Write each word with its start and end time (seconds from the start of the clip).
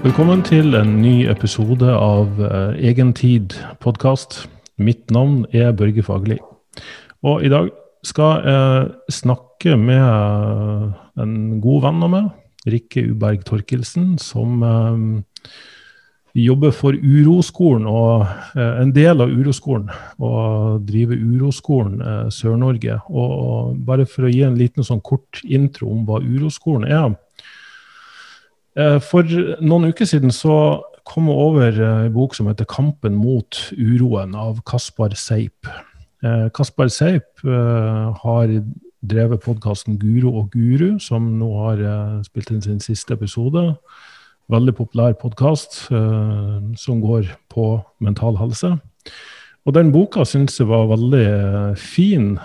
Velkommen 0.00 0.40
til 0.40 0.72
en 0.78 0.94
ny 1.02 1.26
episode 1.28 1.84
av 1.92 2.38
Egen 2.40 3.10
Egentid 3.12 3.52
podkast. 3.84 4.46
Mitt 4.80 5.10
navn 5.12 5.42
er 5.52 5.74
Børge 5.76 6.00
Fagerli. 6.00 6.38
Og 7.20 7.44
i 7.44 7.50
dag 7.52 7.68
skal 8.08 8.46
jeg 8.48 8.86
snakke 9.12 9.76
med 9.76 10.00
uh, 10.00 10.96
en 11.20 11.60
god 11.60 11.84
venn 11.84 12.00
av 12.08 12.12
meg, 12.14 12.32
Rikke 12.72 13.10
Uberg 13.10 13.44
Torkelsen, 13.44 14.14
som 14.16 14.64
uh, 14.64 15.52
jobber 16.32 16.72
for 16.72 16.96
Uroskolen 16.96 17.84
og 17.84 18.24
en 18.56 18.96
del 18.96 19.20
av 19.20 19.28
Uroskolen. 19.28 19.92
Og 20.16 20.80
driver 20.88 21.20
Uroskolen 21.20 22.00
Sør-Norge. 22.32 23.02
Og, 23.12 23.76
bare 23.84 24.08
for 24.08 24.24
å 24.24 24.32
gi 24.32 24.46
en 24.48 24.56
liten 24.56 24.86
sånn 24.86 25.04
kort 25.04 25.44
intro 25.44 25.92
om 25.92 26.06
hva 26.08 26.24
Uroskolen 26.24 26.88
er 26.88 27.10
Eh, 27.10 27.16
for 29.04 29.26
noen 29.60 29.90
uker 29.90 30.08
siden 30.08 30.32
så 30.32 30.54
kom 31.10 31.28
jeg 31.30 31.42
over 31.42 31.80
eh, 31.80 32.04
en 32.06 32.14
bok 32.14 32.34
som 32.34 32.46
heter 32.46 32.64
'Kampen 32.64 33.16
mot 33.16 33.72
uroen' 33.72 34.36
av 34.36 34.62
Kaspar 34.64 35.14
Seip. 35.14 35.66
Eh, 36.22 36.48
Kaspar 36.54 36.88
Seip 36.88 37.40
har 37.42 38.48
drevet 39.02 39.40
podkasten 39.40 39.98
Guro 39.98 40.36
og 40.38 40.50
Guru, 40.50 40.98
som 40.98 41.38
nå 41.38 41.48
har 41.64 42.22
spilt 42.22 42.50
inn 42.50 42.60
sin 42.60 42.80
siste 42.80 43.14
episode. 43.14 43.74
Veldig 44.50 44.74
populær 44.76 45.12
podkast 45.16 45.88
som 45.88 47.00
går 47.00 47.30
på 47.48 47.80
mental 48.00 48.36
helse. 48.36 48.78
Og 49.64 49.74
den 49.74 49.92
boka 49.92 50.24
syns 50.24 50.58
jeg 50.60 50.68
var 50.68 50.90
veldig 50.90 51.78
fin. 51.78 52.36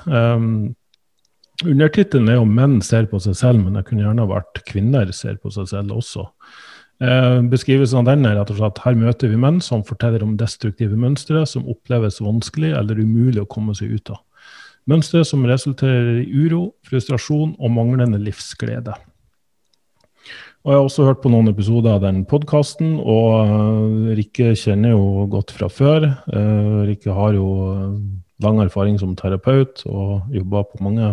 Undertittelen 1.63 2.27
er 2.29 2.35
jo 2.35 2.45
'Menn 2.45 2.81
ser 2.83 3.05
på 3.07 3.19
seg 3.21 3.35
selv', 3.35 3.63
men 3.63 3.73
det 3.73 3.85
kunne 3.85 4.03
gjerne 4.03 4.27
vært 4.27 4.63
'Kvinner 4.67 5.11
ser 5.13 5.37
på 5.37 5.51
seg 5.51 5.69
selv' 5.71 5.95
også. 5.95 6.27
Eh, 7.01 7.41
beskrivelsen 7.51 7.99
av 7.99 8.05
den 8.05 8.25
er 8.25 8.37
rett 8.37 8.51
og 8.51 8.59
slett 8.59 8.77
her 8.85 8.95
møter 8.95 9.27
vi 9.27 9.35
menn 9.35 9.59
som 9.59 9.83
forteller 9.83 10.23
om 10.23 10.37
destruktive 10.39 10.95
mønstre 10.95 11.45
som 11.45 11.67
oppleves 11.67 12.21
vanskelig 12.23 12.71
eller 12.71 12.95
umulig 12.95 13.41
å 13.43 13.49
komme 13.51 13.75
seg 13.75 13.91
ut 13.91 14.11
av. 14.15 14.21
Mønstre 14.87 15.25
som 15.25 15.43
resulterer 15.43 16.21
i 16.21 16.29
uro, 16.29 16.75
frustrasjon 16.87 17.55
og 17.59 17.71
manglende 17.71 18.19
livsglede. 18.21 18.93
Og 20.65 20.71
Jeg 20.71 20.77
har 20.79 20.85
også 20.87 21.05
hørt 21.05 21.21
på 21.21 21.29
noen 21.29 21.49
episoder 21.51 21.97
av 21.97 22.01
den 22.01 22.23
podkasten, 22.25 22.95
og 22.97 23.33
uh, 23.45 24.13
Rikke 24.17 24.55
kjenner 24.57 24.95
jo 24.95 25.25
godt 25.29 25.51
fra 25.53 25.67
før. 25.69 26.07
Uh, 26.31 26.85
Rikke 26.87 27.13
har 27.13 27.35
jo 27.37 27.49
lang 28.41 28.61
erfaring 28.63 28.97
som 28.97 29.13
terapeut 29.17 29.83
og 29.85 30.31
jobber 30.33 30.65
på 30.71 30.81
mange 30.85 31.11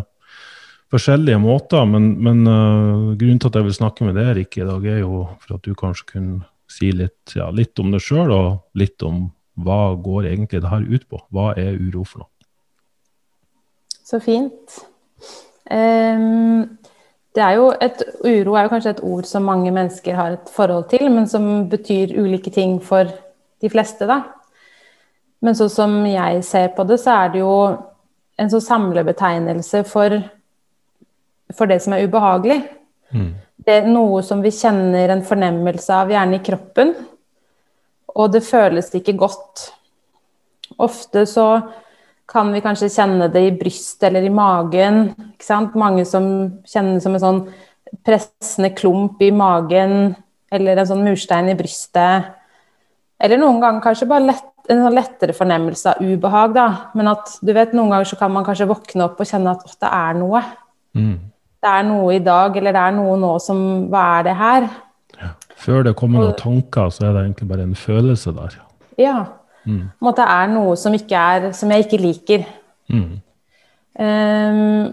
forskjellige 0.93 1.41
måter. 1.43 1.85
Men, 1.89 2.13
men 2.23 2.43
uh, 2.47 3.13
grunnen 3.19 3.41
til 3.43 3.51
at 3.51 3.59
jeg 3.59 3.69
vil 3.69 3.79
snakke 3.79 4.09
med 4.09 4.19
deg, 4.19 4.35
Rikke, 4.39 4.63
i 4.63 4.69
dag, 4.69 4.89
er 4.89 5.01
jo 5.03 5.25
for 5.43 5.57
at 5.57 5.67
du 5.67 5.77
kanskje 5.79 6.11
kunne 6.15 6.43
si 6.73 6.93
litt, 6.97 7.35
ja, 7.37 7.51
litt 7.53 7.79
om 7.83 7.93
deg 7.93 8.03
sjøl, 8.05 8.33
og 8.33 8.79
litt 8.79 9.03
om 9.07 9.27
hva 9.63 9.95
går 10.01 10.31
egentlig 10.31 10.63
det 10.65 10.71
her 10.73 10.87
ut 10.89 11.09
på? 11.11 11.21
Hva 11.35 11.53
er 11.61 11.77
uro 11.77 12.07
for 12.09 12.25
noe? 12.25 12.31
Så 14.03 14.21
fint. 14.21 14.79
Um, 15.69 16.79
det 17.33 17.45
er 17.45 17.57
jo 17.57 17.69
et, 17.81 18.01
uro 18.25 18.57
er 18.57 18.67
jo 18.67 18.73
kanskje 18.73 18.95
et 18.97 19.05
ord 19.09 19.29
som 19.29 19.47
mange 19.49 19.73
mennesker 19.73 20.17
har 20.17 20.37
et 20.37 20.53
forhold 20.53 20.89
til, 20.91 21.07
men 21.13 21.29
som 21.29 21.69
betyr 21.73 22.13
ulike 22.19 22.53
ting 22.53 22.79
for 22.85 23.09
de 23.63 23.71
fleste, 23.73 24.09
da. 24.09 24.21
Men 25.43 25.57
sånn 25.59 25.73
som 25.73 25.95
jeg 26.07 26.43
ser 26.47 26.71
på 26.77 26.85
det, 26.89 27.01
så 27.03 27.17
er 27.23 27.33
det 27.33 27.41
jo 27.43 27.55
en 28.41 28.51
sånn 28.53 28.65
samlebetegnelse 28.65 29.83
for 29.89 30.21
for 31.57 31.71
det 31.71 31.81
som 31.85 31.97
er 31.97 32.07
ubehagelig. 32.07 32.61
Mm. 33.13 33.33
Det 33.63 33.75
er 33.79 33.91
noe 33.91 34.23
som 34.27 34.43
vi 34.43 34.51
kjenner 34.55 35.13
en 35.13 35.23
fornemmelse 35.27 35.95
av, 35.95 36.11
gjerne 36.11 36.39
i 36.39 36.45
kroppen. 36.45 36.93
Og 38.13 38.33
det 38.35 38.43
føles 38.45 38.91
ikke 38.97 39.15
godt. 39.21 39.69
Ofte 40.83 41.25
så 41.29 41.47
kan 42.33 42.53
vi 42.55 42.63
kanskje 42.65 42.91
kjenne 42.93 43.29
det 43.33 43.43
i 43.45 43.55
brystet 43.57 44.09
eller 44.09 44.27
i 44.27 44.33
magen. 44.33 45.05
Ikke 45.35 45.47
sant? 45.47 45.77
Mange 45.79 46.05
som 46.09 46.27
kjenner 46.69 46.97
det 46.99 47.05
som 47.05 47.17
en 47.17 47.25
sånn 47.25 47.43
pressende 48.07 48.73
klump 48.75 49.21
i 49.23 49.29
magen, 49.37 50.15
eller 50.53 50.81
en 50.81 50.89
sånn 50.89 51.05
murstein 51.05 51.51
i 51.53 51.57
brystet. 51.59 52.33
Eller 53.23 53.39
noen 53.39 53.61
ganger 53.63 53.85
kanskje 53.85 54.09
bare 54.11 54.31
lett, 54.31 54.49
en 54.73 54.81
sånn 54.87 54.97
lettere 54.97 55.37
fornemmelse 55.37 55.93
av 55.93 56.03
ubehag, 56.03 56.57
da. 56.57 56.67
Men 56.99 57.13
at 57.13 57.37
du 57.45 57.53
vet, 57.55 57.77
noen 57.77 57.93
ganger 57.93 58.09
så 58.09 58.19
kan 58.19 58.33
man 58.35 58.47
kanskje 58.47 58.71
våkne 58.71 59.07
opp 59.07 59.21
og 59.21 59.29
kjenne 59.29 59.55
at 59.55 59.77
det 59.77 59.93
er 59.93 60.19
noe. 60.19 60.43
Mm 60.97 61.32
det 61.63 61.71
er 61.71 61.85
noe 61.87 62.17
i 62.17 62.23
dag, 62.23 62.57
eller 62.59 62.75
det 62.75 62.83
er 62.83 62.97
noe 62.97 63.19
nå 63.21 63.37
som 63.43 63.61
Hva 63.93 64.07
er 64.19 64.27
det 64.27 64.35
her? 64.39 64.67
Ja. 65.21 65.31
Før 65.63 65.85
det 65.87 65.95
kommer 65.99 66.25
noen 66.25 66.39
tanker, 66.39 66.91
så 66.91 67.07
er 67.07 67.15
det 67.15 67.27
egentlig 67.27 67.49
bare 67.53 67.67
en 67.69 67.79
følelse 67.79 68.35
der. 68.35 68.59
Ja. 68.99 69.19
Mm. 69.63 69.93
det 70.17 70.25
er 70.27 70.49
noe 70.51 70.75
som, 70.75 70.95
er, 70.95 71.53
som 71.55 71.71
jeg 71.71 71.87
ikke 71.87 72.03
liker. 72.03 72.49
Mm. 72.91 73.21
Um, 74.03 74.91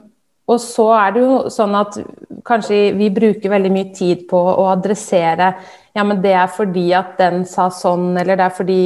og 0.50 0.60
så 0.62 0.86
er 0.98 1.14
det 1.16 1.24
jo 1.24 1.34
sånn 1.54 1.76
at 1.78 1.98
kanskje 2.46 2.80
vi 2.98 3.10
bruker 3.14 3.52
veldig 3.54 3.72
mye 3.74 3.90
tid 3.96 4.26
på 4.30 4.38
å 4.38 4.66
adressere 4.74 5.54
Ja, 5.96 6.04
men 6.04 6.20
det 6.24 6.34
er 6.38 6.50
fordi 6.52 6.88
at 6.98 7.16
den 7.20 7.44
sa 7.50 7.70
sånn, 7.74 8.12
eller 8.18 8.38
det 8.38 8.46
er 8.46 8.56
fordi 8.56 8.84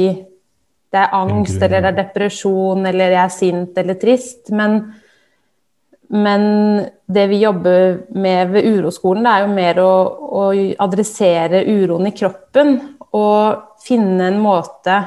det 0.94 1.00
er 1.02 1.14
angst, 1.16 1.58
eller 1.58 1.82
det 1.82 1.90
er 1.90 1.96
depresjon, 1.98 2.84
eller 2.86 3.12
jeg 3.16 3.20
er 3.24 3.32
sint 3.34 3.78
eller 3.80 3.96
trist. 3.98 4.52
Men 4.54 4.78
men 6.14 6.86
det 7.06 7.26
vi 7.26 7.40
jobber 7.42 8.06
med 8.14 8.50
ved 8.54 8.66
uroskolen, 8.70 9.24
det 9.26 9.32
er 9.32 9.42
jo 9.42 9.54
mer 9.54 9.80
å, 9.82 9.94
å, 10.38 10.42
adressere 10.84 11.64
uroen 11.66 12.06
i 12.06 12.14
kroppen. 12.14 12.76
Og 13.14 13.80
finne 13.82 14.28
en 14.30 14.38
måte 14.42 15.00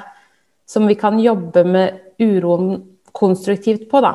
som 0.67 0.88
vi 0.88 0.97
kan 1.00 1.19
jobbe 1.19 1.63
med 1.63 2.19
uroen 2.19 2.75
konstruktivt 3.16 3.88
på, 3.91 4.01
da. 4.03 4.13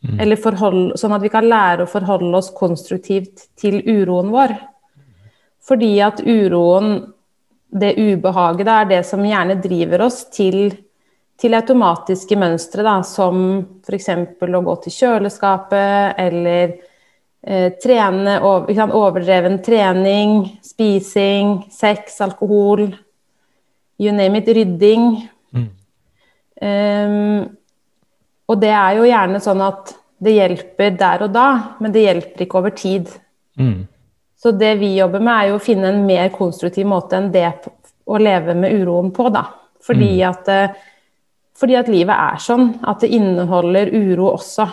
Mm. 0.00 0.16
Eller 0.24 0.40
forhold, 0.40 0.94
sånn 1.00 1.12
at 1.12 1.24
vi 1.24 1.32
kan 1.32 1.44
lære 1.44 1.84
å 1.84 1.92
forholde 1.92 2.32
oss 2.40 2.48
konstruktivt 2.56 3.50
til 3.60 3.82
uroen 3.84 4.32
vår. 4.32 4.56
Fordi 5.68 5.92
at 6.04 6.22
uroen, 6.24 7.02
det 7.68 7.98
ubehaget, 8.00 8.64
det 8.64 8.78
er 8.78 8.88
det 8.94 9.02
som 9.12 9.28
gjerne 9.28 9.60
driver 9.60 10.08
oss 10.08 10.22
til 10.32 10.70
til 11.40 11.56
automatiske 11.56 12.36
mønstre, 12.38 12.84
da, 12.84 13.00
som 13.06 13.60
f.eks. 13.80 14.08
å 14.40 14.62
gå 14.66 14.74
til 14.84 14.94
kjøleskapet 14.94 16.20
eller 16.20 16.74
eh, 17.42 17.70
trene, 17.80 18.36
over, 18.44 18.82
overdreven 18.96 19.60
trening, 19.64 20.42
spising, 20.64 21.62
sex, 21.72 22.20
alkohol, 22.24 22.90
you 24.00 24.12
name 24.12 24.42
it, 24.42 24.50
rydding. 24.56 25.06
Mm. 25.56 25.70
Um, 26.60 27.48
og 28.50 28.60
det 28.60 28.72
er 28.74 28.98
jo 28.98 29.08
gjerne 29.08 29.40
sånn 29.40 29.64
at 29.64 29.94
det 30.20 30.36
hjelper 30.36 30.96
der 31.00 31.24
og 31.24 31.32
da, 31.32 31.46
men 31.80 31.94
det 31.94 32.04
hjelper 32.04 32.44
ikke 32.44 32.60
over 32.60 32.76
tid. 32.76 33.08
Mm. 33.56 33.86
Så 34.40 34.52
det 34.56 34.74
vi 34.80 34.94
jobber 34.96 35.22
med, 35.22 35.32
er 35.34 35.50
jo 35.50 35.58
å 35.58 35.62
finne 35.62 35.88
en 35.92 36.04
mer 36.04 36.28
konstruktiv 36.34 36.88
måte 36.88 37.16
enn 37.16 37.30
det 37.32 37.46
å 38.10 38.20
leve 38.20 38.56
med 38.56 38.76
uroen 38.80 39.12
på, 39.16 39.28
da. 39.32 39.46
Fordi 39.84 40.10
mm. 40.18 40.24
at 40.28 40.50
eh, 40.52 40.78
fordi 41.60 41.76
at 41.76 41.90
livet 41.92 42.16
er 42.16 42.40
sånn, 42.40 42.72
at 42.88 43.02
det 43.04 43.12
inneholder 43.12 43.92
uro 43.92 44.30
også. 44.32 44.64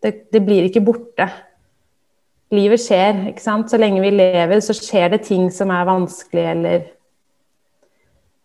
Det, 0.00 0.14
det, 0.32 0.40
blir 0.46 0.64
ikke 0.70 0.82
borte. 0.84 1.26
Livet 2.56 2.80
skjer, 2.80 3.26
ikke 3.30 3.44
sant. 3.44 3.68
Så 3.68 3.80
lenge 3.80 4.00
vi 4.00 4.14
lever, 4.14 4.62
så 4.64 4.74
skjer 4.76 5.12
det 5.12 5.26
ting 5.28 5.50
som 5.52 5.72
er 5.74 5.88
vanskelig, 5.88 6.46
eller 6.54 6.88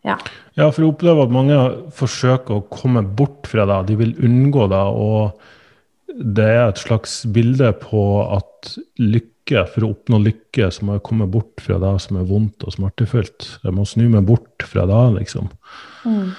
Ja. 0.06 0.20
Ja, 0.56 0.70
for 0.70 0.84
jeg 0.84 0.92
opplever 0.92 1.26
at 1.26 1.32
mange 1.34 1.56
forsøker 1.96 2.60
å 2.60 2.66
komme 2.72 3.02
bort 3.04 3.48
fra 3.50 3.66
deg. 3.68 3.88
De 3.90 3.96
vil 4.00 4.14
unngå 4.24 4.68
deg. 4.72 5.00
Og 5.02 6.20
det 6.36 6.46
er 6.46 6.68
et 6.68 6.84
slags 6.84 7.24
bilde 7.34 7.72
på 7.82 8.04
at 8.24 8.76
lykke, 9.02 9.66
for 9.72 9.86
å 9.86 9.90
oppnå 9.96 10.20
lykke, 10.22 10.70
så 10.72 10.86
må 10.86 10.96
jeg 10.96 11.06
komme 11.08 11.28
bort 11.32 11.64
fra 11.64 11.80
det 11.82 11.96
som 12.06 12.20
er 12.22 12.30
vondt 12.30 12.64
og 12.68 12.76
smertefullt. 12.78 13.50
Jeg 13.66 13.76
må 13.76 13.88
snu 13.90 14.06
meg 14.14 14.28
bort 14.30 14.68
fra 14.68 14.86
det, 14.90 15.02
liksom. 15.18 15.50
Mm. 16.06 16.32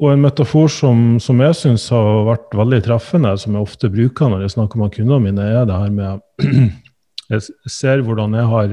Og 0.00 0.14
en 0.14 0.22
metafor 0.22 0.70
som, 0.72 1.18
som 1.20 1.40
jeg 1.44 1.56
syns 1.58 1.90
har 1.92 2.22
vært 2.24 2.54
veldig 2.56 2.78
treffende, 2.86 3.34
som 3.36 3.56
jeg 3.56 3.66
ofte 3.66 3.90
bruker 3.92 4.30
når 4.32 4.46
jeg 4.46 4.54
snakker 4.54 4.80
med 4.80 4.94
kundene 4.94 5.18
mine, 5.26 5.44
er 5.44 5.66
det 5.68 5.76
her 5.76 5.90
med 5.92 6.22
Jeg 7.30 7.70
ser 7.70 8.00
hvordan 8.02 8.32
jeg 8.34 8.46
har 8.50 8.72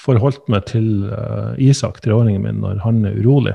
forholdt 0.00 0.50
meg 0.52 0.66
til 0.68 1.06
uh, 1.08 1.56
Isak, 1.56 2.02
treåringen 2.04 2.42
min, 2.44 2.58
når 2.60 2.82
han 2.84 2.98
er 3.08 3.16
urolig. 3.16 3.54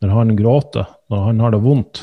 Når 0.00 0.14
han 0.14 0.32
gråter, 0.38 0.88
når 1.12 1.26
han 1.26 1.42
har 1.44 1.52
det 1.52 1.60
vondt. 1.60 2.00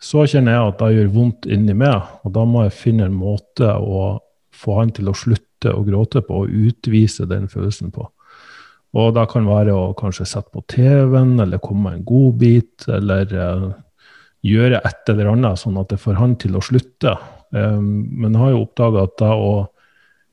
Så 0.00 0.26
kjenner 0.28 0.58
jeg 0.58 0.66
at 0.74 0.82
det 0.82 0.90
gjør 0.98 1.14
vondt 1.14 1.48
inni 1.48 1.72
meg, 1.76 2.12
og 2.24 2.34
da 2.36 2.44
må 2.44 2.66
jeg 2.66 2.76
finne 2.76 3.08
en 3.08 3.16
måte 3.16 3.72
å 3.72 4.18
få 4.52 4.76
han 4.82 4.92
til 4.96 5.08
å 5.08 5.16
slutte 5.16 5.72
å 5.72 5.80
gråte 5.86 6.20
på, 6.24 6.44
og 6.44 6.52
utvise 6.68 7.24
den 7.28 7.48
følelsen 7.48 7.88
på. 7.94 8.04
Og 8.98 9.12
da 9.14 9.26
kan 9.30 9.46
være 9.46 9.74
å 9.76 9.90
kanskje 9.98 10.26
sette 10.26 10.50
på 10.54 10.64
TV-en, 10.70 11.36
eller 11.42 11.62
komme 11.62 11.86
med 11.86 11.98
en 12.00 12.06
godbit, 12.08 12.88
eller 12.90 13.34
uh, 13.36 13.68
gjøre 14.46 14.80
et 14.82 15.12
eller 15.12 15.30
annet, 15.30 15.60
sånn 15.60 15.78
at 15.78 15.92
det 15.92 16.00
får 16.02 16.18
han 16.18 16.34
til 16.42 16.58
å 16.58 16.64
slutte. 16.64 17.14
Um, 17.54 18.08
men 18.18 18.34
jeg 18.34 18.42
har 18.42 18.54
jo 18.54 18.64
oppdaga 18.64 19.06
at 19.06 19.16
da, 19.22 19.30
og, 19.38 19.70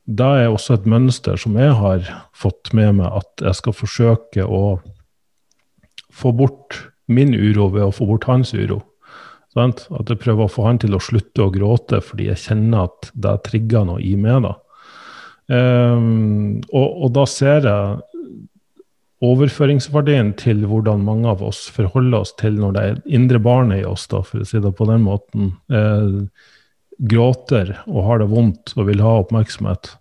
det 0.07 0.27
er 0.42 0.50
også 0.50 0.77
et 0.77 0.86
mønster 0.88 1.39
som 1.39 1.57
jeg 1.59 1.74
har 1.75 2.06
fått 2.36 2.71
med 2.77 3.01
meg, 3.01 3.12
at 3.12 3.44
jeg 3.44 3.59
skal 3.59 3.75
forsøke 3.75 4.45
å 4.45 4.77
få 6.15 6.31
bort 6.33 6.77
min 7.12 7.33
uro 7.36 7.68
ved 7.74 7.89
å 7.89 7.95
få 7.95 8.07
bort 8.07 8.27
hans 8.30 8.53
uro. 8.56 8.80
Sant? 9.56 9.86
At 9.92 10.10
jeg 10.12 10.21
prøver 10.21 10.45
å 10.45 10.51
få 10.51 10.68
han 10.68 10.80
til 10.80 10.95
å 10.95 11.01
slutte 11.03 11.44
å 11.44 11.51
gråte 11.51 12.00
fordi 12.03 12.30
jeg 12.30 12.44
kjenner 12.45 12.88
at 12.88 13.12
det 13.19 13.36
trigger 13.48 13.88
noe 13.89 14.00
i 14.03 14.15
meg. 14.19 14.48
da. 14.48 14.56
Um, 15.48 16.60
og, 16.75 16.88
og, 16.88 17.12
da 17.15 17.24
ser 17.31 17.68
jeg 17.68 18.06
overføringsverdien 19.25 20.35
til 20.37 20.65
hvordan 20.69 21.05
mange 21.05 21.29
av 21.31 21.41
oss 21.45 21.63
forholder 21.73 22.21
oss 22.21 22.35
til 22.37 22.59
når 22.59 22.75
det 22.75 22.83
er 22.83 22.99
indre 23.17 23.39
barnet 23.41 23.81
i 23.81 23.87
oss, 23.87 24.05
da, 24.11 24.21
for 24.25 24.43
å 24.43 24.47
si 24.47 24.61
det 24.61 24.73
på 24.77 24.85
den 24.89 25.05
måten, 25.07 25.55
eh, 25.73 26.27
gråter 26.97 27.75
og 27.85 28.03
har 28.07 28.21
det 28.21 28.29
vondt 28.31 28.73
og 28.77 28.87
vil 28.89 29.01
ha 29.05 29.19
oppmerksomhet 29.21 29.95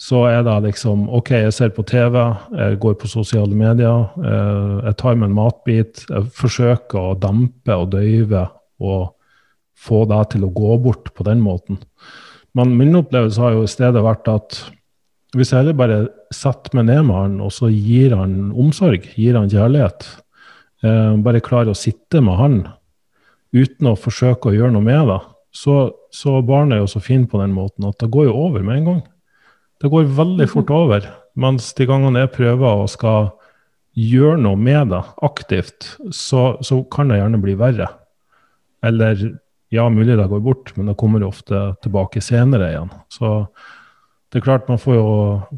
så 0.00 0.24
er 0.26 0.42
det 0.44 0.54
liksom 0.66 1.06
OK, 1.14 1.30
jeg 1.46 1.54
ser 1.54 1.72
på 1.74 1.84
TV, 1.86 2.18
jeg 2.58 2.78
går 2.82 2.96
på 2.98 3.10
sosiale 3.10 3.54
medier, 3.56 4.08
eh, 4.18 4.88
jeg 4.88 4.96
tar 5.00 5.16
med 5.16 5.30
en 5.30 5.36
matbit. 5.38 6.04
Jeg 6.10 6.30
forsøker 6.34 6.98
å 6.98 7.18
dempe 7.20 7.76
og 7.78 7.92
døyve 7.94 8.48
og 8.82 9.14
få 9.78 10.04
det 10.10 10.22
til 10.34 10.46
å 10.46 10.52
gå 10.54 10.78
bort 10.82 11.12
på 11.14 11.26
den 11.26 11.40
måten. 11.44 11.78
Men 12.54 12.76
min 12.78 12.94
opplevelse 12.98 13.40
har 13.40 13.54
jo 13.54 13.64
i 13.64 13.70
stedet 13.70 14.02
vært 14.04 14.28
at 14.30 14.58
hvis 15.38 15.52
jeg 15.52 15.62
heller 15.62 15.76
bare 15.78 15.98
setter 16.34 16.76
meg 16.78 16.88
ned 16.90 17.06
med 17.08 17.16
han, 17.16 17.36
og 17.44 17.52
så 17.54 17.70
gir 17.72 18.14
han 18.16 18.52
omsorg, 18.60 19.06
gir 19.18 19.38
han 19.38 19.50
kjærlighet, 19.50 20.06
eh, 20.84 21.14
bare 21.24 21.42
klarer 21.44 21.72
å 21.72 21.78
sitte 21.78 22.22
med 22.24 22.38
han 22.40 22.58
uten 23.54 23.90
å 23.90 23.98
forsøke 23.98 24.50
å 24.50 24.56
gjøre 24.56 24.74
noe 24.74 24.84
med 24.84 25.10
det, 25.10 25.20
så, 25.54 25.76
så 26.10 26.40
barnet 26.42 26.78
er 26.78 26.82
jo 26.82 26.90
så 26.90 27.02
fin 27.02 27.28
på 27.30 27.38
den 27.38 27.54
måten 27.54 27.86
at 27.86 28.00
det 28.02 28.10
går 28.14 28.26
jo 28.28 28.38
over 28.48 28.64
med 28.66 28.80
en 28.80 28.88
gang. 28.88 29.02
Det 29.82 29.90
går 29.92 30.10
veldig 30.16 30.48
fort 30.50 30.70
mhm. 30.70 30.80
over. 30.80 31.08
Mens 31.38 31.72
de 31.78 31.86
gangene 31.86 32.24
jeg 32.24 32.34
prøver 32.34 32.82
å 32.82 32.90
skal 32.90 33.32
gjøre 33.98 34.40
noe 34.42 34.58
med 34.58 34.90
det 34.90 35.02
aktivt, 35.22 35.94
så, 36.14 36.56
så 36.62 36.80
kan 36.90 37.10
det 37.10 37.20
gjerne 37.20 37.42
bli 37.42 37.54
verre. 37.58 37.88
Eller 38.84 39.18
ja, 39.74 39.86
mulig 39.90 40.18
det 40.18 40.26
går 40.30 40.42
bort, 40.42 40.72
men 40.76 40.90
det 40.90 40.98
kommer 40.98 41.24
ofte 41.26 41.72
tilbake 41.82 42.22
senere 42.22 42.70
igjen. 42.72 42.90
Så 43.10 43.30
det 44.34 44.40
er 44.40 44.46
klart, 44.48 44.64
man 44.66 44.80
får 44.82 44.96
jo, 44.96 45.10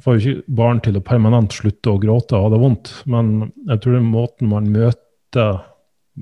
får 0.05 0.17
jo 0.19 0.20
ikke 0.20 0.56
barn 0.58 0.82
til 0.84 0.99
å 0.99 1.00
permanent 1.00 1.55
slutte 1.56 1.94
å 1.94 2.00
gråte 2.00 2.37
og 2.37 2.43
ha 2.44 2.50
det 2.52 2.58
vondt, 2.61 2.90
men 3.08 3.31
jeg 3.70 3.81
tror 3.81 3.94
det 3.94 4.00
er 4.02 4.11
måten 4.11 4.50
man 4.50 4.67
møter 4.69 5.62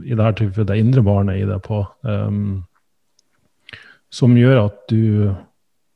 i 0.04 0.14
dette 0.14 0.36
tilfellet 0.38 0.68
det 0.70 0.76
indre 0.78 1.02
barnet 1.02 1.40
i 1.40 1.48
det 1.48 1.56
på, 1.66 1.80
um, 2.06 2.62
som 4.14 4.38
gjør 4.38 4.68
at 4.68 4.78
du 4.92 5.34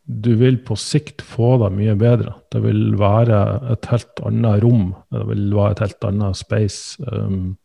du 0.08 0.31
vil 0.40 0.56
på 0.64 0.72
sikt 0.81 1.20
få 1.20 1.58
det 1.60 1.69
mye 1.76 1.94
bedre. 2.00 2.32
Det 2.49 2.62
vil 2.64 2.94
være 2.96 3.38
et 3.75 3.88
helt 3.93 4.22
annet 4.25 4.62
rom, 4.64 4.94
det 5.12 5.25
vil 5.28 5.50
være 5.52 5.75
et 5.76 5.82
helt 5.84 6.06
annet 6.08 6.38
space, 6.40 6.96
um, 7.04 7.58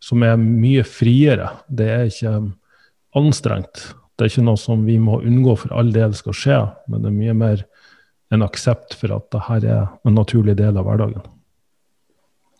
som 0.00 0.22
er 0.22 0.38
mye 0.38 0.86
friere. 0.86 1.50
Det 1.66 1.88
er 1.90 2.06
ikke 2.06 2.36
anstrengt. 3.18 3.88
Det 4.14 4.24
er 4.24 4.32
ikke 4.32 4.46
noe 4.46 4.60
som 4.62 4.86
vi 4.86 5.00
må 5.02 5.18
unngå 5.26 5.56
for 5.58 5.74
all 5.76 5.90
del 5.92 6.14
skal 6.16 6.38
skje, 6.38 6.60
men 6.86 7.02
det 7.02 7.10
er 7.10 7.18
mye 7.18 7.40
mer 7.44 7.66
en 8.34 8.44
aksept 8.46 8.96
for 8.98 9.14
at 9.16 9.30
dette 9.34 9.66
er 9.70 9.88
en 10.06 10.16
naturlig 10.16 10.56
del 10.58 10.78
av 10.78 10.86
hverdagen. 10.88 11.24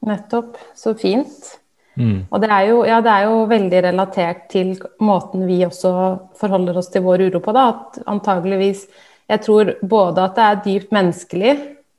Nettopp. 0.07 0.59
Så 0.77 0.95
fint. 0.99 1.57
Mm. 1.97 2.27
Og 2.29 2.43
det 2.43 2.51
er, 2.53 2.65
jo, 2.69 2.81
ja, 2.85 3.01
det 3.01 3.13
er, 3.13 3.27
jo, 3.31 3.45
veldig 3.49 3.83
relatert 3.89 4.49
til 4.53 4.75
måten 5.01 5.47
vi 5.49 5.63
også 5.65 5.93
forholder 6.37 6.77
oss 6.77 6.91
til 6.93 7.05
vår 7.07 7.27
uro 7.31 7.41
på. 7.43 7.55
Da. 7.57 7.69
At 7.73 8.03
antageligvis 8.07 8.87
Jeg 9.27 9.43
tror 9.43 9.73
både 9.83 10.23
at 10.23 10.37
det 10.37 10.43
er 10.47 10.59
dypt 10.63 10.93
menneskelig 10.95 11.55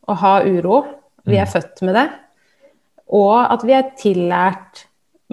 å 0.07 0.13
ha 0.15 0.37
uro, 0.47 0.77
vi 1.27 1.35
er 1.35 1.43
mm. 1.43 1.51
født 1.51 1.81
med 1.83 1.97
det, 1.97 2.05
og 3.19 3.33
at 3.41 3.65
vi 3.67 3.73
er 3.75 3.89
tillært 3.99 4.85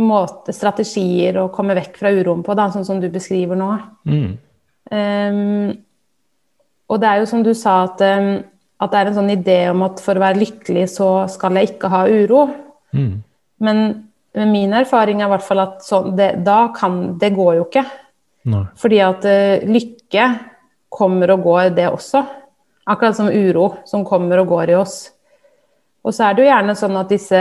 måte, 0.03 0.51
strategier 0.51 1.39
å 1.39 1.53
komme 1.55 1.77
vekk 1.79 2.01
fra 2.01 2.11
uroen 2.11 2.43
på, 2.43 2.57
da, 2.59 2.67
sånn 2.75 2.89
som 2.89 2.99
du 2.99 3.07
beskriver 3.15 3.55
nå. 3.61 3.69
Mm. 4.11 4.33
Um, 4.91 5.71
og 6.89 7.01
det 7.01 7.11
er 7.11 7.23
jo 7.23 7.29
som 7.31 7.45
du 7.45 7.53
sa, 7.57 7.83
at, 7.89 8.03
um, 8.05 8.33
at, 8.81 8.91
det 8.93 9.01
er 9.01 9.11
en 9.11 9.19
sånn 9.21 9.33
idé 9.35 9.59
om 9.71 9.85
at 9.87 10.03
for 10.05 10.19
å 10.19 10.25
være 10.25 10.43
lykkelig 10.43 10.89
så 10.95 11.13
skal 11.33 11.61
jeg 11.61 11.75
ikke 11.75 11.93
ha 11.93 12.05
uro. 12.11 12.49
Mm. 12.95 13.15
Men 13.65 13.87
men 14.35 14.51
min 14.51 14.73
erfaring 14.75 15.21
er 15.23 15.29
i 15.29 15.33
hvert 15.35 15.47
fall 15.47 15.63
at 15.63 15.83
så, 15.87 16.01
det, 16.11 16.33
da 16.47 16.69
kan 16.75 17.17
Det 17.19 17.31
går 17.35 17.59
jo 17.61 17.67
ikke. 17.69 17.85
Nei. 18.51 18.65
Fordi 18.77 19.01
at 19.01 19.27
uh, 19.31 19.67
lykke 19.71 20.25
kommer 20.95 21.33
og 21.35 21.47
går, 21.47 21.69
det 21.75 21.89
også. 21.91 22.23
Akkurat 22.91 23.17
som 23.17 23.31
uro 23.31 23.71
som 23.89 24.05
kommer 24.07 24.43
og 24.43 24.51
går 24.53 24.75
i 24.75 24.79
oss. 24.79 24.99
Og 26.05 26.13
så 26.13 26.27
er 26.27 26.35
det 26.35 26.45
jo 26.45 26.51
gjerne 26.51 26.75
sånn 26.77 26.99
at 27.01 27.09
disse, 27.11 27.41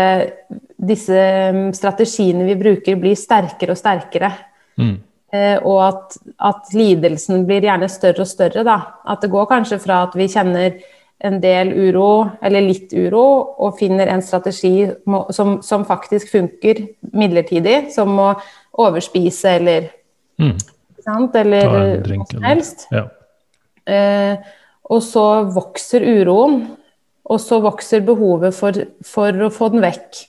disse 0.79 1.23
mm, 1.53 1.65
strategiene 1.75 2.45
vi 2.47 2.55
bruker, 2.57 2.95
blir 3.01 3.17
sterkere 3.19 3.75
og 3.75 3.81
sterkere. 3.81 4.29
Mm. 4.79 4.95
Uh, 5.33 5.57
og 5.65 5.79
at, 5.87 6.17
at, 6.45 6.67
lidelsen 6.77 7.47
blir 7.49 7.65
gjerne 7.65 7.89
større 7.89 8.21
og 8.21 8.29
større. 8.29 8.65
Da. 8.67 8.77
At 9.09 9.23
det 9.25 9.31
går 9.33 9.47
kanskje 9.49 9.79
fra 9.81 10.03
at 10.07 10.13
vi 10.17 10.29
kjenner 10.29 10.77
en 11.23 11.39
del 11.41 11.71
uro, 11.71 12.27
eller 12.43 12.65
litt 12.65 12.93
uro, 12.93 13.23
og 13.63 13.77
finner 13.79 14.11
en 14.11 14.21
strategi 14.21 14.89
som, 15.31 15.55
som 15.63 15.85
faktisk 15.87 16.33
funker 16.33 16.83
midlertidig, 17.15 17.93
som 17.95 18.11
å 18.19 18.33
overspise 18.83 19.55
eller 19.61 19.87
mm. 20.41 20.57
sant, 21.05 21.37
Eller 21.39 21.69
hva 22.03 22.27
som 22.27 22.43
helst. 22.43 22.87
Ja. 22.91 23.07
Eh, 23.87 24.51
og 24.91 25.03
så 25.03 25.25
vokser 25.53 26.03
uroen, 26.03 26.63
og 27.23 27.39
så 27.39 27.61
vokser 27.63 28.03
behovet 28.03 28.55
for, 28.55 28.83
for, 29.07 29.45
å 29.47 29.51
få 29.53 29.71
den 29.73 29.83
vekk. 29.83 30.25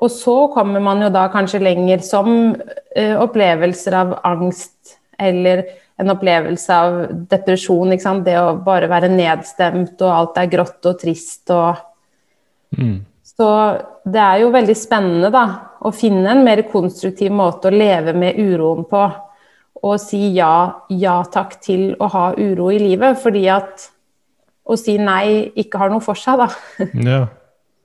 Og 0.00 0.10
så 0.12 0.36
kommer 0.54 0.80
man 0.80 1.02
jo 1.04 1.10
da 1.12 1.26
kanskje 1.32 1.62
lenger 1.62 2.00
som 2.04 2.30
uh, 2.54 3.16
opplevelser 3.20 3.96
av 3.98 4.16
angst 4.24 4.96
eller 5.20 5.66
en 6.00 6.12
opplevelse 6.14 6.72
av 6.72 6.98
depresjon. 7.28 7.92
Ikke 7.92 8.06
sant? 8.06 8.24
Det 8.24 8.38
å 8.40 8.56
bare 8.64 8.88
være 8.90 9.12
nedstemt, 9.12 10.00
og 10.00 10.14
alt 10.14 10.40
er 10.40 10.52
grått 10.52 10.88
og 10.88 11.00
trist 11.02 11.52
og 11.54 11.86
mm. 12.76 12.98
Så 13.40 13.46
det 14.04 14.20
er 14.20 14.42
jo 14.42 14.50
veldig 14.52 14.74
spennende 14.76 15.30
da, 15.32 15.44
å 15.80 15.92
finne 15.96 16.34
en 16.34 16.42
mer 16.44 16.60
konstruktiv 16.68 17.32
måte 17.32 17.70
å 17.70 17.72
leve 17.72 18.12
med 18.12 18.36
uroen 18.36 18.84
på. 18.90 19.00
Og 19.80 19.94
si 20.02 20.34
ja, 20.36 20.82
ja 20.92 21.14
takk 21.32 21.54
til 21.64 21.94
å 21.96 22.10
ha 22.12 22.24
uro 22.36 22.68
i 22.68 22.80
livet. 22.82 23.16
Fordi 23.22 23.46
at 23.48 23.86
å 24.68 24.76
si 24.76 24.98
nei 25.00 25.48
ikke 25.62 25.80
har 25.80 25.92
noe 25.94 26.04
for 26.04 26.20
seg, 26.20 26.42
da. 26.42 26.50
Ja. 27.00 27.22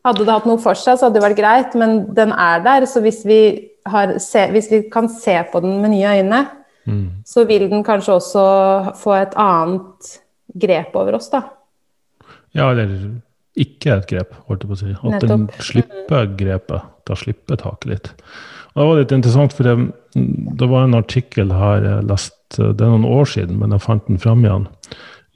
Hadde 0.06 0.26
det 0.26 0.34
hatt 0.36 0.46
noe 0.50 0.62
for 0.62 0.78
seg, 0.78 1.00
så 1.00 1.08
hadde 1.08 1.18
det 1.18 1.26
vært 1.26 1.40
greit, 1.40 1.76
men 1.80 2.04
den 2.18 2.32
er 2.32 2.62
der. 2.66 2.86
Så 2.90 3.02
hvis 3.04 3.24
vi, 3.26 3.40
har, 3.90 4.16
hvis 4.54 4.70
vi 4.72 4.84
kan 4.94 5.10
se 5.12 5.40
på 5.52 5.62
den 5.64 5.80
med 5.82 5.96
nye 5.96 6.20
øyne, 6.20 6.42
mm. 6.86 7.06
så 7.26 7.46
vil 7.50 7.68
den 7.72 7.86
kanskje 7.88 8.20
også 8.20 8.46
få 9.02 9.16
et 9.18 9.38
annet 9.42 10.16
grep 10.62 10.96
over 10.96 11.18
oss, 11.18 11.32
da. 11.34 11.42
Ja, 12.56 12.70
eller 12.70 12.94
ikke 13.60 13.98
et 13.98 14.08
grep, 14.12 14.36
holdt 14.48 14.64
jeg 14.64 14.70
på 14.70 14.76
å 14.78 14.82
si. 14.84 14.92
At 14.94 15.16
Nettopp. 15.16 15.32
den 15.32 15.48
slipper 15.64 16.30
grepet. 16.40 16.92
Da 17.06 17.18
slipper 17.20 17.60
taket 17.60 17.90
litt. 17.92 18.12
Og 18.76 18.82
det 18.82 18.88
var 18.90 18.98
litt 19.00 19.14
interessant, 19.16 19.56
for 19.56 19.68
det, 19.68 19.76
det 20.60 20.68
var 20.72 20.86
en 20.86 20.98
artikkel 20.98 21.54
her 21.56 21.86
jeg 21.86 22.08
leste 22.10 22.34
det 22.56 22.86
er 22.86 22.92
noen 22.94 23.08
år 23.10 23.28
siden, 23.28 23.58
men 23.60 23.74
jeg 23.74 23.84
fant 23.84 24.06
den 24.08 24.20
fram 24.22 24.44
igjen. 24.46 24.68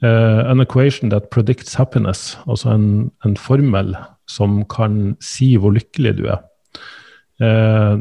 Uh, 0.00 0.48
an 0.48 0.60
equation 0.60 1.10
that 1.10 1.28
predicts 1.28 1.74
happiness, 1.76 2.38
altså 2.48 2.70
en, 2.72 3.10
en, 3.26 3.36
formel 3.36 3.92
som 4.24 4.62
kan 4.64 5.16
si 5.20 5.52
hvor 5.60 5.74
lykkelig 5.76 6.14
du 6.16 6.22
er. 6.32 6.40
Uh, 7.40 8.00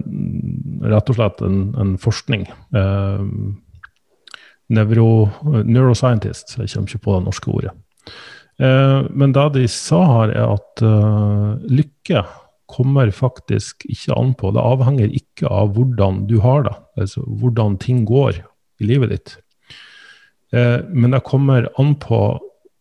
rett 0.87 1.11
og 1.11 1.17
slett 1.17 1.43
en, 1.43 1.59
en 1.75 1.97
forskning. 1.99 2.47
Uh, 2.71 3.27
neuro, 4.71 5.09
neuroscientist, 5.43 6.55
jeg 6.55 6.71
kommer 6.71 6.87
ikke 6.87 7.03
på 7.03 7.17
det 7.17 7.25
norske 7.27 7.51
ordet. 7.51 7.75
Eh, 8.59 9.05
men 9.15 9.31
det 9.31 9.45
de 9.55 9.61
sa 9.71 10.01
her, 10.03 10.33
er 10.35 10.51
at 10.51 10.81
lykke 11.71 12.23
kommer 12.69 13.09
faktisk 13.15 13.85
ikke 13.89 14.17
an 14.19 14.33
på 14.37 14.51
Det 14.53 14.61
avhenger 14.61 15.13
ikke 15.15 15.47
av 15.47 15.71
hvordan 15.77 16.25
du 16.29 16.37
har 16.43 16.67
det, 16.67 16.75
altså 16.99 17.23
hvordan 17.23 17.79
ting 17.81 18.03
går 18.05 18.41
i 18.43 18.89
livet 18.91 19.15
ditt. 19.15 19.37
Eh, 20.51 20.79
men 20.89 21.15
det 21.15 21.25
kommer 21.27 21.69
an 21.81 21.95
på 22.01 22.21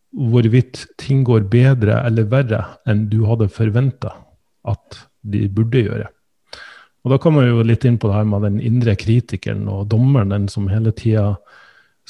hvorvidt 0.09 0.87
ting 0.97 1.21
går 1.27 1.45
bedre 1.51 1.99
eller 2.07 2.29
verre 2.31 2.63
enn 2.89 3.05
du 3.11 3.21
hadde 3.29 3.49
forventa 3.53 4.15
at 4.69 5.03
de 5.21 5.45
burde 5.53 5.83
gjøre. 5.85 6.07
Og 7.05 7.13
da 7.13 7.19
kommer 7.21 7.45
vi 7.45 7.53
jo 7.53 7.65
litt 7.65 7.85
inn 7.87 7.99
på 8.01 8.09
det 8.09 8.17
her 8.17 8.27
med 8.27 8.43
den 8.47 8.59
indre 8.63 8.95
kritikeren 8.99 9.67
og 9.71 9.87
dommeren, 9.91 10.33
den 10.33 10.49
som 10.51 10.67
hele 10.71 10.91
tida 10.95 11.35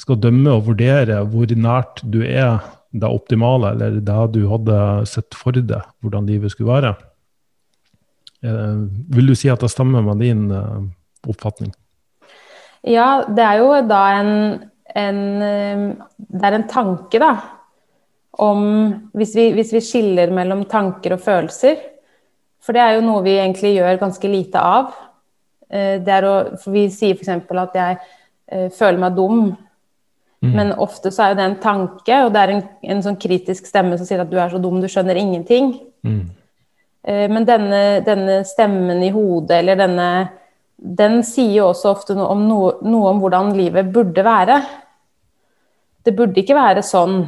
skal 0.00 0.18
dømme 0.20 0.56
og 0.56 0.66
vurdere 0.70 1.20
hvor 1.28 1.52
nært 1.52 2.00
du 2.02 2.22
er 2.24 2.58
det 2.90 3.06
optimale, 3.06 3.74
eller 3.74 4.00
det 4.00 4.22
du 4.34 4.40
hadde 4.50 4.78
sett 5.06 5.36
for 5.36 5.54
deg 5.54 5.84
hvordan 6.02 6.26
livet 6.26 6.54
skulle 6.54 6.72
være. 6.72 6.94
Eh, 8.42 8.80
vil 9.14 9.30
du 9.30 9.36
si 9.36 9.50
at 9.52 9.62
det 9.62 9.70
stemmer 9.70 10.02
med 10.02 10.24
din 10.24 10.48
eh, 10.50 10.80
oppfatning? 11.28 11.70
Ja, 12.88 13.22
det 13.28 13.44
er 13.44 13.60
jo 13.60 13.72
da 13.84 14.00
en, 14.16 14.32
en 14.96 15.42
eh, 15.42 15.84
Det 16.16 16.46
er 16.46 16.56
en 16.56 16.68
tanke, 16.68 17.20
da. 17.22 17.34
Om 18.40 18.62
hvis 19.16 19.34
vi, 19.36 19.50
hvis 19.56 19.72
vi 19.74 19.84
skiller 19.84 20.32
mellom 20.32 20.64
tanker 20.70 21.16
og 21.16 21.24
følelser, 21.24 21.76
For 22.60 22.76
det 22.76 22.82
er 22.82 22.98
jo 22.98 23.06
noe 23.06 23.22
vi 23.24 23.38
egentlig 23.38 23.74
gjør 23.78 24.02
ganske 24.02 24.28
lite 24.28 24.60
av. 24.60 24.90
Eh, 25.70 26.02
å, 26.26 26.34
vi 26.68 26.88
sier 26.92 27.16
f.eks. 27.16 27.30
at 27.30 27.78
jeg 27.78 27.98
eh, 28.50 28.68
føler 28.74 29.00
meg 29.00 29.16
dum. 29.16 29.44
Mm. 30.40 30.52
Men 30.56 30.72
ofte 30.80 31.12
så 31.12 31.24
er 31.24 31.32
jo 31.32 31.38
det 31.38 31.46
en 31.46 31.60
tanke, 31.60 32.18
og 32.24 32.32
det 32.32 32.42
er 32.42 32.52
en, 32.54 32.62
en, 32.94 33.02
sånn 33.04 33.18
kritisk 33.20 33.66
stemme 33.68 33.98
som 34.00 34.08
sier 34.08 34.22
at 34.22 34.30
du 34.30 34.38
er 34.40 34.52
så 34.52 34.60
dum, 34.60 34.78
du 34.80 34.88
skjønner 34.88 35.18
ingenting. 35.20 35.74
Mm. 36.06 36.22
Eh, 37.04 37.26
men 37.32 37.48
denne, 37.48 37.80
denne, 38.06 38.40
stemmen 38.48 39.02
i 39.04 39.12
hodet, 39.14 39.60
eller 39.62 39.80
denne 39.80 40.10
Den 40.80 41.18
sier 41.28 41.58
jo 41.58 41.66
også 41.74 41.90
ofte 41.92 42.14
noe 42.16 42.30
om, 42.32 42.46
noe, 42.48 42.70
noe 42.88 43.10
om 43.10 43.18
hvordan 43.20 43.50
livet 43.52 43.90
burde 43.92 44.24
være. 44.24 44.56
Det 46.06 46.14
burde 46.16 46.40
ikke 46.40 46.56
være 46.56 46.82
sånn. 46.86 47.22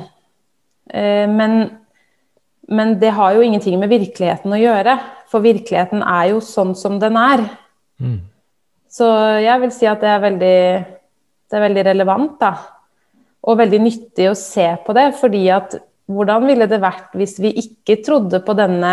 Men, 0.93 1.57
men 2.69 2.95
det 3.00 3.12
har 3.17 3.37
jo 3.37 3.45
ingenting 3.45 3.79
med 3.81 3.93
virkeligheten 3.93 4.52
å 4.52 4.61
gjøre. 4.61 4.97
For 5.33 5.45
virkeligheten 5.45 6.02
er 6.05 6.33
jo 6.33 6.43
sånn 6.45 6.75
som 6.76 6.99
den 7.00 7.17
er. 7.21 7.45
Mm. 8.02 8.19
Så 8.93 9.09
jeg 9.41 9.62
vil 9.62 9.73
si 9.73 9.88
at 9.88 10.02
det 10.05 10.11
er 10.12 10.21
veldig, 10.26 10.59
det 11.49 11.57
er 11.57 11.64
veldig 11.64 11.85
relevant, 11.88 12.35
da. 12.43 12.52
Og 13.49 13.59
veldig 13.59 13.81
nyttig 13.83 14.29
å 14.31 14.37
se 14.38 14.67
på 14.85 14.95
det, 14.97 15.09
fordi 15.19 15.47
at 15.55 15.79
hvordan 16.12 16.45
ville 16.47 16.69
det 16.69 16.83
vært 16.83 17.14
hvis 17.17 17.38
vi 17.41 17.55
ikke 17.62 18.02
trodde 18.05 18.43
på 18.45 18.55
denne 18.59 18.93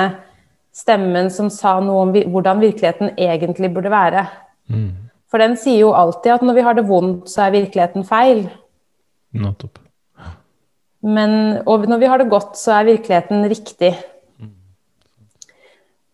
stemmen 0.76 1.28
som 1.34 1.50
sa 1.52 1.76
noe 1.84 2.06
om 2.06 2.16
hvordan 2.16 2.62
virkeligheten 2.64 3.14
egentlig 3.20 3.74
burde 3.76 3.92
være? 3.92 4.24
Mm. 4.72 4.90
For 5.30 5.44
den 5.44 5.58
sier 5.60 5.84
jo 5.84 5.94
alltid 5.98 6.38
at 6.38 6.46
når 6.46 6.58
vi 6.58 6.66
har 6.66 6.78
det 6.78 6.88
vondt, 6.88 7.28
så 7.30 7.46
er 7.46 7.58
virkeligheten 7.58 8.08
feil. 8.08 8.46
Nettopp. 9.36 9.80
Men, 11.00 11.62
og 11.70 11.86
når 11.88 12.02
vi 12.02 12.08
har 12.12 12.20
det 12.20 12.32
godt, 12.32 12.58
så 12.60 12.80
er 12.80 12.90
virkeligheten 12.90 13.46
riktig. 13.48 13.94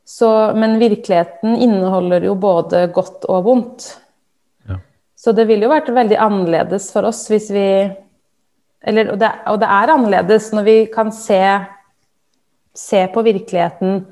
Så, 0.05 0.29
men 0.53 0.77
virkeligheten 0.79 1.55
inneholder 1.57 2.27
jo 2.27 2.35
både 2.37 2.85
godt 2.93 3.25
og 3.25 3.47
vondt. 3.47 3.87
Ja. 4.69 4.77
Så 5.17 5.33
det 5.33 5.47
ville 5.49 5.65
jo 5.65 5.73
vært 5.73 5.89
veldig 5.89 6.19
annerledes 6.21 6.91
for 6.93 7.09
oss 7.09 7.23
hvis 7.31 7.49
vi 7.55 7.67
eller, 8.85 9.09
og, 9.15 9.17
det, 9.17 9.31
og, 9.49 9.57
det, 9.57 9.69
er 9.73 9.91
annerledes 9.95 10.51
når 10.53 10.65
vi 10.67 10.75
kan 10.93 11.09
se, 11.09 11.41
se 12.77 12.99
på 13.09 13.23
virkeligheten 13.25 14.03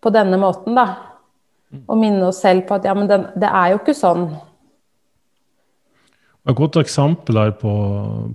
på 0.00 0.12
denne 0.14 0.38
måten, 0.40 0.72
da. 0.78 0.86
Og 1.84 1.98
minne 2.00 2.30
oss 2.30 2.40
selv 2.40 2.64
på 2.66 2.78
at 2.78 2.88
ja, 2.88 2.94
men 2.96 3.10
den, 3.10 3.26
det 3.36 3.50
er 3.50 3.74
jo 3.74 3.82
ikke 3.82 3.94
sånn. 3.94 4.24
Et 6.48 6.56
godt 6.56 6.78
eksempel 6.80 7.36
her 7.36 7.50
på, 7.60 7.72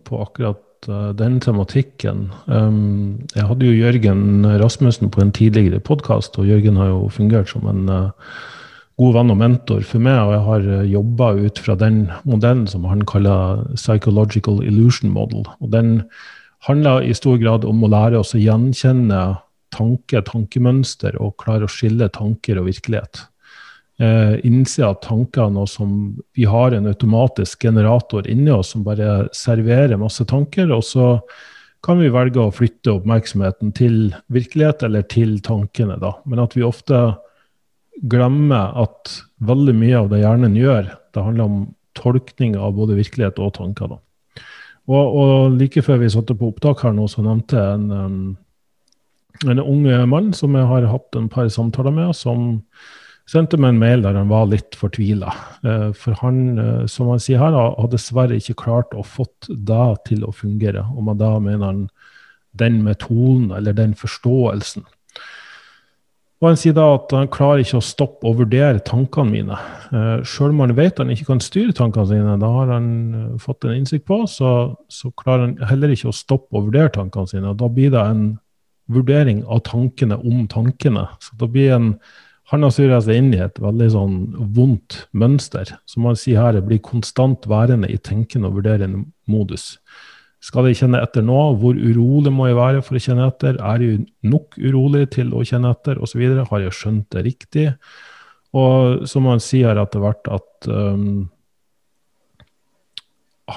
på 0.06 0.20
akkurat 0.22 0.90
uh, 0.90 1.10
den 1.18 1.40
tematikken. 1.42 2.28
Um, 2.46 3.24
jeg 3.34 3.48
hadde 3.50 3.66
jo 3.66 3.80
Jørgen 3.80 4.46
Rasmussen 4.62 5.10
på 5.10 5.24
en 5.24 5.34
tidligere 5.34 5.82
podkast, 5.82 6.38
og 6.38 6.46
Jørgen 6.46 6.78
har 6.78 6.92
jo 6.92 7.10
fungert 7.10 7.50
som 7.50 7.66
en 7.72 7.90
uh, 7.90 8.38
god 9.02 9.18
venn 9.18 9.34
og 9.34 9.42
mentor 9.42 9.82
for 9.90 10.06
meg, 10.06 10.20
og 10.22 10.36
jeg 10.36 10.46
har 10.50 10.70
uh, 10.70 10.92
jobba 10.94 11.32
ut 11.48 11.64
fra 11.66 11.78
den 11.82 12.04
modellen 12.30 12.68
som 12.70 12.86
han 12.92 13.02
kaller 13.10 13.66
psychological 13.74 14.62
illusion 14.62 15.10
model. 15.16 15.48
Og 15.58 15.74
den 15.74 15.98
handler 16.70 17.02
i 17.02 17.18
stor 17.18 17.42
grad 17.42 17.66
om 17.66 17.82
å 17.82 17.90
lære 17.90 18.22
oss 18.22 18.38
å 18.38 18.42
gjenkjenne 18.42 19.24
tanke, 19.74 20.22
tankemønster, 20.30 21.18
og 21.18 21.40
klare 21.42 21.66
å 21.66 21.72
skille 21.72 22.14
tanker 22.14 22.62
og 22.62 22.70
virkelighet 22.70 23.26
eh, 24.02 24.36
innse 24.48 24.86
at 24.88 25.04
tankene, 25.06 25.64
og 25.64 25.70
som 25.72 25.92
vi 26.36 26.48
har 26.50 26.76
en 26.76 26.88
automatisk 26.92 27.68
generator 27.68 28.28
inni 28.28 28.52
oss 28.54 28.74
som 28.76 28.86
bare 28.86 29.28
serverer 29.36 30.00
masse 30.02 30.26
tanker, 30.30 30.72
og 30.76 30.84
så 30.86 31.20
kan 31.86 32.02
vi 32.02 32.10
velge 32.10 32.42
å 32.42 32.54
flytte 32.54 32.96
oppmerksomheten 32.96 33.74
til 33.78 34.00
virkelighet 34.34 34.84
eller 34.88 35.06
til 35.12 35.38
tankene. 35.46 36.00
da. 36.02 36.16
Men 36.26 36.42
at 36.42 36.56
vi 36.58 36.66
ofte 36.66 37.02
glemmer 38.10 38.74
at 38.82 39.20
veldig 39.46 39.76
mye 39.78 40.00
av 40.00 40.10
det 40.12 40.24
hjernen 40.24 40.58
gjør, 40.58 40.90
det 41.14 41.26
handler 41.28 41.46
om 41.46 41.60
tolkning 41.96 42.58
av 42.58 42.74
både 42.76 42.98
virkelighet 42.98 43.40
og 43.40 43.54
tanker. 43.60 43.94
da. 43.94 44.02
Og, 44.86 45.16
og 45.22 45.56
like 45.60 45.82
før 45.86 46.02
vi 46.02 46.12
satte 46.14 46.36
på 46.38 46.52
opptak 46.52 46.84
her 46.86 46.94
nå, 46.94 47.08
så 47.10 47.24
nevnte 47.26 47.58
jeg 47.58 47.78
en, 47.78 47.88
um, 47.92 48.36
en 49.46 49.64
ung 49.64 49.88
mann 50.10 50.34
som 50.34 50.58
jeg 50.58 50.68
har 50.70 50.90
hatt 50.92 51.18
en 51.18 51.30
par 51.32 51.50
samtaler 51.54 51.94
med, 51.94 52.14
som 52.18 52.62
sendte 53.30 53.58
meg 53.58 53.74
en 53.74 53.82
mail 53.82 54.04
der 54.06 54.18
han 54.20 54.30
var 54.30 54.50
litt 54.52 54.78
fortvila. 54.78 55.34
Eh, 55.66 55.92
for 55.98 56.18
han, 56.22 56.42
eh, 56.60 56.84
som 56.92 57.10
han 57.10 57.22
sier 57.22 57.42
her, 57.42 57.56
har 57.56 57.92
dessverre 57.92 58.38
ikke 58.38 58.60
klart 58.66 58.94
å 58.94 59.06
fått 59.06 59.50
det 59.50 59.88
til 60.10 60.26
å 60.26 60.34
fungere. 60.36 60.86
Om 60.96 61.14
han 61.14 61.22
da 61.22 61.32
mener 61.40 61.66
han 61.66 61.88
den 62.56 62.84
metoden 62.86 63.52
eller 63.52 63.74
den 63.74 63.96
forståelsen. 63.98 64.86
Og 66.44 66.50
Han 66.50 66.58
sier 66.60 66.76
da 66.76 66.84
at 66.94 67.12
han 67.16 67.30
klarer 67.32 67.64
ikke 67.64 67.80
å 67.80 67.84
stoppe 67.84 68.28
og 68.28 68.42
vurdere 68.42 68.84
tankene 68.86 69.32
mine. 69.32 69.58
Eh, 69.90 70.24
Sjøl 70.28 70.52
om 70.52 70.60
han 70.66 70.76
vet 70.76 71.00
han 71.00 71.10
ikke 71.10 71.30
kan 71.32 71.42
styre 71.42 71.74
tankene 71.74 72.10
sine, 72.12 72.36
da 72.40 72.50
har 72.52 72.74
han 72.76 73.38
fått 73.42 73.66
en 73.66 73.74
innsikt 73.80 74.06
på, 74.06 74.20
så, 74.30 74.76
så 74.92 75.12
klarer 75.18 75.48
han 75.48 75.70
heller 75.72 75.96
ikke 75.96 76.12
å 76.12 76.16
stoppe 76.16 76.52
og 76.54 76.68
vurdere 76.68 76.92
tankene 76.94 77.32
sine. 77.32 77.56
Da 77.58 77.72
blir 77.72 77.96
det 77.96 78.04
en 78.04 78.26
vurdering 78.92 79.42
av 79.50 79.64
tankene 79.66 80.20
om 80.22 80.46
tankene. 80.52 81.08
Så 81.24 81.40
da 81.40 81.50
blir 81.50 81.74
en 81.74 81.90
han 82.52 82.62
har 82.62 82.74
surra 82.74 83.00
seg 83.02 83.18
inn 83.18 83.32
i 83.34 83.42
et 83.42 83.58
veldig 83.62 83.88
sånn 83.94 84.18
vondt 84.54 85.00
mønster, 85.18 85.72
som 85.90 86.06
man 86.06 86.18
sier 86.20 86.44
her 86.44 86.60
blir 86.66 86.84
konstant 86.86 87.48
værende 87.50 87.90
i 87.90 87.98
tenkende 87.98 88.52
og 88.52 88.60
vurderende 88.60 89.08
modus. 89.30 89.80
Skal 90.46 90.68
jeg 90.70 90.78
kjenne 90.78 91.02
etter 91.02 91.26
nå? 91.26 91.40
Hvor 91.58 91.74
urolig 91.74 92.34
må 92.34 92.52
jeg 92.52 92.60
være 92.60 92.84
for 92.86 92.98
å 92.98 93.02
kjenne 93.02 93.30
etter? 93.32 93.58
Er 93.58 93.82
jeg 93.82 94.04
nok 94.30 94.60
urolig 94.62 95.08
til 95.16 95.34
å 95.34 95.42
kjenne 95.48 95.72
etter? 95.74 95.98
Osv. 95.98 96.22
Har 96.22 96.62
jeg 96.62 96.76
skjønt 96.78 97.08
det 97.16 97.24
riktig? 97.26 97.66
Og 98.56 99.08
som 99.10 99.26
han 99.32 99.42
sier 99.42 99.82
etter 99.82 100.04
hvert, 100.04 100.30
at 100.30 100.70
um, 100.70 101.26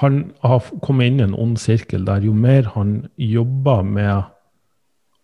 han 0.01 0.19
har 0.41 0.65
kommet 0.81 1.11
inn 1.11 1.21
i 1.21 1.27
en 1.27 1.37
ond 1.37 1.61
sirkel 1.61 2.09
der 2.09 2.25
jo 2.25 2.33
mer 2.33 2.73
han 2.73 3.03
jobber 3.21 3.85
med 3.85 4.33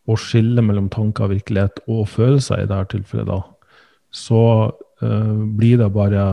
å 0.06 0.16
skille 0.22 0.62
mellom 0.62 0.92
tanker 0.94 1.26
og 1.26 1.34
virkelighet 1.34 1.82
og 1.90 2.06
følelser 2.14 2.62
i 2.62 2.70
dette 2.70 2.94
tilfellet, 2.94 3.26
da, 3.30 3.42
så 4.16 4.42
uh, 5.04 5.46
blir 5.58 5.80
det 5.82 5.92
bare 5.96 6.26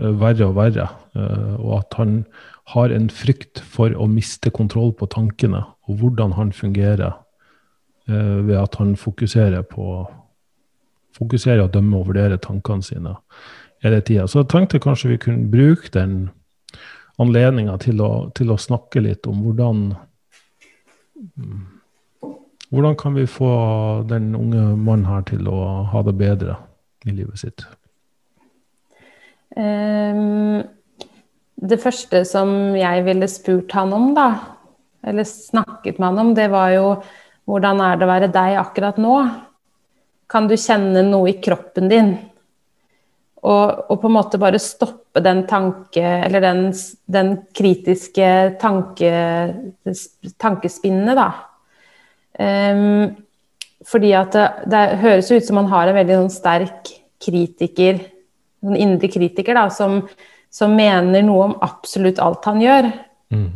uh, 0.00 0.12
verre 0.20 0.48
og 0.48 0.56
verre. 0.56 0.88
Uh, 1.16 1.54
og 1.60 1.72
at 1.82 1.98
han 2.00 2.22
har 2.72 2.92
en 2.92 3.08
frykt 3.12 3.60
for 3.64 3.92
å 3.96 4.08
miste 4.10 4.52
kontroll 4.54 4.94
på 4.96 5.08
tankene, 5.12 5.62
og 5.88 6.00
hvordan 6.00 6.36
han 6.36 6.52
fungerer 6.52 7.24
ved 8.08 8.56
at 8.56 8.78
han 8.80 8.94
fokuserer 8.96 9.66
på 9.68 9.84
fokuserer 11.18 11.66
å 11.66 11.72
dømme 11.72 11.98
og 11.98 12.06
vurdere 12.08 12.38
tankene 12.40 12.84
sine 12.86 13.12
hele 13.84 14.00
tida. 14.00 14.24
Så 14.24 14.42
jeg 14.42 14.50
tenkte 14.52 14.80
kanskje 14.80 15.12
vi 15.12 15.18
kunne 15.20 15.50
bruke 15.52 15.90
den 15.92 16.30
anledninga 17.20 17.76
til, 17.82 18.00
til, 18.38 18.52
å 18.52 18.60
snakke 18.60 19.02
litt 19.04 19.26
om 19.28 19.42
hvordan 19.44 19.82
hvordan 22.68 22.96
kan 23.00 23.14
vi 23.16 23.26
få 23.26 23.50
den 24.08 24.34
unge 24.36 24.64
mannen 24.76 25.08
her 25.08 25.24
til 25.28 25.48
å 25.48 25.84
ha 25.88 26.02
det 26.04 26.16
bedre 26.18 26.58
i 27.08 27.14
livet 27.14 27.40
sitt? 27.40 27.64
Um, 29.56 30.60
det 31.56 31.80
første 31.82 32.22
som 32.28 32.76
jeg 32.76 33.06
ville 33.06 33.28
spurt 33.30 33.72
han 33.74 33.94
om, 33.96 34.12
da, 34.16 34.28
eller 35.06 35.26
snakket 35.26 35.98
med 35.98 36.10
han 36.10 36.22
om, 36.26 36.34
det 36.36 36.50
var 36.52 36.74
jo 36.76 36.86
hvordan 37.48 37.80
er 37.80 37.96
det 37.96 38.04
å 38.04 38.12
være 38.12 38.32
deg 38.32 38.58
akkurat 38.60 38.98
nå? 39.00 39.14
Kan 40.28 40.50
du 40.50 40.58
kjenne 40.60 41.06
noe 41.06 41.32
i 41.32 41.38
kroppen 41.40 41.88
din? 41.88 42.12
Og, 43.38 43.84
og 43.88 44.00
på 44.02 44.10
en 44.10 44.16
måte 44.18 44.40
bare 44.42 44.60
stoppe 44.60 45.22
den 45.24 45.44
tanke, 45.48 46.02
eller 46.02 46.42
den, 46.44 46.62
den 47.08 47.30
kritiske 47.56 48.28
tanke, 48.60 49.12
tankespinnet, 50.42 51.16
da. 51.16 51.30
Um, 52.38 53.16
fordi 53.86 54.12
at 54.14 54.34
det, 54.34 54.46
det, 54.70 54.82
høres 55.02 55.30
ut 55.32 55.46
som 55.46 55.58
man 55.60 55.70
har 55.72 55.88
en 55.88 55.96
veldig 55.98 56.18
sånn 56.20 56.34
sterk 56.34 56.90
kritiker, 57.22 58.00
en 58.66 58.76
indre 58.78 59.10
kritiker, 59.10 59.56
da, 59.58 59.68
som, 59.72 60.00
som, 60.50 60.74
mener 60.74 61.24
noe 61.26 61.48
om 61.48 61.56
absolutt 61.64 62.20
alt 62.22 62.46
han 62.48 62.62
gjør. 62.62 62.90
Mm. 63.34 63.48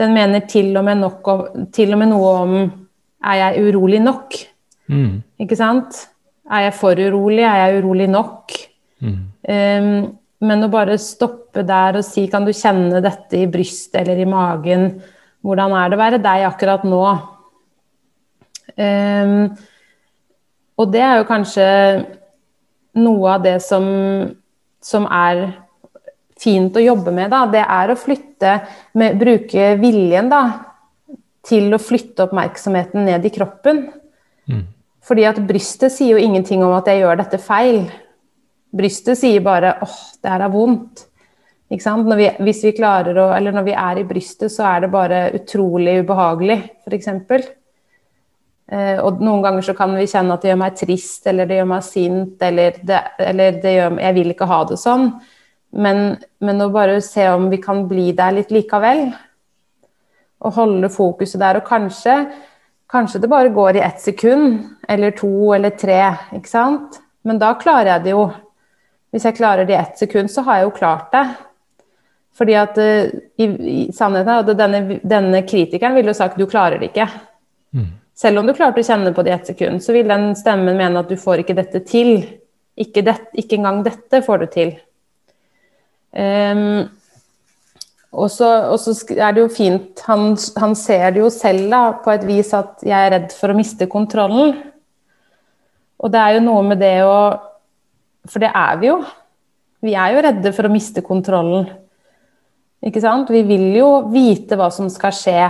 Den 0.00 0.16
mener 0.16 0.46
til 0.50 0.74
og, 0.78 0.88
om, 1.30 1.68
til 1.74 1.94
og, 1.94 2.00
med 2.00 2.10
noe 2.10 2.32
om 2.42 2.56
Er 3.24 3.38
jeg 3.38 3.68
urolig 3.68 4.00
nok? 4.02 4.34
Mm. 4.90 5.22
Ikke 5.40 5.56
sant? 5.56 6.02
Er 6.50 6.66
jeg 6.66 6.74
for 6.76 6.98
urolig? 6.98 7.44
Er 7.46 7.62
jeg 7.62 7.78
urolig 7.80 8.08
nok? 8.10 8.56
Mm. 9.00 9.20
Um, 9.48 9.94
men 10.44 10.66
å 10.66 10.70
bare 10.72 10.98
stoppe 11.00 11.62
der 11.64 12.00
og 12.00 12.04
si 12.04 12.26
Kan 12.32 12.44
du 12.44 12.52
kjenne 12.52 13.00
dette 13.04 13.38
i 13.38 13.48
brystet 13.50 14.02
eller 14.02 14.20
i 14.20 14.28
magen? 14.28 14.90
Hvordan 15.44 15.76
er 15.78 15.88
det 15.88 15.96
å 15.96 16.02
være 16.02 16.20
deg 16.24 16.44
akkurat 16.48 16.84
nå? 16.88 17.04
Um, 18.74 19.52
og 20.80 20.90
det 20.90 21.02
er 21.04 21.18
jo 21.20 21.28
kanskje 21.28 21.66
noe 22.98 23.34
av 23.36 23.44
det 23.44 23.58
som, 23.62 23.84
som 24.82 25.06
er 25.10 25.46
fint 26.40 26.76
å 26.76 26.82
jobbe 26.82 27.14
med, 27.14 27.30
da. 27.32 27.44
Det 27.50 27.62
er 27.62 27.92
å 27.92 27.98
flytte 27.98 28.54
med, 28.98 29.18
Bruke 29.20 29.74
viljen, 29.80 30.30
da. 30.32 30.44
Til 31.44 31.74
å 31.76 31.80
flytte 31.82 32.26
oppmerksomheten 32.26 33.04
ned 33.06 33.26
i 33.26 33.32
kroppen. 33.34 33.84
Mm. 34.50 34.64
Fordi 35.04 35.26
at 35.28 35.42
brystet 35.44 35.92
sier 35.92 36.16
jo 36.16 36.22
ingenting 36.22 36.64
om 36.64 36.72
at 36.76 36.88
jeg 36.88 37.02
gjør 37.02 37.20
dette 37.20 37.40
feil. 37.42 37.82
Brystet 38.74 39.20
sier 39.20 39.44
bare 39.44 39.76
'åh, 39.82 39.98
det 40.22 40.30
her 40.30 40.46
er 40.46 40.54
vondt'. 40.54 41.04
Når 41.74 42.16
vi, 42.16 42.28
hvis 42.44 42.62
vi 42.64 42.72
klarer 42.76 43.16
å, 43.18 43.32
eller 43.34 43.52
når 43.52 43.64
vi 43.66 43.72
er 43.72 43.98
i 43.98 44.04
brystet, 44.06 44.52
så 44.52 44.62
er 44.68 44.80
det 44.84 44.90
bare 44.90 45.32
utrolig 45.34 46.04
ubehagelig, 46.04 46.58
f.eks. 46.86 47.08
Eh, 48.72 48.96
og 49.04 49.20
noen 49.20 49.42
ganger 49.44 49.66
så 49.66 49.74
kan 49.76 49.92
vi 49.96 50.06
kjenne 50.08 50.36
at 50.36 50.44
det 50.44 50.52
gjør 50.52 50.60
meg 50.62 50.78
trist, 50.78 51.26
eller 51.28 51.48
det 51.48 51.60
gjør 51.60 51.70
meg 51.74 51.84
sint, 51.86 52.34
eller, 52.48 52.80
det, 52.80 53.00
eller 53.20 53.60
det 53.62 53.74
gjør, 53.74 53.98
jeg 54.06 54.16
vil 54.18 54.32
ikke 54.32 54.48
ha 54.50 54.60
det 54.70 54.80
sånn. 54.80 55.06
Men, 55.74 56.02
men 56.44 56.62
å 56.62 56.70
bare 56.72 57.00
se 57.04 57.26
om 57.32 57.48
vi 57.50 57.58
kan 57.62 57.84
bli 57.90 58.12
der 58.16 58.36
litt 58.36 58.52
likevel. 58.54 59.08
Og 60.44 60.58
holde 60.58 60.90
fokuset 60.92 61.40
der. 61.42 61.58
Og 61.58 61.66
kanskje, 61.66 62.18
kanskje 62.90 63.20
det 63.24 63.32
bare 63.32 63.52
går 63.54 63.80
i 63.80 63.84
ett 63.84 64.00
sekund, 64.00 64.60
eller 64.88 65.16
to 65.18 65.52
eller 65.56 65.74
tre, 65.78 66.00
ikke 66.36 66.52
sant. 66.52 67.00
Men 67.24 67.40
da 67.40 67.54
klarer 67.58 67.96
jeg 67.96 68.06
det 68.06 68.14
jo. 68.14 68.28
Hvis 69.14 69.26
jeg 69.28 69.36
klarer 69.38 69.66
det 69.66 69.74
i 69.74 69.80
ett 69.80 69.98
sekund, 69.98 70.30
så 70.30 70.44
har 70.46 70.60
jeg 70.60 70.68
jo 70.68 70.78
klart 70.78 71.12
det. 71.14 71.24
Fordi 72.34 72.56
at 72.58 72.78
uh, 72.82 73.10
i, 73.38 73.46
i 73.46 73.76
sannheten 73.94 74.56
denne, 74.58 74.98
denne, 75.06 75.42
kritikeren 75.46 75.94
ville 75.94 76.10
jo 76.10 76.18
sagt 76.18 76.38
du 76.38 76.48
klarer 76.50 76.82
det 76.82 76.90
ikke. 76.90 77.06
Mm. 77.74 77.92
Selv 78.14 78.40
om 78.40 78.46
du 78.46 78.54
klarte 78.54 78.82
å 78.82 78.86
kjenne 78.86 79.10
på 79.14 79.24
det 79.26 79.32
i 79.32 79.34
ett 79.34 79.48
sekund, 79.50 79.82
så 79.82 79.94
vil 79.94 80.06
den 80.06 80.32
stemmen 80.38 80.78
mene 80.78 81.02
at 81.02 81.10
du 81.10 81.16
får 81.18 81.42
ikke 81.42 81.56
dette 81.58 81.82
til. 81.88 82.12
Ikke, 82.78 83.02
det, 83.06 83.16
ikke 83.38 83.58
engang 83.58 83.82
dette 83.86 84.22
får 84.22 84.42
du 84.42 84.46
til. 84.52 84.74
Um, 86.14 86.86
og, 88.14 88.28
så, 88.30 88.46
er 89.16 89.34
det 89.34 89.42
jo 89.42 89.50
fint 89.50 90.02
han, 90.06 90.36
han, 90.62 90.76
ser 90.78 91.08
det 91.16 91.24
jo 91.24 91.30
selv 91.34 91.66
da, 91.72 91.82
på 92.04 92.12
et 92.12 92.26
vis 92.28 92.52
at 92.54 92.84
jeg 92.86 92.94
er 92.94 93.10
redd 93.16 93.34
for 93.34 93.50
å 93.50 93.58
miste 93.58 93.90
kontrollen. 93.90 94.54
Og 95.98 96.12
det 96.14 96.22
er 96.22 96.36
jo 96.36 96.46
noe 96.46 96.62
med 96.68 96.82
det 96.82 96.96
å 97.06 97.18
For 98.30 98.42
det 98.42 98.52
er 98.54 98.78
vi 98.80 98.88
jo. 98.88 98.98
Vi 99.84 99.92
er 99.98 100.14
jo 100.14 100.22
redde 100.24 100.52
for 100.56 100.64
å 100.64 100.72
miste 100.72 101.02
kontrollen. 101.04 101.66
Ikke 102.84 103.02
sant? 103.02 103.28
Vi 103.32 103.42
vil 103.44 103.66
jo 103.76 103.88
vite 104.12 104.56
hva 104.56 104.70
som 104.72 104.88
skal 104.92 105.12
skje. 105.12 105.48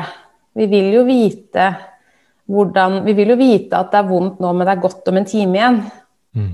Vi 0.59 0.67
vil 0.71 0.89
jo 0.97 1.05
vite 1.07 1.69
hvordan 2.51 3.05
Vi 3.07 3.15
vil 3.17 3.33
jo 3.33 3.41
vite 3.41 3.79
at 3.79 3.93
det 3.93 4.03
er 4.03 4.09
vondt 4.09 4.41
nå, 4.43 4.53
men 4.53 4.67
det 4.67 4.75
er 4.75 4.83
godt 4.83 5.09
om 5.09 5.17
en 5.17 5.29
time 5.29 5.59
igjen. 5.59 5.79
Mm. 6.37 6.51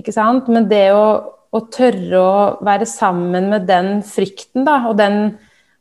Ikke 0.00 0.14
sant? 0.14 0.48
Men 0.48 0.68
det 0.70 0.86
å, 0.96 1.06
å, 1.52 1.60
tørre 1.72 2.20
å 2.20 2.36
være 2.64 2.88
sammen 2.88 3.50
med 3.52 3.66
den 3.68 3.98
frykten, 4.06 4.64
da, 4.64 4.78
og 4.88 4.96
den, 5.00 5.34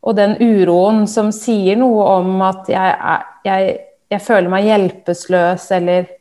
og 0.04 0.18
den 0.18 0.36
uroen 0.42 1.06
som 1.08 1.32
sier 1.36 1.80
noe 1.80 2.10
om 2.18 2.44
at 2.44 2.68
jeg, 2.72 3.16
jeg, 3.48 3.78
jeg 4.12 4.26
føler 4.26 4.52
meg 4.52 4.68
hjelpeløs, 4.68 5.70
eller 5.78 6.12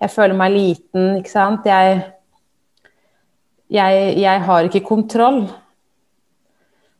jeg 0.00 0.12
føler 0.12 0.36
meg 0.36 0.52
liten, 0.54 1.08
ikke 1.20 1.32
sant. 1.32 1.66
Jeg, 1.68 2.02
jeg, 3.72 4.04
jeg 4.20 4.44
har 4.46 4.68
ikke 4.68 4.84
kontroll. 4.84 5.42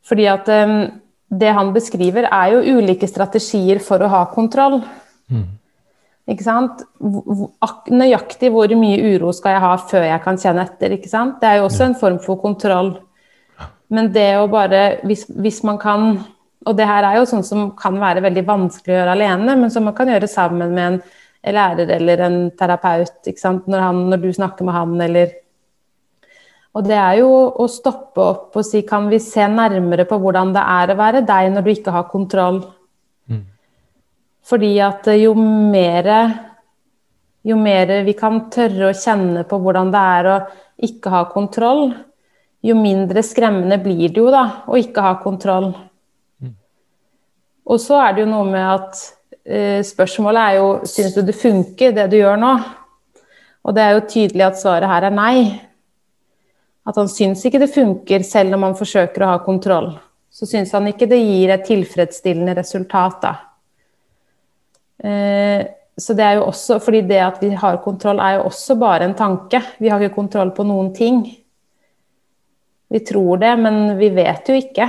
Fordi 0.09 0.27
at 0.33 0.49
um, 0.53 0.83
det 1.31 1.53
han 1.57 1.73
beskriver, 1.73 2.29
er 2.33 2.57
jo 2.57 2.79
ulike 2.79 3.09
strategier 3.09 3.81
for 3.85 4.03
å 4.03 4.11
ha 4.13 4.25
kontroll. 4.33 4.81
Mm. 5.31 5.47
Ikke 6.31 6.47
sant? 6.47 6.83
Nøyaktig 7.91 8.51
hvor 8.55 8.71
mye 8.79 9.15
uro 9.15 9.33
skal 9.35 9.57
jeg 9.57 9.65
ha 9.65 9.71
før 9.91 10.05
jeg 10.07 10.23
kan 10.25 10.39
kjenne 10.39 10.67
etter. 10.67 10.95
ikke 10.95 11.11
sant? 11.11 11.41
Det 11.41 11.49
er 11.49 11.61
jo 11.61 11.69
også 11.69 11.89
en 11.89 11.97
form 11.99 12.21
for 12.23 12.41
kontroll. 12.43 12.93
Men 13.91 14.13
det 14.15 14.29
å 14.39 14.47
bare 14.51 15.01
hvis, 15.03 15.25
hvis, 15.35 15.65
man 15.67 15.81
kan 15.83 16.13
Og 16.61 16.77
det 16.77 16.87
her 16.87 17.03
er 17.09 17.17
jo 17.17 17.27
sånn 17.27 17.43
som 17.43 17.71
kan 17.75 17.97
være 17.99 18.21
veldig 18.21 18.43
vanskelig 18.47 18.93
å 18.93 18.99
gjøre 18.99 19.13
alene, 19.17 19.55
men 19.57 19.71
som 19.73 19.87
man 19.89 19.95
kan 19.97 20.11
gjøre 20.13 20.29
sammen 20.29 20.75
med 20.77 20.85
en 20.85 21.55
lærer 21.57 21.89
eller 21.97 22.21
en 22.27 22.37
terapeut. 22.53 23.17
ikke 23.25 23.41
sant? 23.41 23.65
Når, 23.67 23.81
han, 23.81 24.03
når 24.13 24.21
du 24.21 24.33
snakker 24.37 24.69
med 24.69 24.77
han 24.77 25.01
eller 25.01 25.39
og 26.71 26.85
det 26.87 26.95
er 26.95 27.17
jo 27.19 27.31
å 27.59 27.65
stoppe 27.67 28.23
opp 28.23 28.59
og 28.61 28.67
si 28.67 28.85
kan 28.87 29.09
vi 29.11 29.19
se 29.19 29.43
nærmere 29.51 30.05
på 30.07 30.21
hvordan 30.23 30.53
det 30.55 30.63
er 30.63 30.93
å 30.93 30.99
være 31.01 31.25
deg 31.27 31.49
når 31.51 31.65
du 31.67 31.71
ikke 31.73 31.95
har 31.97 32.07
kontroll. 32.13 32.61
Fordi 34.47 34.73
at 34.83 35.07
jo 35.21 35.35
mer 35.37 36.09
jo 37.43 37.57
mer 37.57 37.93
vi 38.05 38.15
kan 38.17 38.43
tørre 38.53 38.91
å 38.91 38.97
kjenne 38.97 39.45
på 39.49 39.59
hvordan 39.61 39.93
det 39.93 40.01
er 40.17 40.29
å 40.29 40.39
ikke 40.85 41.13
ha 41.13 41.23
kontroll, 41.33 41.91
jo 42.61 42.77
mindre 42.77 43.23
skremmende 43.25 43.79
blir 43.81 44.13
det 44.13 44.21
jo 44.21 44.29
da 44.33 44.45
å 44.69 44.77
ikke 44.77 45.05
ha 45.05 45.15
kontroll. 45.23 45.71
Mm. 46.41 46.53
Og 47.73 47.81
så 47.81 48.01
er 48.03 48.15
det 48.17 48.27
jo 48.27 48.33
noe 48.33 48.49
med 48.49 48.67
at 48.67 49.01
eh, 49.45 49.81
spørsmålet 49.87 50.43
er 50.43 50.59
jo 50.61 50.69
syns 50.89 51.17
du 51.17 51.23
det 51.25 51.39
funker, 51.41 51.97
det 51.97 52.11
du 52.13 52.19
gjør 52.21 52.41
nå? 52.41 52.53
Og 53.65 53.77
det 53.77 53.85
er 53.85 53.97
jo 53.97 54.07
tydelig 54.09 54.47
at 54.47 54.61
svaret 54.61 54.89
her 54.89 55.09
er 55.09 55.17
nei. 55.17 55.35
At 56.89 56.97
han 56.97 57.09
syns 57.13 57.45
ikke 57.45 57.61
det 57.61 57.73
funker 57.73 58.25
selv 58.25 58.57
om 58.57 58.69
han 58.69 58.77
forsøker 58.77 59.25
å 59.25 59.35
ha 59.35 59.41
kontroll. 59.45 59.95
Så 60.33 60.49
syns 60.49 60.73
han 60.77 60.89
ikke 60.89 61.09
det 61.09 61.21
gir 61.21 61.53
et 61.53 61.65
tilfredsstillende 61.69 62.55
resultat, 62.57 63.21
da. 63.25 63.35
Eh, 65.05 65.67
så 66.01 66.17
det 66.17 66.25
er 66.25 66.39
jo 66.39 66.47
også, 66.49 66.79
fordi 66.81 67.03
det 67.09 67.21
at 67.21 67.43
vi 67.43 67.51
har 67.57 67.81
kontroll, 67.85 68.21
er 68.23 68.39
jo 68.39 68.49
også 68.49 68.77
bare 68.81 69.09
en 69.09 69.17
tanke. 69.19 69.61
Vi 69.79 69.91
har 69.93 70.01
ikke 70.01 70.17
kontroll 70.17 70.53
på 70.57 70.65
noen 70.69 70.93
ting. 70.97 71.23
Vi 72.91 73.01
tror 73.07 73.41
det, 73.43 73.53
men 73.61 73.99
vi 74.01 74.09
vet 74.15 74.49
jo 74.49 74.57
ikke. 74.57 74.89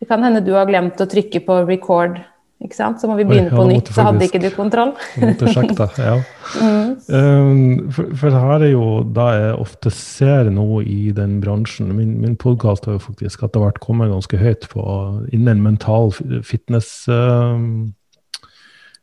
Det 0.00 0.08
kan 0.08 0.24
hende 0.24 0.42
du 0.44 0.54
har 0.56 0.68
glemt 0.68 1.00
å 1.00 1.08
trykke 1.10 1.42
på 1.44 1.62
record 1.68 2.18
ikke 2.60 2.76
sant? 2.76 3.00
Så 3.00 3.08
må 3.08 3.16
vi 3.16 3.24
begynne 3.24 3.48
Oi, 3.48 3.54
ja, 3.54 3.56
på 3.56 3.66
nytt, 3.70 3.90
så 3.94 4.04
hadde 4.04 4.26
ikke 4.26 4.40
du 4.42 4.50
kontroll. 4.52 4.92
måtte 5.22 5.52
sjekke 5.54 5.86
ja. 5.96 6.16
mm. 6.60 6.90
um, 7.08 7.92
for, 7.94 8.10
for 8.20 8.36
her 8.36 8.64
er 8.66 8.72
jo 8.74 8.88
da 9.16 9.28
jeg 9.36 9.54
ofte 9.62 9.92
ser 9.94 10.50
noe 10.52 10.82
i 10.84 11.14
den 11.16 11.38
bransjen 11.40 11.88
Min, 11.96 12.18
min 12.20 12.36
podkast 12.40 12.88
har 12.88 12.98
jo 12.98 13.04
faktisk 13.06 13.46
etter 13.46 13.64
hvert 13.64 13.80
kommet 13.80 14.12
ganske 14.12 14.40
høyt 14.40 14.68
på 14.72 14.84
innen 15.32 15.64
mental 15.64 16.12
fitness 16.44 17.08
um, 17.08 17.94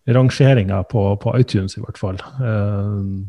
rangeringer 0.07 0.85
på, 0.91 1.09
på, 1.21 1.33
iTunes, 1.39 1.77
i 1.77 1.83
hvert 1.83 1.99
fall. 1.99 2.21
Um, 2.39 3.27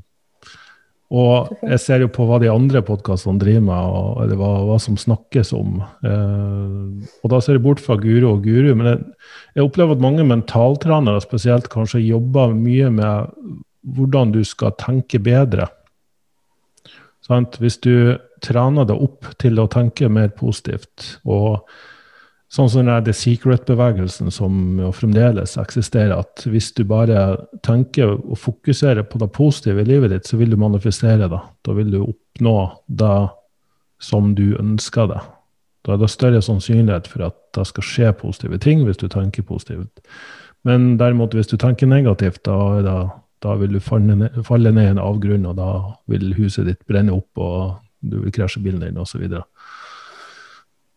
og 1.08 1.54
jeg 1.64 1.80
ser 1.80 2.02
jo 2.04 2.10
på 2.12 2.26
hva 2.28 2.36
de 2.42 2.50
andre 2.52 2.82
podkastene 2.84 3.40
driver 3.40 3.62
med, 3.64 3.92
og, 3.96 4.08
eller 4.24 4.36
hva, 4.36 4.50
hva, 4.68 4.76
som 4.82 4.98
snakkes 5.00 5.54
om. 5.56 5.78
Eh, 6.04 7.06
og 7.24 7.32
da 7.32 7.40
ser 7.40 7.56
jeg 7.56 7.64
bort 7.64 7.80
fra 7.80 7.96
guru 7.96 8.26
og 8.28 8.44
guru. 8.44 8.74
Men 8.76 8.90
jeg, 8.90 8.98
jeg 9.56 9.64
opplever 9.64 9.96
at 9.96 10.04
mange 10.04 10.26
mentaltrenere 10.28 11.22
spesielt 11.24 11.70
kanskje 11.72 12.04
jobber 12.04 12.52
mye 12.52 12.92
med 12.92 13.32
hvordan 13.96 14.34
du 14.36 14.42
skal 14.44 14.76
tenke 14.76 15.20
bedre. 15.24 15.70
Sant? 17.24 17.56
Hvis 17.56 17.80
du 17.80 18.18
trener 18.44 18.84
deg 18.88 19.00
opp 19.00 19.32
til 19.40 19.56
å 19.60 19.68
tenke 19.72 20.12
mer 20.12 20.28
positivt 20.36 21.14
og 21.24 21.64
Sånn 22.48 22.70
som 22.72 22.86
den 22.86 23.04
The 23.04 23.12
Secret-bevegelsen 23.12 24.30
som 24.32 24.78
jo 24.80 24.88
fremdeles 24.96 25.58
eksisterer, 25.60 26.14
at 26.16 26.46
hvis 26.48 26.70
du 26.78 26.80
bare 26.88 27.36
tenker 27.66 28.14
og 28.14 28.38
fokuserer 28.40 29.04
på 29.04 29.20
det 29.20 29.28
positive 29.36 29.84
i 29.84 29.88
livet 29.88 30.14
ditt, 30.14 30.30
så 30.30 30.38
vil 30.40 30.54
du 30.54 30.56
manifestere 30.60 31.28
det. 31.28 31.42
Da 31.66 31.74
vil 31.76 31.90
du 31.92 31.98
oppnå 32.06 32.56
det 32.88 33.18
som 34.00 34.32
du 34.38 34.56
ønsker 34.56 35.10
det. 35.12 35.20
Da 35.84 35.94
er 35.94 36.00
det 36.00 36.10
større 36.12 36.40
sannsynlighet 36.44 37.10
for 37.12 37.28
at 37.28 37.36
det 37.56 37.66
skal 37.68 37.86
skje 37.86 38.12
positive 38.16 38.58
ting 38.64 38.84
hvis 38.86 39.00
du 39.00 39.08
tenker 39.12 39.44
positivt. 39.44 40.00
Men 40.64 40.96
derimot, 41.00 41.36
hvis 41.36 41.50
du 41.52 41.56
tenker 41.60 41.88
negativt, 41.88 42.42
da, 42.48 42.56
da, 42.84 42.96
da 43.44 43.54
vil 43.60 43.76
du 43.76 43.80
falle 43.80 44.16
ned, 44.16 44.82
i 44.82 44.88
en 44.88 45.02
avgrunn, 45.02 45.46
og 45.48 45.60
da 45.60 45.70
vil 46.10 46.32
huset 46.36 46.66
ditt 46.68 46.80
brenne 46.88 47.14
opp, 47.14 47.30
og 47.36 47.78
du 48.00 48.18
vil 48.24 48.34
krasje 48.34 48.62
bilen 48.64 48.82
din, 48.82 48.98
osv. 48.98 49.24
Så, 49.28 49.44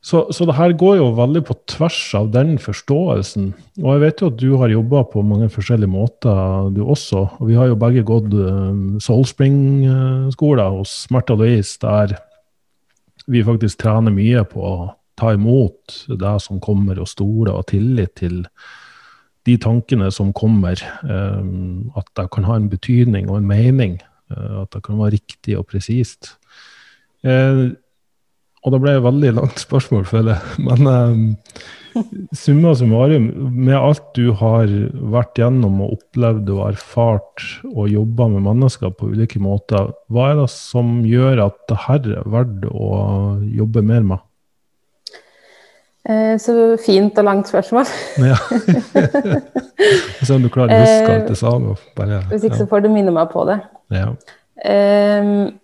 så 0.02 0.46
det 0.50 0.56
her 0.58 0.72
går 0.74 0.96
jo 0.98 1.12
veldig 1.14 1.44
på 1.46 1.56
tvers 1.70 2.00
av 2.18 2.32
den 2.34 2.56
forståelsen. 2.58 3.52
Og 3.84 3.90
jeg 3.94 4.02
vet 4.02 4.22
jo 4.24 4.30
at 4.32 4.40
du 4.42 4.48
har 4.58 4.74
jobba 4.74 5.04
på 5.12 5.22
mange 5.22 5.50
forskjellige 5.54 5.94
måter, 5.94 6.72
du 6.74 6.82
også. 6.82 7.28
Og 7.38 7.52
vi 7.52 7.58
har 7.60 7.70
jo 7.70 7.78
begge 7.78 8.02
gått 8.08 8.34
um, 8.34 8.98
Soulspring-skoler 8.98 10.74
hos 10.74 10.96
Märtha 11.14 11.38
Louise, 11.38 11.78
der 11.84 12.16
vi 13.30 13.44
faktisk 13.46 13.84
trener 13.84 14.14
mye 14.16 14.42
på 14.50 14.64
å 14.66 14.90
ta 15.22 15.36
imot 15.38 16.00
det 16.10 16.34
som 16.42 16.58
kommer, 16.64 16.98
og 16.98 17.10
stole 17.12 17.54
og 17.54 17.68
tillit 17.70 18.16
til 18.24 18.42
de 19.46 19.58
tankene 19.62 20.10
som 20.10 20.34
kommer. 20.34 20.82
Um, 21.06 21.92
at 21.94 22.10
det 22.18 22.26
kan 22.34 22.50
ha 22.50 22.58
en 22.58 22.72
betydning 22.74 23.30
og 23.30 23.38
en 23.38 23.50
mening. 23.54 24.00
Uh, 24.34 24.64
at 24.64 24.74
det 24.74 24.82
kan 24.90 24.98
være 24.98 25.20
riktig 25.20 25.60
og 25.62 25.70
presist. 25.70 26.40
Uh, 27.22 27.78
og 28.62 28.74
da 28.74 28.80
ble 28.82 28.96
et 28.98 29.06
veldig 29.06 29.36
langt 29.40 29.62
spørsmål, 29.62 30.06
føler 30.10 30.36
jeg. 30.36 30.58
Men 30.68 30.90
um, 30.90 31.22
summa 32.38 32.74
summarum, 32.78 33.30
med 33.58 33.78
alt 33.78 34.04
du 34.18 34.32
har 34.38 34.70
vært 35.14 35.40
gjennom 35.42 35.82
og 35.86 35.96
opplevd 35.98 36.52
og 36.54 36.66
erfart 36.70 37.48
og 37.72 37.90
jobba 37.92 38.30
med 38.36 38.46
mennesker 38.50 38.94
på 38.98 39.12
ulike 39.14 39.42
måter, 39.42 39.90
hva 40.14 40.32
er 40.32 40.44
det 40.44 40.50
som 40.54 41.00
gjør 41.08 41.48
at 41.48 41.58
det 41.72 41.80
her 41.88 42.12
er 42.20 42.36
verdt 42.36 42.68
å 42.70 42.92
jobbe 43.50 43.86
mer 43.88 44.06
med? 44.14 44.28
Eh, 46.10 46.36
så 46.42 46.54
fint 46.82 47.18
og 47.22 47.28
langt 47.28 47.50
spørsmål. 47.50 47.90
ja. 48.32 48.38
Se 50.22 50.34
om 50.34 50.42
du 50.42 50.50
klarer 50.54 50.74
å 50.74 50.86
huske 50.86 51.18
alt 51.18 51.30
det 51.30 51.38
sa. 51.38 51.56
Hvis 52.32 52.48
ikke 52.48 52.62
så 52.64 52.70
får 52.70 52.86
du 52.86 52.92
minne 52.94 53.14
meg 53.14 53.30
på 53.34 53.46
det. 53.50 53.60
Ja. 53.94 54.14
Um, 54.62 55.61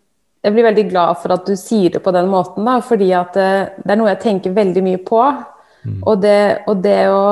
jeg 0.47 0.55
blir 0.55 0.67
veldig 0.69 0.87
glad 0.87 1.19
for 1.21 1.35
at 1.35 1.47
du 1.47 1.55
sier 1.59 1.91
det 1.97 2.01
på 2.03 2.13
den 2.15 2.29
måten, 2.31 2.63
da, 2.67 2.79
fordi 2.83 3.11
at 3.15 3.35
det, 3.35 3.47
eh, 3.47 3.79
det 3.83 3.93
er 3.93 3.99
noe 3.99 4.11
jeg 4.13 4.23
tenker 4.23 4.55
veldig 4.55 4.83
mye 4.85 5.01
på. 5.03 5.21
Mm. 5.83 5.97
Og, 6.01 6.13
det, 6.23 6.41
og 6.67 6.83
det, 6.83 6.99
å, 7.11 7.23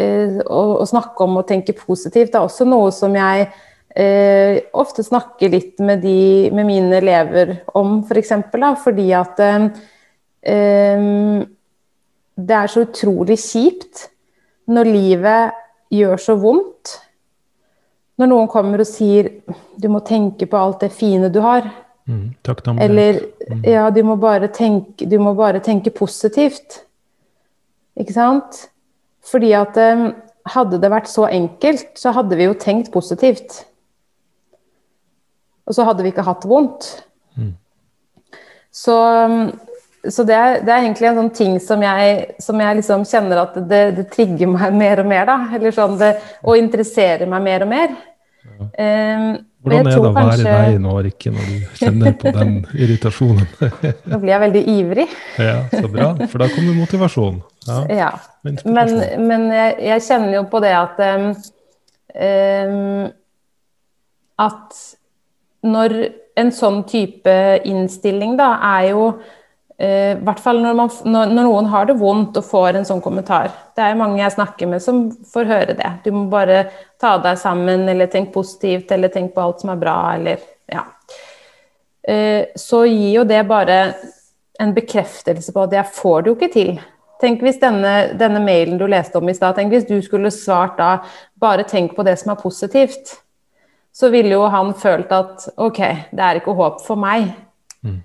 uh, 0.00 0.38
å, 0.44 0.60
å, 0.82 0.86
snakke 0.86 1.24
om 1.24 1.40
å 1.40 1.46
tenke 1.46 1.74
positivt 1.74 2.34
er 2.34 2.46
også 2.46 2.66
noe 2.68 2.92
som 2.94 3.14
jeg 3.16 3.48
eh, 3.94 4.60
ofte 4.78 5.02
snakker 5.02 5.50
litt 5.50 5.80
med, 5.82 6.02
de, 6.04 6.50
med 6.54 6.68
mine 6.68 6.98
elever 7.00 7.56
om, 7.74 8.00
f.eks. 8.00 8.08
For 8.10 8.22
eksempel, 8.22 8.66
da, 8.66 8.72
fordi 8.78 9.08
at 9.16 9.42
eh, 9.42 9.66
det 12.40 12.56
er 12.56 12.72
så 12.72 12.86
utrolig 12.86 13.38
kjipt 13.42 14.06
når 14.70 14.90
livet 14.90 15.62
gjør 15.90 16.22
så 16.22 16.36
vondt. 16.38 16.96
Når 18.20 18.28
noen 18.30 18.50
kommer 18.52 18.82
og 18.82 18.88
sier 18.88 19.30
'du 19.80 19.88
må 19.88 20.02
tenke 20.04 20.46
på 20.46 20.58
alt 20.58 20.82
det 20.84 20.92
fine 20.92 21.32
du 21.32 21.40
har', 21.40 21.70
Mm, 22.10 22.34
Eller 22.80 23.20
mm. 23.50 23.64
ja, 23.64 23.90
du 23.90 24.02
må, 24.02 24.16
tenke, 24.52 25.06
du 25.06 25.18
må, 25.22 25.34
bare 25.38 25.60
tenke, 25.62 25.92
positivt. 25.94 26.82
Ikke 27.94 28.14
sant? 28.16 28.64
Fordi 29.30 29.52
at 29.54 29.76
um, 29.78 30.08
hadde 30.50 30.80
det 30.82 30.90
vært 30.90 31.10
så 31.10 31.28
enkelt, 31.30 31.92
så 31.94 32.10
hadde 32.16 32.38
vi 32.38 32.48
jo 32.48 32.56
tenkt 32.58 32.90
positivt. 32.90 33.60
Og 35.68 35.76
så 35.76 35.86
hadde 35.86 36.02
vi 36.02 36.10
ikke 36.10 36.26
hatt 36.26 36.46
vondt. 36.50 36.88
Mm. 37.38 37.52
Så, 38.74 38.96
um, 38.96 39.52
så 40.02 40.24
det, 40.26 40.34
er, 40.34 40.56
det, 40.64 40.72
er, 40.72 40.80
egentlig 40.80 41.10
en 41.12 41.20
sånn 41.20 41.34
ting 41.36 41.60
som 41.62 41.84
jeg, 41.84 42.24
som 42.42 42.58
jeg 42.64 42.80
liksom 42.80 43.06
kjenner 43.06 43.44
at 43.44 43.60
det, 43.70 43.84
det, 44.00 44.08
trigger 44.10 44.50
meg 44.50 44.74
mer 44.82 45.04
og 45.04 45.12
mer, 45.12 45.30
da. 45.30 45.38
Eller 45.60 45.76
sånn 45.78 45.94
det, 46.00 46.16
og 46.42 46.58
interesserer 46.58 47.30
meg 47.30 47.46
mer 47.46 47.68
og 47.68 47.72
mer. 47.76 47.94
Ja. 48.40 48.66
Um, 48.82 49.30
hvordan 49.60 49.86
er 49.86 49.90
det 49.90 50.00
å 50.00 50.12
være 50.14 50.30
kanskje... 50.30 50.52
deg 50.56 50.76
nå, 50.80 50.92
Rikke, 51.04 51.30
når 51.36 51.48
du 51.48 51.80
kjenner 51.80 52.14
på 52.20 52.32
den 52.32 52.52
irritasjonen? 52.72 53.48
nå 54.10 54.20
blir 54.22 54.32
jeg 54.32 54.42
veldig 54.44 54.62
ivrig. 54.74 55.06
ja, 55.36 55.56
Så 55.74 55.90
bra, 55.92 56.06
for 56.32 56.40
da 56.40 56.48
kommer 56.54 56.78
motivasjon. 56.78 57.42
Ja, 57.66 57.80
ja. 57.92 58.10
Men, 58.46 58.94
men 59.28 59.44
jeg, 59.52 59.74
jeg, 59.84 60.04
kjenner 60.06 60.38
jo 60.38 60.46
på 60.48 60.62
det 60.64 60.72
at 60.72 61.02
um, 61.04 61.26
At 64.40 64.78
når 65.68 65.96
en 66.40 66.54
sånn 66.56 66.80
type 66.88 67.34
innstilling 67.68 68.38
da, 68.40 68.54
er 68.78 68.94
jo 68.94 69.04
I 69.80 70.18
hvert 70.20 70.40
fall 70.44 70.58
når, 70.60 70.74
man, 70.76 70.90
når, 71.08 71.30
noen 71.38 71.68
har 71.72 71.86
det 71.88 71.94
vondt 71.96 72.36
og 72.36 72.44
får 72.44 72.76
en 72.76 72.84
sånn 72.84 73.00
kommentar. 73.00 73.48
Det 73.72 73.80
er 73.80 73.96
mange 73.96 74.20
jeg 74.20 74.34
snakker 74.34 74.68
med 74.68 74.82
som 74.84 75.06
får 75.32 75.48
høre 75.48 75.76
det. 75.78 75.92
Du 76.04 76.10
må 76.12 76.26
bare 76.32 76.66
ta 77.00 77.14
deg 77.22 77.38
sammen, 77.40 77.86
eller 77.88 78.10
tenk 78.12 78.28
positivt, 78.34 78.92
eller 78.92 79.08
tenk 79.08 79.32
på 79.32 79.40
alt 79.40 79.64
som 79.64 79.72
er 79.72 79.80
bra, 79.80 79.96
eller 80.18 80.42
ja. 80.68 80.84
Eh, 82.02 82.52
så 82.60 82.82
gir 82.84 83.14
jo 83.14 83.24
det 83.24 83.40
bare 83.48 83.78
en 84.60 84.74
bekreftelse 84.76 85.52
på 85.56 85.64
at 85.64 85.76
jeg 85.78 85.94
får 85.96 86.22
det 86.22 86.30
jo 86.30 86.36
ikke 86.36 86.52
til. 86.52 86.72
Tenk 87.20 87.42
hvis 87.44 87.60
denne, 87.60 87.94
denne 88.20 88.40
mailen 88.44 88.78
du 88.80 88.86
leste 88.88 89.20
om 89.20 89.28
i 89.28 89.36
stad, 89.36 89.56
tenk 89.56 89.72
hvis 89.74 89.88
du 89.88 89.98
skulle 90.04 90.32
svart 90.32 90.78
da 90.80 90.92
bare 91.40 91.66
tenk 91.68 91.96
på 91.96 92.04
det 92.04 92.18
som 92.20 92.32
er 92.32 92.40
positivt. 92.40 93.16
Så 93.92 94.08
ville 94.12 94.36
jo 94.36 94.46
han 94.52 94.72
følt 94.78 95.10
at 95.12 95.48
ok, 95.56 95.80
det 96.12 96.24
er 96.24 96.40
ikke 96.40 96.56
håp 96.56 96.80
for 96.84 97.00
meg. 97.00 97.32
Mm. 97.84 98.00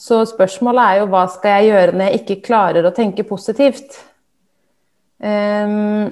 Så 0.00 0.22
spørsmålet 0.30 0.80
er 0.80 1.00
jo 1.02 1.10
hva 1.12 1.26
skal 1.28 1.58
jeg 1.58 1.74
gjøre 1.74 1.92
når 1.92 2.06
jeg 2.06 2.20
ikke 2.22 2.42
klarer 2.46 2.86
å 2.88 2.94
tenke 2.96 3.26
positivt? 3.28 3.98
Um, 5.20 6.08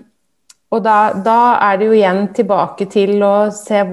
og 0.69 0.83
da, 0.85 0.97
da, 1.25 1.39
er 1.65 1.79
det 1.81 1.87
jo 1.89 1.95
igjen 1.97 2.27
tilbake 2.37 2.85
til 2.93 3.23
å 3.25 3.49
se 3.57 3.87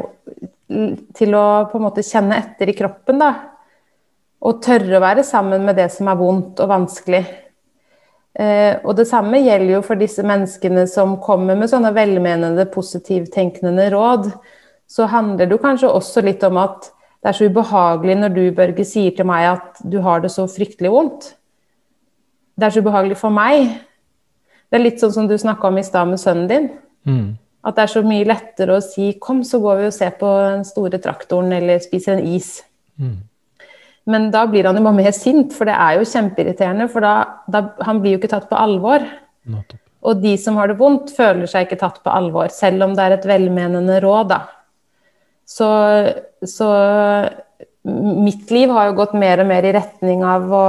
Til 1.15 1.35
å 1.37 1.45
på 1.69 1.77
en 1.77 1.83
måte 1.85 2.03
kjenne 2.03 2.39
etter 2.41 2.71
i 2.71 2.73
kroppen, 2.75 3.19
da. 3.21 3.29
Og 4.43 4.57
tørre 4.65 4.97
å 4.97 5.03
være 5.03 5.23
sammen 5.23 5.61
med 5.63 5.77
det 5.77 5.85
som 5.93 6.09
er 6.09 6.17
vondt 6.19 6.59
og 6.63 6.71
vanskelig. 6.71 7.21
Uh, 8.35 8.81
og 8.81 8.97
det 8.97 9.05
samme 9.07 9.39
gjelder 9.39 9.77
jo 9.77 9.83
for 9.85 10.01
disse 10.01 10.25
menneskene 10.25 10.87
som 10.91 11.15
kommer 11.23 11.55
med 11.55 11.71
sånne 11.71 11.93
velmenende, 11.95 12.65
positivtenkende 12.73 13.87
råd. 13.93 14.27
Så 14.89 15.07
handler 15.13 15.45
det 15.45 15.55
jo 15.55 15.61
kanskje 15.63 15.93
også 15.93 16.25
litt 16.25 16.43
om 16.49 16.59
at 16.65 16.89
det 17.25 17.31
er 17.31 17.37
så 17.39 17.47
ubehagelig 17.49 18.15
når 18.19 18.33
du, 18.35 18.43
Børge, 18.53 18.83
sier 18.85 19.13
til 19.17 19.25
meg 19.25 19.47
at 19.55 19.79
du 19.81 19.95
har 20.05 20.19
det 20.21 20.29
så 20.29 20.43
fryktelig 20.45 20.91
vondt. 20.93 21.31
Det 22.53 22.67
er 22.67 22.75
så 22.75 22.83
ubehagelig 22.85 23.17
for 23.17 23.33
meg. 23.33 23.71
Det 24.69 24.77
er 24.77 24.83
litt 24.83 25.01
sånn 25.01 25.15
som 25.15 25.25
du 25.25 25.33
snakka 25.33 25.71
om 25.71 25.79
i 25.81 25.85
stad 25.87 26.11
med 26.11 26.21
sønnen 26.21 26.51
din. 26.51 26.67
Mm. 27.09 27.31
At 27.65 27.79
det 27.79 27.87
er 27.87 27.93
så 27.95 28.03
mye 28.05 28.27
lettere 28.29 28.77
å 28.77 28.83
si 28.83 29.17
'kom, 29.17 29.41
så 29.41 29.57
går 29.57 29.79
vi 29.79 29.87
og 29.87 29.93
ser 29.93 30.11
på 30.19 30.29
den 30.53 30.63
store 30.69 30.99
traktoren' 31.01 31.57
eller 31.57 31.79
spiser 31.79 32.13
en 32.13 32.27
is. 32.27 32.61
Mm. 33.01 33.17
Men 34.05 34.29
da 34.29 34.45
blir 34.45 34.65
han 34.65 34.77
jo 34.77 34.83
bare 34.83 34.93
mer 34.93 35.11
sint, 35.11 35.51
for 35.51 35.65
det 35.65 35.73
er 35.73 35.97
jo 35.97 36.05
kjempeirriterende. 36.05 36.87
For 36.91 36.99
da, 36.99 37.25
da 37.49 37.73
han 37.81 38.01
blir 38.01 38.11
jo 38.11 38.19
ikke 38.19 38.29
tatt 38.35 38.49
på 38.49 38.55
alvor. 38.55 39.01
Og 40.03 40.21
de 40.21 40.37
som 40.37 40.57
har 40.57 40.67
det 40.67 40.77
vondt, 40.77 41.09
føler 41.17 41.47
seg 41.47 41.65
ikke 41.65 41.79
tatt 41.79 42.03
på 42.03 42.13
alvor, 42.13 42.47
selv 42.49 42.83
om 42.83 42.93
det 42.93 43.01
er 43.01 43.11
et 43.17 43.25
velmenende 43.25 43.99
råd, 43.99 44.29
da. 44.29 44.41
Så, 45.45 45.69
så, 46.41 46.69
mitt 47.85 48.51
liv 48.51 48.71
har 48.73 48.89
jo 48.89 48.97
gått 48.97 49.13
mer 49.17 49.43
og 49.43 49.49
mer 49.49 49.65
i 49.67 49.73
retning 49.75 50.23
av 50.25 50.49
å 50.49 50.67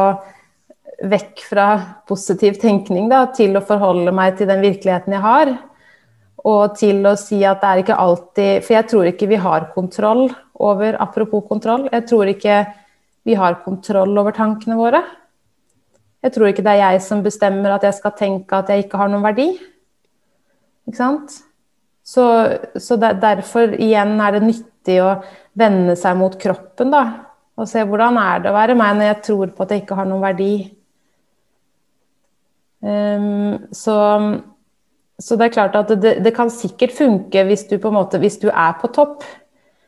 vekk 1.09 1.43
fra 1.49 1.69
positiv 2.09 2.59
tenkning 2.61 3.09
da, 3.13 3.27
til 3.37 3.57
å 3.57 3.65
forholde 3.65 4.13
meg 4.17 4.37
til 4.37 4.49
den 4.49 4.63
virkeligheten 4.65 5.17
jeg 5.17 5.25
har. 5.25 5.53
Og 6.47 6.77
til 6.79 7.01
å 7.09 7.17
si 7.19 7.41
at 7.49 7.63
det 7.63 7.69
er 7.69 7.81
ikke 7.83 7.97
alltid 7.99 8.63
For 8.63 8.77
jeg 8.77 8.87
tror 8.87 9.09
ikke 9.09 9.27
vi 9.27 9.39
har 9.41 9.65
kontroll 9.75 10.29
over 10.63 10.95
Apropos 11.03 11.43
kontroll. 11.49 11.89
Jeg 11.91 12.05
tror 12.07 12.31
ikke 12.31 12.61
vi 13.27 13.35
har 13.35 13.59
kontroll 13.65 14.15
over 14.21 14.37
tankene 14.37 14.77
våre. 14.79 15.01
Jeg 16.23 16.37
tror 16.37 16.51
ikke 16.51 16.63
det 16.67 16.77
er 16.77 16.85
jeg 16.85 17.03
som 17.07 17.25
bestemmer 17.25 17.75
at 17.75 17.85
jeg 17.87 17.97
skal 17.99 18.15
tenke 18.19 18.61
at 18.61 18.71
jeg 18.71 18.87
ikke 18.87 19.01
har 19.01 19.11
noen 19.11 19.27
verdi. 19.27 19.49
Ikke 20.87 21.01
sant? 21.01 21.41
Så, 22.07 22.25
så 22.79 22.97
der, 23.03 23.17
derfor 23.19 23.73
igjen 23.75 24.15
er 24.23 24.37
det 24.37 24.45
nyttig 24.47 25.01
å 25.03 25.17
vende 25.59 25.97
seg 25.99 26.19
mot 26.19 26.37
kroppen, 26.39 26.93
da. 26.95 27.05
Og 27.57 27.69
se 27.69 27.83
hvordan 27.89 28.19
er 28.21 28.45
det 28.45 28.53
å 28.53 28.57
være 28.57 28.77
meg 28.79 28.99
når 28.99 29.09
jeg 29.09 29.23
tror 29.27 29.55
på 29.57 29.65
at 29.65 29.73
jeg 29.73 29.83
ikke 29.83 29.97
har 29.99 30.07
noen 30.09 30.23
verdi. 30.23 30.53
Um, 32.87 33.57
så, 33.75 33.97
så, 35.19 35.39
det 35.41 35.49
er 35.49 35.55
klart 35.57 35.79
at 35.81 35.91
det, 35.97 36.19
det, 36.23 36.33
kan 36.37 36.53
sikkert 36.53 36.93
funke 36.95 37.43
hvis 37.49 37.65
du, 37.71 37.79
på 37.83 37.91
en 37.91 37.97
måte, 37.97 38.21
hvis 38.23 38.39
du 38.43 38.51
er 38.53 38.77
på 38.79 38.93
topp. 38.95 39.25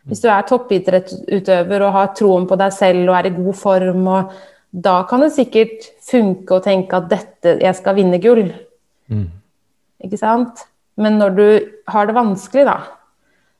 Hvis 0.09 0.25
du 0.25 0.31
er 0.33 0.47
toppidrettsutøver 0.49 1.85
og 1.85 1.93
har 1.93 2.15
troen 2.17 2.47
på 2.49 2.57
deg 2.57 2.73
selv 2.73 3.11
og 3.11 3.19
er 3.19 3.29
i 3.29 3.35
god 3.37 3.59
form, 3.61 4.07
og 4.09 4.33
da 4.73 5.03
kan 5.09 5.21
det 5.21 5.35
sikkert 5.37 5.85
funke 6.09 6.57
å 6.57 6.65
tenke 6.65 6.97
at 6.97 7.11
dette, 7.13 7.55
jeg 7.61 7.77
skal 7.77 7.99
vinne 7.99 8.21
gull. 8.23 8.47
Mm. 9.13 9.27
Ikke 10.09 10.21
sant? 10.21 10.65
Men 10.99 11.19
når 11.21 11.35
du 11.37 11.47
har 11.93 12.09
det 12.09 12.17
vanskelig, 12.17 12.67
da, 12.69 12.79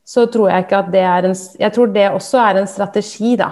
så 0.09 0.27
tror 0.33 0.51
jeg 0.51 0.67
ikke 0.67 0.83
at 0.83 0.93
det 0.93 1.03
er 1.05 1.29
en 1.29 1.37
Jeg 1.61 1.73
tror 1.75 1.91
det 1.95 2.11
også 2.11 2.41
er 2.43 2.61
en 2.61 2.71
strategi, 2.71 3.37
da. 3.39 3.51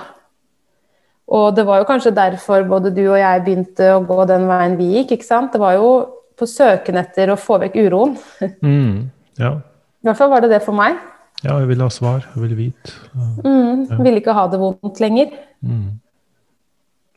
Og 1.26 1.56
det 1.56 1.64
var 1.66 1.80
jo 1.80 1.88
kanskje 1.88 2.14
derfor 2.14 2.62
både 2.68 2.92
du 2.94 3.02
og 3.08 3.18
jeg 3.18 3.42
begynte 3.44 3.90
å 3.96 4.04
gå 4.06 4.24
den 4.30 4.46
veien 4.46 4.76
vi 4.78 4.92
gikk. 4.94 5.16
ikke 5.16 5.26
sant? 5.26 5.52
Det 5.52 5.60
var 5.60 5.74
jo 5.74 5.90
på 6.38 6.46
søken 6.46 7.00
etter 7.00 7.32
å 7.32 7.40
få 7.40 7.60
vekk 7.64 7.78
uroen. 7.86 8.16
Mm, 8.62 9.08
ja. 9.40 9.56
I 9.56 10.08
hvert 10.08 10.18
fall 10.20 10.30
var 10.30 10.44
det 10.44 10.52
det 10.54 10.62
for 10.62 10.76
meg. 10.76 11.00
Ja, 11.42 11.58
jeg 11.60 11.68
ville 11.68 11.84
ha 11.84 11.92
svar. 11.92 12.22
Jeg 12.34 12.42
ville 12.44 12.56
vite. 12.58 12.94
Mm, 13.16 13.86
ja. 13.90 13.98
Ville 13.98 14.20
ikke 14.22 14.36
ha 14.36 14.46
det 14.48 14.60
vondt 14.60 15.00
lenger. 15.02 15.34
Mm. 15.66 15.98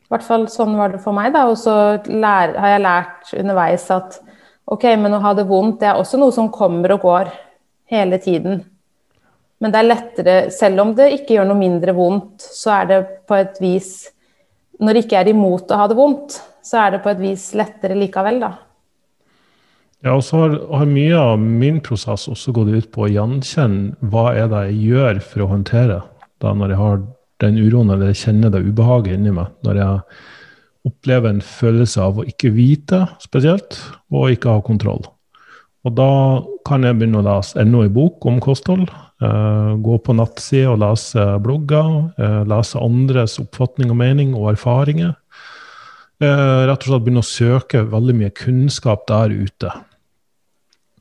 I 0.04 0.10
hvert 0.10 0.26
fall 0.26 0.48
sånn 0.50 0.74
var 0.74 0.90
det 0.92 1.00
for 1.04 1.14
meg, 1.14 1.30
da. 1.36 1.46
Og 1.48 1.56
så 1.60 1.74
har 2.02 2.72
jeg 2.74 2.82
lært 2.82 3.30
underveis 3.38 3.86
at 3.94 4.18
Ok, 4.70 4.84
men 5.02 5.16
å 5.16 5.22
ha 5.22 5.32
det 5.34 5.48
vondt 5.48 5.80
det 5.82 5.90
er 5.90 5.98
også 5.98 6.20
noe 6.20 6.34
som 6.34 6.50
kommer 6.54 6.94
og 6.94 7.02
går 7.02 7.32
hele 7.90 8.20
tiden. 8.22 8.62
Men 9.60 9.74
det 9.74 9.80
er 9.80 9.88
lettere, 9.88 10.36
selv 10.54 10.84
om 10.84 10.94
det 10.96 11.10
ikke 11.18 11.36
gjør 11.36 11.50
noe 11.50 11.58
mindre 11.58 11.94
vondt, 11.96 12.40
så 12.40 12.78
er 12.78 12.88
det 12.88 13.00
på 13.28 13.36
et 13.36 13.60
vis 13.60 13.90
Når 14.80 14.96
det 14.96 15.00
ikke 15.04 15.18
er 15.20 15.28
imot 15.28 15.68
å 15.68 15.76
ha 15.76 15.86
det 15.90 15.96
vondt, 15.98 16.38
så 16.64 16.78
er 16.80 16.94
det 16.94 17.02
på 17.04 17.10
et 17.12 17.18
vis 17.20 17.50
lettere 17.58 17.98
likevel, 17.98 18.38
da. 18.40 18.54
Ja, 20.00 20.14
og 20.14 20.22
så 20.24 20.38
har, 20.40 20.54
har, 20.72 20.86
mye 20.88 21.18
av 21.20 21.42
min 21.42 21.82
prosess 21.84 22.24
også 22.32 22.54
gått 22.56 22.70
ut 22.72 22.88
på 22.94 23.04
å 23.04 23.10
gjenkjenne 23.12 24.08
hva 24.08 24.30
er 24.32 24.48
det 24.48 24.62
jeg 24.70 24.94
gjør 24.94 25.20
for 25.20 25.44
å 25.44 25.50
håndtere 25.50 25.98
da 26.40 26.54
når 26.56 26.72
jeg 26.72 26.80
har 26.80 27.02
den 27.44 27.58
uroen 27.60 27.92
eller 27.92 28.16
kjenner 28.16 28.52
det 28.54 28.62
ubehaget 28.64 29.18
inni 29.18 29.34
meg. 29.36 29.52
Når 29.66 29.82
jeg 29.82 30.20
opplever 30.88 31.30
en 31.30 31.42
følelse 31.44 32.00
av 32.02 32.20
å 32.20 32.26
ikke 32.28 32.52
vite 32.54 33.04
spesielt, 33.22 33.78
og 34.12 34.34
ikke 34.34 34.56
ha 34.56 34.64
kontroll. 34.64 35.02
Og 35.84 35.94
da 35.96 36.10
kan 36.68 36.84
jeg 36.84 36.98
begynne 36.98 37.22
å 37.22 37.24
lese 37.24 37.56
enda 37.60 37.84
en 37.86 37.94
bok 37.94 38.26
om 38.28 38.40
kosthold. 38.44 38.90
Uh, 39.20 39.76
gå 39.80 39.96
på 40.04 40.16
nattsida 40.16 40.74
og 40.74 40.80
lese 40.82 41.24
blogger. 41.44 41.88
Uh, 42.20 42.42
lese 42.48 42.80
andres 42.80 43.38
oppfatning 43.40 43.92
og 43.92 44.00
mening 44.00 44.34
og 44.36 44.52
erfaringer. 44.54 45.14
Eh, 46.20 46.62
rett 46.68 46.82
og 46.82 46.90
slett 46.90 47.04
begynne 47.06 47.22
å 47.22 47.26
søke 47.26 47.80
veldig 47.88 48.14
mye 48.18 48.32
kunnskap 48.36 49.06
der 49.08 49.32
ute. 49.32 49.70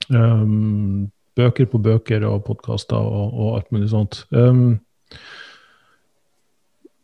Um, 0.07 1.09
bøker 1.35 1.67
på 1.69 1.81
bøker 1.83 2.23
og 2.27 2.45
podkaster 2.45 2.95
og, 2.95 3.33
og, 3.33 3.49
alt 3.57 3.73
mulig 3.75 3.89
sånt. 3.91 4.21
Um, 4.31 4.79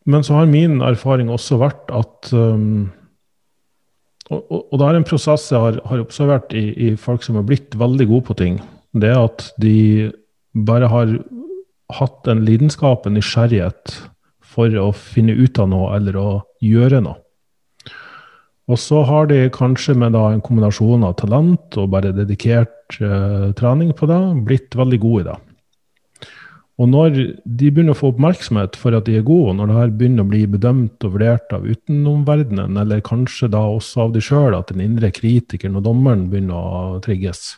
men 0.06 0.24
så 0.26 0.38
har 0.39 0.50
min 0.50 0.82
erfaring 0.86 1.32
også 1.34 1.58
vært 1.62 1.89
at 1.94 2.32
um, 2.34 2.91
og, 4.30 4.39
og, 4.50 4.62
og, 4.72 4.76
det 4.80 4.88
er 4.88 4.98
en 5.00 5.06
prosess 5.06 5.52
jeg 5.52 5.62
har, 5.62 5.80
har 5.86 6.02
observert 6.02 6.54
i, 6.58 6.65
i, 6.88 6.94
folk 6.98 7.26
som 7.26 7.38
har 7.38 7.46
blitt 7.46 7.76
veldig 7.78 8.08
gode 8.10 8.26
på 8.30 8.38
ting. 8.39 8.58
Det 8.98 9.12
er 9.12 9.22
at 9.22 9.52
de 9.62 10.10
bare 10.65 10.89
har 10.89 11.12
hatt 11.94 12.30
en 12.32 12.41
lidenskap, 12.48 13.06
en 13.06 13.13
nysgjerrighet, 13.20 13.94
for 14.56 14.74
å 14.82 14.88
finne 14.96 15.36
ut 15.36 15.60
av 15.62 15.70
noe 15.70 15.91
eller 15.98 16.18
å 16.18 16.30
gjøre 16.63 17.04
noe. 17.06 17.20
Og 18.65 18.80
så 18.82 19.04
har 19.06 19.28
de 19.30 19.44
kanskje 19.54 19.94
med 19.94 20.15
en 20.18 20.41
kombinasjon 20.41 21.06
av 21.06 21.20
talent 21.20 21.76
og 21.78 21.91
bare 21.94 22.15
dedikert 22.15 22.98
uh, 22.98 23.52
trening 23.58 23.91
på 23.94 24.10
det, 24.10 24.22
blitt 24.48 24.74
veldig 24.78 25.00
gode 25.04 25.22
i 25.22 25.28
det. 25.28 25.36
Og 26.76 26.90
når 26.92 27.14
de 27.16 27.70
begynner 27.72 27.96
å 27.96 27.98
få 27.98 28.10
oppmerksomhet 28.12 28.76
for 28.76 28.96
at 28.98 29.06
de 29.08 29.16
er 29.16 29.28
gode, 29.28 29.54
når 29.56 29.70
det 29.70 29.76
her 29.78 29.92
begynner 29.96 30.26
å 30.26 30.32
bli 30.32 30.42
bedømt 30.52 31.06
og 31.08 31.14
vurdert 31.14 31.54
av 31.56 31.64
utenomverdenen, 31.64 32.76
eller 32.82 33.04
kanskje 33.06 33.48
da 33.54 33.62
også 33.72 34.08
av 34.08 34.16
de 34.16 34.24
sjøl, 34.24 34.58
at 34.58 34.74
den 34.74 34.84
indre 34.84 35.14
kritikeren 35.16 35.80
og 35.80 35.86
dommeren 35.88 36.26
begynner 36.32 36.58
å 36.58 36.98
trigges, 37.06 37.54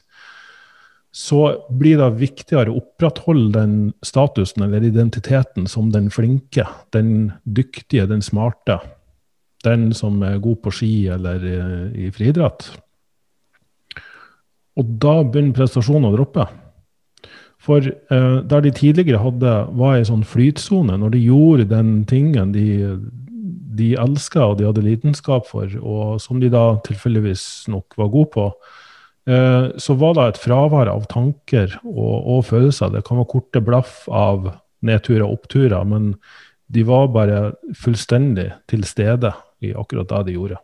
så 1.18 1.42
blir 1.74 1.98
det 1.98 2.12
viktigere 2.20 2.70
å 2.70 2.78
opprettholde 2.78 3.58
den 3.58 3.78
statusen 4.06 4.68
eller 4.68 4.86
identiteten 4.86 5.66
som 5.66 5.90
den 5.90 6.12
flinke, 6.14 6.68
den 6.94 7.32
dyktige, 7.42 8.06
den 8.06 8.22
smarte. 8.22 8.78
Den 9.66 9.90
som 9.98 10.22
er 10.22 10.38
god 10.44 10.62
på 10.62 10.76
ski 10.78 10.92
eller 11.10 11.42
i, 11.42 11.58
i 12.06 12.12
friidrett. 12.14 12.68
Og 14.78 14.94
da 15.02 15.24
begynner 15.26 15.58
prestasjonen 15.58 16.12
å 16.12 16.14
droppe. 16.14 16.46
For 17.58 17.82
eh, 17.82 18.40
der 18.46 18.62
de 18.62 18.72
tidligere 18.72 19.22
hadde, 19.22 19.54
var 19.78 19.98
i 19.98 20.06
sånn 20.08 20.26
flytsone, 20.28 20.98
når 21.02 21.16
de 21.16 21.24
gjorde 21.26 21.70
den 21.72 21.94
tingen 22.10 22.54
de, 22.54 22.68
de 23.78 23.94
elska 24.00 24.44
og 24.52 24.60
de 24.60 24.68
hadde 24.70 24.86
lidenskap 24.86 25.48
for, 25.50 25.72
og 25.82 26.22
som 26.24 26.42
de 26.42 26.52
da 26.54 26.78
tilfeldigvis 26.86 27.68
nok 27.74 27.98
var 28.00 28.12
gode 28.14 28.32
på, 28.36 28.46
eh, 29.30 29.74
så 29.82 29.98
var 29.98 30.18
det 30.18 30.28
et 30.28 30.42
fravær 30.46 30.92
av 30.94 31.10
tanker 31.12 31.80
og, 31.84 32.16
og, 32.22 32.46
følelser. 32.52 32.94
Det 32.94 33.04
kan 33.08 33.22
være 33.22 33.34
korte 33.34 33.64
blaff 33.66 34.06
av 34.08 34.52
nedturer 34.86 35.26
og 35.26 35.40
oppturer, 35.40 35.82
men 35.90 36.14
de 36.72 36.84
var 36.86 37.10
bare 37.16 37.42
fullstendig 37.80 38.52
til 38.70 38.84
stede 38.86 39.32
i 39.64 39.74
akkurat 39.74 40.12
det 40.12 40.28
de 40.28 40.38
gjorde. 40.38 40.62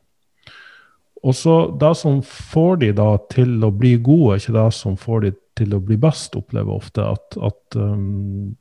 Og 1.24 1.36
så 1.36 1.72
Det 1.80 1.96
som 1.96 2.22
får 2.22 2.82
de 2.82 2.92
da 2.92 3.18
til 3.32 3.64
å 3.64 3.72
bli 3.72 3.96
gode, 3.96 4.36
er 4.36 4.42
ikke 4.44 4.58
det 4.58 4.74
som 4.76 4.98
får 5.00 5.22
de 5.24 5.32
til 5.60 5.76
å 5.76 5.82
bli 5.84 5.98
best, 6.02 6.36
opplever 6.40 6.74
ofte 6.74 7.06
at, 7.06 7.38
at 7.38 7.78
um, 7.78 8.56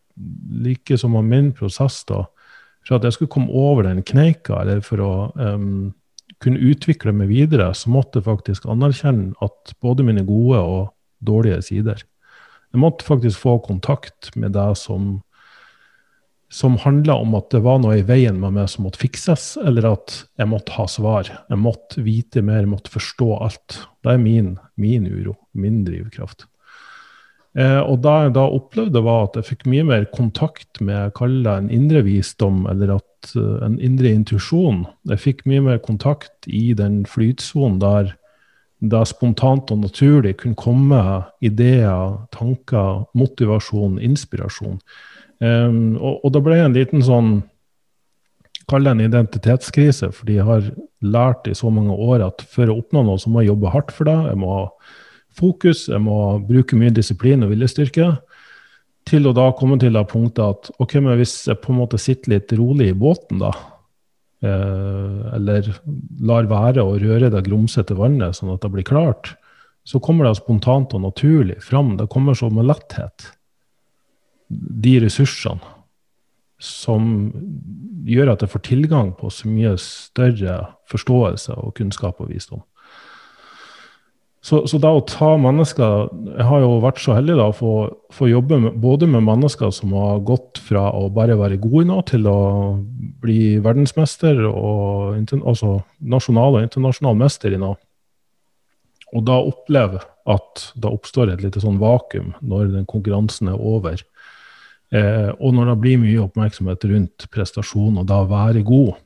like 0.62 0.98
som 1.00 1.16
var 1.16 1.26
min 1.26 1.50
prosess, 1.56 2.02
da, 2.08 2.24
for 2.86 2.98
at 2.98 3.06
jeg 3.06 3.16
skulle 3.16 3.32
komme 3.32 3.52
over 3.54 3.86
den 3.86 4.02
kneika, 4.06 4.60
eller 4.62 4.82
for 4.84 5.02
å 5.02 5.12
um, 5.38 5.92
kunne 6.42 6.62
utvikle 6.72 7.14
meg 7.14 7.30
videre, 7.30 7.70
så 7.76 7.92
måtte 7.92 8.20
jeg 8.20 8.28
faktisk 8.28 8.66
anerkjenne 8.70 9.32
at 9.44 9.74
både 9.82 10.06
mine 10.06 10.24
gode 10.26 10.60
og 10.60 10.82
dårlige 11.22 11.60
sider 11.62 12.00
Jeg 12.72 12.80
måtte 12.80 13.04
faktisk 13.06 13.38
få 13.38 13.58
kontakt 13.62 14.32
med 14.34 14.56
det 14.56 14.72
som 14.80 15.20
som 16.52 16.76
handla 16.76 17.14
om 17.14 17.32
at 17.38 17.48
det 17.54 17.62
var 17.64 17.78
noe 17.80 17.96
i 17.96 18.04
veien 18.04 18.36
med 18.40 18.52
meg 18.58 18.66
som 18.68 18.84
måtte 18.84 19.00
fikses, 19.00 19.54
eller 19.56 19.86
at 19.94 20.18
jeg 20.36 20.50
måtte 20.50 20.74
ha 20.76 20.84
svar. 20.90 21.30
Jeg 21.48 21.56
måtte 21.58 22.04
vite 22.04 22.42
mer, 22.44 22.60
jeg 22.60 22.72
måtte 22.74 22.92
forstå 22.92 23.28
alt. 23.38 23.78
Det 24.04 24.12
er 24.12 24.20
min, 24.20 24.50
min 24.76 25.06
uro, 25.08 25.32
min 25.56 25.80
drivkraft. 25.86 26.44
Eh, 27.52 27.80
og 27.84 28.00
det 28.00 28.12
jeg 28.24 28.32
da 28.38 28.46
opplevde, 28.48 29.02
var 29.04 29.26
at 29.26 29.36
jeg 29.36 29.50
fikk 29.50 29.66
mye 29.68 29.84
mer 29.84 30.06
kontakt 30.14 30.80
med 30.80 31.12
kall 31.18 31.42
det 31.44 31.52
en 31.52 31.70
indre 31.74 32.00
visdom, 32.06 32.64
eller 32.70 32.96
at, 32.96 33.32
uh, 33.36 33.60
en 33.66 33.76
indre 33.76 34.08
intuisjon. 34.08 34.86
Jeg 35.10 35.20
fikk 35.20 35.44
mye 35.50 35.64
mer 35.68 35.82
kontakt 35.84 36.48
i 36.48 36.72
den 36.78 37.02
flytsonen 37.08 37.80
der 37.82 38.14
det 38.82 39.04
spontant 39.06 39.70
og 39.70 39.84
naturlig 39.84 40.34
kunne 40.40 40.58
komme 40.58 41.02
ideer, 41.44 42.16
tanker, 42.34 43.04
motivasjon, 43.14 44.00
inspirasjon. 44.02 44.80
Um, 45.38 45.94
og, 46.00 46.24
og 46.24 46.32
det 46.34 46.42
ble 46.46 46.58
en 46.62 46.76
liten 46.76 47.04
sånn 47.04 47.40
Kall 48.70 48.86
det 48.86 48.92
en 48.92 49.00
identitetskrise, 49.02 50.12
fordi 50.14 50.36
jeg 50.36 50.46
har 50.46 50.68
lært 51.02 51.48
i 51.50 51.54
så 51.58 51.66
mange 51.74 51.96
år 51.98 52.22
at 52.28 52.44
for 52.46 52.70
å 52.70 52.76
oppnå 52.78 53.02
noe, 53.04 53.18
så 53.18 53.28
må 53.28 53.42
jeg 53.42 53.50
jobbe 53.50 53.72
hardt 53.74 53.90
for 53.92 54.06
det. 54.06 54.14
Jeg 54.28 54.38
må 54.38 54.52
ha 54.54 54.60
fokus, 55.38 55.86
jeg 55.90 56.02
må 56.02 56.38
bruke 56.46 56.78
mye 56.78 56.92
disiplin 56.94 57.44
og 57.44 57.52
viljestyrke. 57.54 58.12
Til 59.08 59.26
å 59.26 59.34
da 59.34 59.48
komme 59.58 59.78
til 59.82 59.96
det 59.96 60.04
punktet 60.10 60.42
at 60.44 60.70
ok, 60.82 60.96
men 61.02 61.18
hvis 61.18 61.34
jeg 61.48 61.60
på 61.62 61.72
en 61.72 61.80
måte 61.80 61.98
sitter 61.98 62.36
litt 62.36 62.54
rolig 62.58 62.92
i 62.92 62.96
båten, 62.98 63.42
da, 63.42 63.50
eh, 64.44 65.34
eller 65.38 65.72
lar 66.22 66.50
være 66.50 66.84
å 66.86 66.98
røre 67.02 67.32
det 67.32 67.44
grumsete 67.48 67.98
vannet 67.98 68.38
sånn 68.38 68.54
at 68.54 68.62
det 68.62 68.70
blir 68.74 68.86
klart, 68.86 69.34
så 69.82 69.98
kommer 69.98 70.28
det 70.28 70.36
spontant 70.38 70.94
og 70.94 71.02
naturlig 71.02 71.58
fram. 71.64 71.96
Det 71.98 72.10
kommer 72.10 72.38
så 72.38 72.50
med 72.54 72.68
letthet. 72.70 73.32
De 74.48 74.98
ressursene 75.02 75.60
som 76.62 77.32
gjør 78.06 78.34
at 78.34 78.44
jeg 78.44 78.52
får 78.52 78.62
tilgang 78.68 79.10
på 79.18 79.30
så 79.34 79.50
mye 79.50 79.74
større 79.82 80.60
forståelse 80.90 81.56
og 81.58 81.74
kunnskap 81.78 82.20
og 82.22 82.30
visdom. 82.30 82.62
Så, 84.42 84.64
så 84.66 84.78
da 84.82 84.90
å 84.90 85.04
ta 85.06 85.36
mennesker 85.38 86.08
Jeg 86.34 86.46
har 86.48 86.62
jo 86.64 86.80
vært 86.82 86.98
så 86.98 87.14
heldig 87.14 87.36
da 87.38 87.44
å 87.52 87.54
få, 87.54 87.74
få 88.10 88.26
jobbe 88.26 88.58
med, 88.64 88.78
både 88.82 89.06
med 89.06 89.22
mennesker 89.22 89.70
som 89.74 89.94
har 89.94 90.24
gått 90.26 90.58
fra 90.66 90.88
å 90.98 91.06
bare 91.14 91.36
være 91.38 91.60
gode 91.62 91.86
nå, 91.92 92.00
til 92.10 92.26
å 92.26 92.40
bli 93.22 93.60
verdensmester 93.62 94.42
og 94.48 95.30
altså 95.38 95.76
nasjonal 96.00 96.58
og 96.58 96.66
internasjonal 96.66 97.20
mester 97.22 97.54
i 97.54 97.60
noe. 97.62 97.78
Og 99.12 99.22
da 99.28 99.38
oppleve 99.38 100.02
at 100.32 100.66
det 100.74 100.90
oppstår 100.90 101.30
et 101.30 101.44
lite 101.44 101.62
sånn 101.62 101.78
vakuum 101.78 102.32
når 102.40 102.72
den 102.72 102.88
konkurransen 102.90 103.52
er 103.52 103.62
over. 103.62 104.02
Eh, 104.90 105.30
og 105.38 105.54
når 105.54 105.70
det 105.70 105.80
blir 105.84 106.02
mye 106.02 106.26
oppmerksomhet 106.26 106.90
rundt 106.90 107.28
prestasjon 107.32 108.00
og 108.00 108.08
da 108.10 108.24
være 108.26 108.64
god 108.66 108.96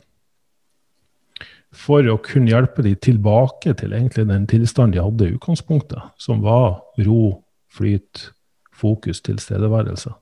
for 1.74 2.07
å 2.09 2.18
kunne 2.24 2.52
hjelpe 2.52 2.85
dem 2.85 2.96
tilbake 3.02 3.74
til 3.79 3.94
egentlig 3.96 4.26
den 4.29 4.46
tilstanden 4.50 4.96
de 4.96 5.02
hadde 5.02 5.26
i 5.26 5.35
utgangspunktet, 5.37 6.12
som 6.22 6.42
var 6.44 6.81
ro, 7.07 7.42
flyt, 7.72 8.31
fokus, 8.76 9.20
tilstedeværelse. 9.26 10.12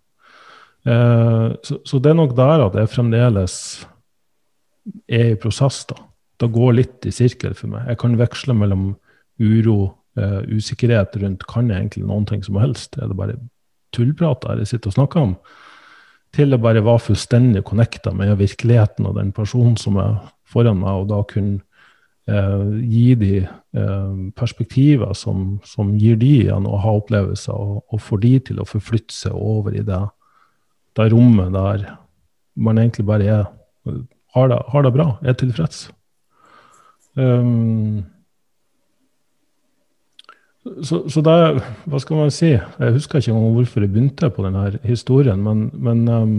Eh, 0.85 1.48
så, 1.62 1.78
så, 1.85 1.98
det 1.98 2.12
er 2.12 2.18
nok 2.18 2.35
der 2.37 2.66
at 2.66 2.76
jeg 2.78 2.92
fremdeles 2.92 3.57
er 5.09 5.33
i 5.33 5.40
prosess. 5.40 5.85
da. 5.88 5.98
Det 6.40 6.50
går 6.52 6.78
litt 6.80 7.09
i 7.09 7.14
sirkel 7.14 7.54
for 7.57 7.72
meg. 7.72 7.88
Jeg 7.88 8.00
kan 8.02 8.18
veksle 8.20 8.57
mellom 8.59 8.92
uro, 9.40 9.78
eh, 10.18 10.40
usikkerhet 10.50 11.16
rundt 11.22 11.46
kan 11.50 11.70
jeg 11.70 11.80
egentlig 11.80 12.07
noen 12.09 12.26
ting 12.28 12.44
som 12.44 12.59
helst. 12.61 12.98
Er 12.98 13.11
det 13.11 13.18
bare 13.18 13.38
tullprat 13.94 14.44
jeg 14.59 14.74
sitter 14.74 14.92
og 14.92 14.98
snakker 14.98 15.22
om? 15.28 15.37
Til 16.35 16.54
å 16.54 16.59
bare 16.59 16.83
være 16.83 17.07
fullstendig 17.07 17.62
connecta 17.64 18.11
med 18.12 18.37
virkeligheten 18.40 19.07
og 19.07 19.16
den 19.20 19.30
personen 19.33 19.76
som 19.78 20.00
er 20.02 20.18
foran 20.48 20.80
meg, 20.83 21.02
og 21.02 21.09
da 21.12 21.20
kunne 21.30 21.61
eh, 22.28 22.64
gi 22.90 23.07
de 23.20 23.35
eh, 23.44 24.14
perspektiver 24.37 25.14
som, 25.18 25.59
som, 25.66 25.94
gir 26.00 26.18
de 26.20 26.33
igjen 26.44 26.68
å 26.68 26.80
ha 26.85 26.96
opplevelser, 27.00 27.54
og, 27.54 27.85
og 27.88 28.02
får 28.02 28.24
de 28.24 28.33
til 28.50 28.62
å 28.62 28.68
forflytte 28.68 29.16
seg 29.16 29.37
over 29.37 29.76
i 29.76 29.85
det, 29.87 30.00
det 30.98 31.11
rommet 31.12 31.54
der 31.54 31.87
man 32.54 32.78
egentlig 32.78 33.07
bare 33.09 33.30
er 33.40 33.46
har 34.35 34.48
det, 34.48 34.59
har 34.68 34.83
det 34.83 34.92
bra, 34.92 35.07
er 35.22 35.33
tilfreds. 35.38 35.90
Um, 37.14 38.02
så, 40.83 41.04
så 41.09 41.22
det, 41.22 41.62
hva 41.87 42.00
skal 42.02 42.18
man 42.18 42.33
si? 42.35 42.54
Jeg 42.57 42.96
husker 42.96 43.20
ikke 43.20 43.35
engang 43.35 43.54
hvorfor 43.54 43.85
jeg 43.85 43.92
begynte 43.92 44.30
på 44.33 44.46
denne 44.46 44.64
historien, 44.83 45.42
men, 45.44 45.68
men 45.74 46.09
um, 46.09 46.35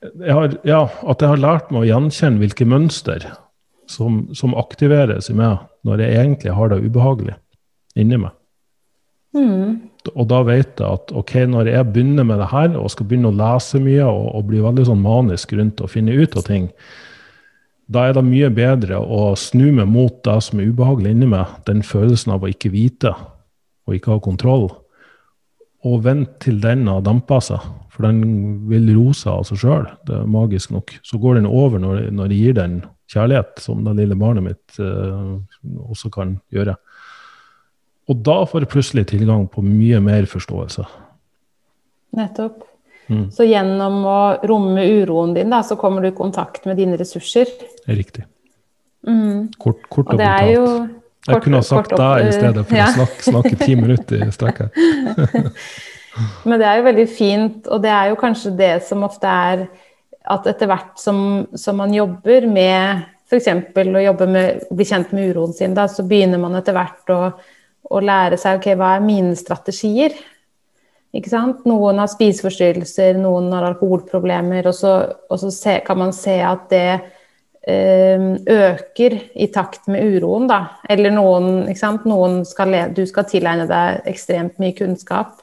jeg 0.00 0.32
har, 0.36 0.56
ja, 0.64 0.80
at 0.88 1.22
jeg 1.22 1.32
har 1.34 1.40
lært 1.40 1.72
meg 1.72 1.84
å 1.84 1.88
gjenkjenne 1.90 2.40
hvilke 2.40 2.66
mønster 2.68 3.26
som, 3.90 4.22
som 4.36 4.56
aktiveres 4.58 5.28
i 5.30 5.36
meg 5.36 5.60
når 5.86 6.04
jeg 6.04 6.20
egentlig 6.22 6.56
har 6.56 6.72
det 6.72 6.80
ubehagelig 6.84 7.36
inni 7.98 8.20
meg. 8.20 8.32
Mm. 9.36 9.90
Og 10.16 10.24
da 10.30 10.40
vet 10.46 10.80
jeg 10.80 10.86
at 10.88 11.12
ok, 11.16 11.34
når 11.52 11.70
jeg 11.70 11.88
begynner 11.92 12.26
med 12.26 12.40
det 12.40 12.48
her 12.50 12.72
og 12.80 12.88
skal 12.92 13.06
begynne 13.10 13.30
å 13.30 13.36
lese 13.36 13.80
mye 13.82 14.06
og, 14.08 14.24
og 14.38 14.48
bli 14.48 14.62
veldig 14.64 14.86
sånn 14.88 15.04
manisk 15.04 15.52
rundt 15.58 15.82
og 15.84 15.92
finne 15.92 16.16
ut 16.16 16.36
av 16.38 16.46
ting, 16.48 16.70
da 17.90 18.06
er 18.06 18.14
det 18.16 18.22
mye 18.24 18.48
bedre 18.54 19.00
å 19.02 19.34
snu 19.38 19.68
meg 19.74 19.88
mot 19.90 20.20
det 20.24 20.36
som 20.46 20.62
er 20.62 20.70
ubehagelig 20.70 21.12
inni 21.12 21.28
meg, 21.30 21.58
den 21.66 21.82
følelsen 21.86 22.36
av 22.36 22.46
å 22.46 22.50
ikke 22.50 22.72
vite 22.72 23.12
og 23.88 23.96
ikke 23.96 24.14
ha 24.14 24.22
kontroll, 24.22 24.68
og 25.84 26.02
vente 26.04 26.38
til 26.44 26.60
den 26.62 26.86
har 26.88 27.02
dampa 27.04 27.40
seg 27.42 27.64
for 28.00 28.08
den 28.08 28.22
vil 28.70 28.88
rose 28.96 29.28
av 29.28 29.44
seg 29.44 29.60
sjøl. 29.60 29.84
Det 30.08 30.14
er 30.16 30.30
magisk 30.30 30.72
nok. 30.72 30.94
Så 31.04 31.18
går 31.20 31.36
den 31.36 31.48
over 31.50 31.82
når, 31.82 32.06
når 32.16 32.32
jeg 32.32 32.46
gir 32.46 32.56
den 32.56 32.78
kjærlighet, 33.12 33.60
som 33.60 33.82
det 33.84 33.96
lille 33.98 34.16
barnet 34.16 34.46
mitt 34.46 34.80
eh, 34.80 35.34
også 35.84 36.08
kan 36.14 36.38
gjøre. 36.54 36.78
Og 38.08 38.24
da 38.24 38.38
får 38.48 38.64
jeg 38.64 38.72
plutselig 38.72 39.04
tilgang 39.12 39.44
på 39.52 39.62
mye 39.66 40.00
mer 40.02 40.24
forståelse. 40.30 40.86
Nettopp. 42.16 42.64
Mm. 43.10 43.26
Så 43.34 43.44
gjennom 43.44 44.00
å 44.06 44.20
romme 44.48 44.86
uroen 45.02 45.36
din, 45.36 45.52
da, 45.52 45.60
så 45.66 45.76
kommer 45.76 46.00
du 46.00 46.08
i 46.08 46.16
kontakt 46.16 46.64
med 46.70 46.80
dine 46.80 46.96
ressurser. 46.96 47.52
Riktig. 47.90 48.24
Mm. 49.04 49.50
Kort, 49.60 49.84
kort 49.92 50.08
og, 50.08 50.16
og 50.16 50.22
brutalt. 50.22 50.54
Jo, 50.54 50.64
kort, 50.64 50.98
jeg 51.28 51.44
kunne 51.44 51.60
ha 51.60 51.68
sagt 51.68 51.92
det 51.92 52.10
i 52.24 52.32
stedet 52.32 52.64
for 52.64 52.80
ja. 52.80 52.88
å 52.88 52.96
snakke, 52.96 53.24
snakke 53.28 53.56
ti 53.60 53.74
minutter 53.76 54.22
i 54.24 54.30
strekk 54.32 54.62
Men 56.44 56.60
det 56.60 56.66
er 56.68 56.80
jo 56.80 56.88
veldig 56.88 57.06
fint, 57.10 57.70
og 57.70 57.82
det 57.84 57.92
er 57.94 58.10
jo 58.10 58.18
kanskje 58.20 58.56
det 58.58 58.74
som 58.86 59.06
ofte 59.06 59.30
er 59.30 59.64
at 60.30 60.46
etter 60.50 60.68
hvert 60.70 61.00
som, 61.00 61.46
som 61.58 61.78
man 61.80 61.94
jobber 61.94 62.46
med 62.50 63.06
f.eks. 63.30 63.48
å 63.78 64.02
jobbe 64.02 64.26
med, 64.26 64.66
bli 64.74 64.86
kjent 64.86 65.14
med 65.14 65.30
uroen 65.30 65.54
sin, 65.54 65.74
da, 65.76 65.86
så 65.88 66.02
begynner 66.06 66.40
man 66.42 66.56
etter 66.58 66.74
hvert 66.74 67.12
å, 67.14 67.20
å 67.90 68.02
lære 68.02 68.38
seg 68.40 68.58
ok, 68.58 68.72
hva 68.78 68.96
er 68.96 69.06
mine 69.06 69.36
strategier. 69.38 70.16
Ikke 71.14 71.30
sant? 71.30 71.64
Noen 71.66 72.02
har 72.02 72.10
spiseforstyrrelser, 72.10 73.18
noen 73.18 73.50
har 73.54 73.68
alkoholproblemer, 73.70 74.66
og 74.70 74.76
så, 74.76 74.94
og 75.30 75.42
så 75.42 75.50
se, 75.54 75.78
kan 75.86 75.98
man 76.02 76.14
se 76.14 76.36
at 76.46 76.66
det 76.70 76.88
øh, 77.70 78.26
øker 78.50 79.18
i 79.34 79.50
takt 79.54 79.86
med 79.90 80.18
uroen, 80.18 80.50
da. 80.50 80.60
Eller 80.90 81.14
noen, 81.14 81.68
ikke 81.70 81.82
sant? 81.82 82.06
noen 82.10 82.42
skal 82.46 82.76
du 82.94 83.04
skal 83.10 83.26
tilegne 83.30 83.66
deg 83.70 84.10
ekstremt 84.10 84.58
mye 84.62 84.74
kunnskap. 84.78 85.38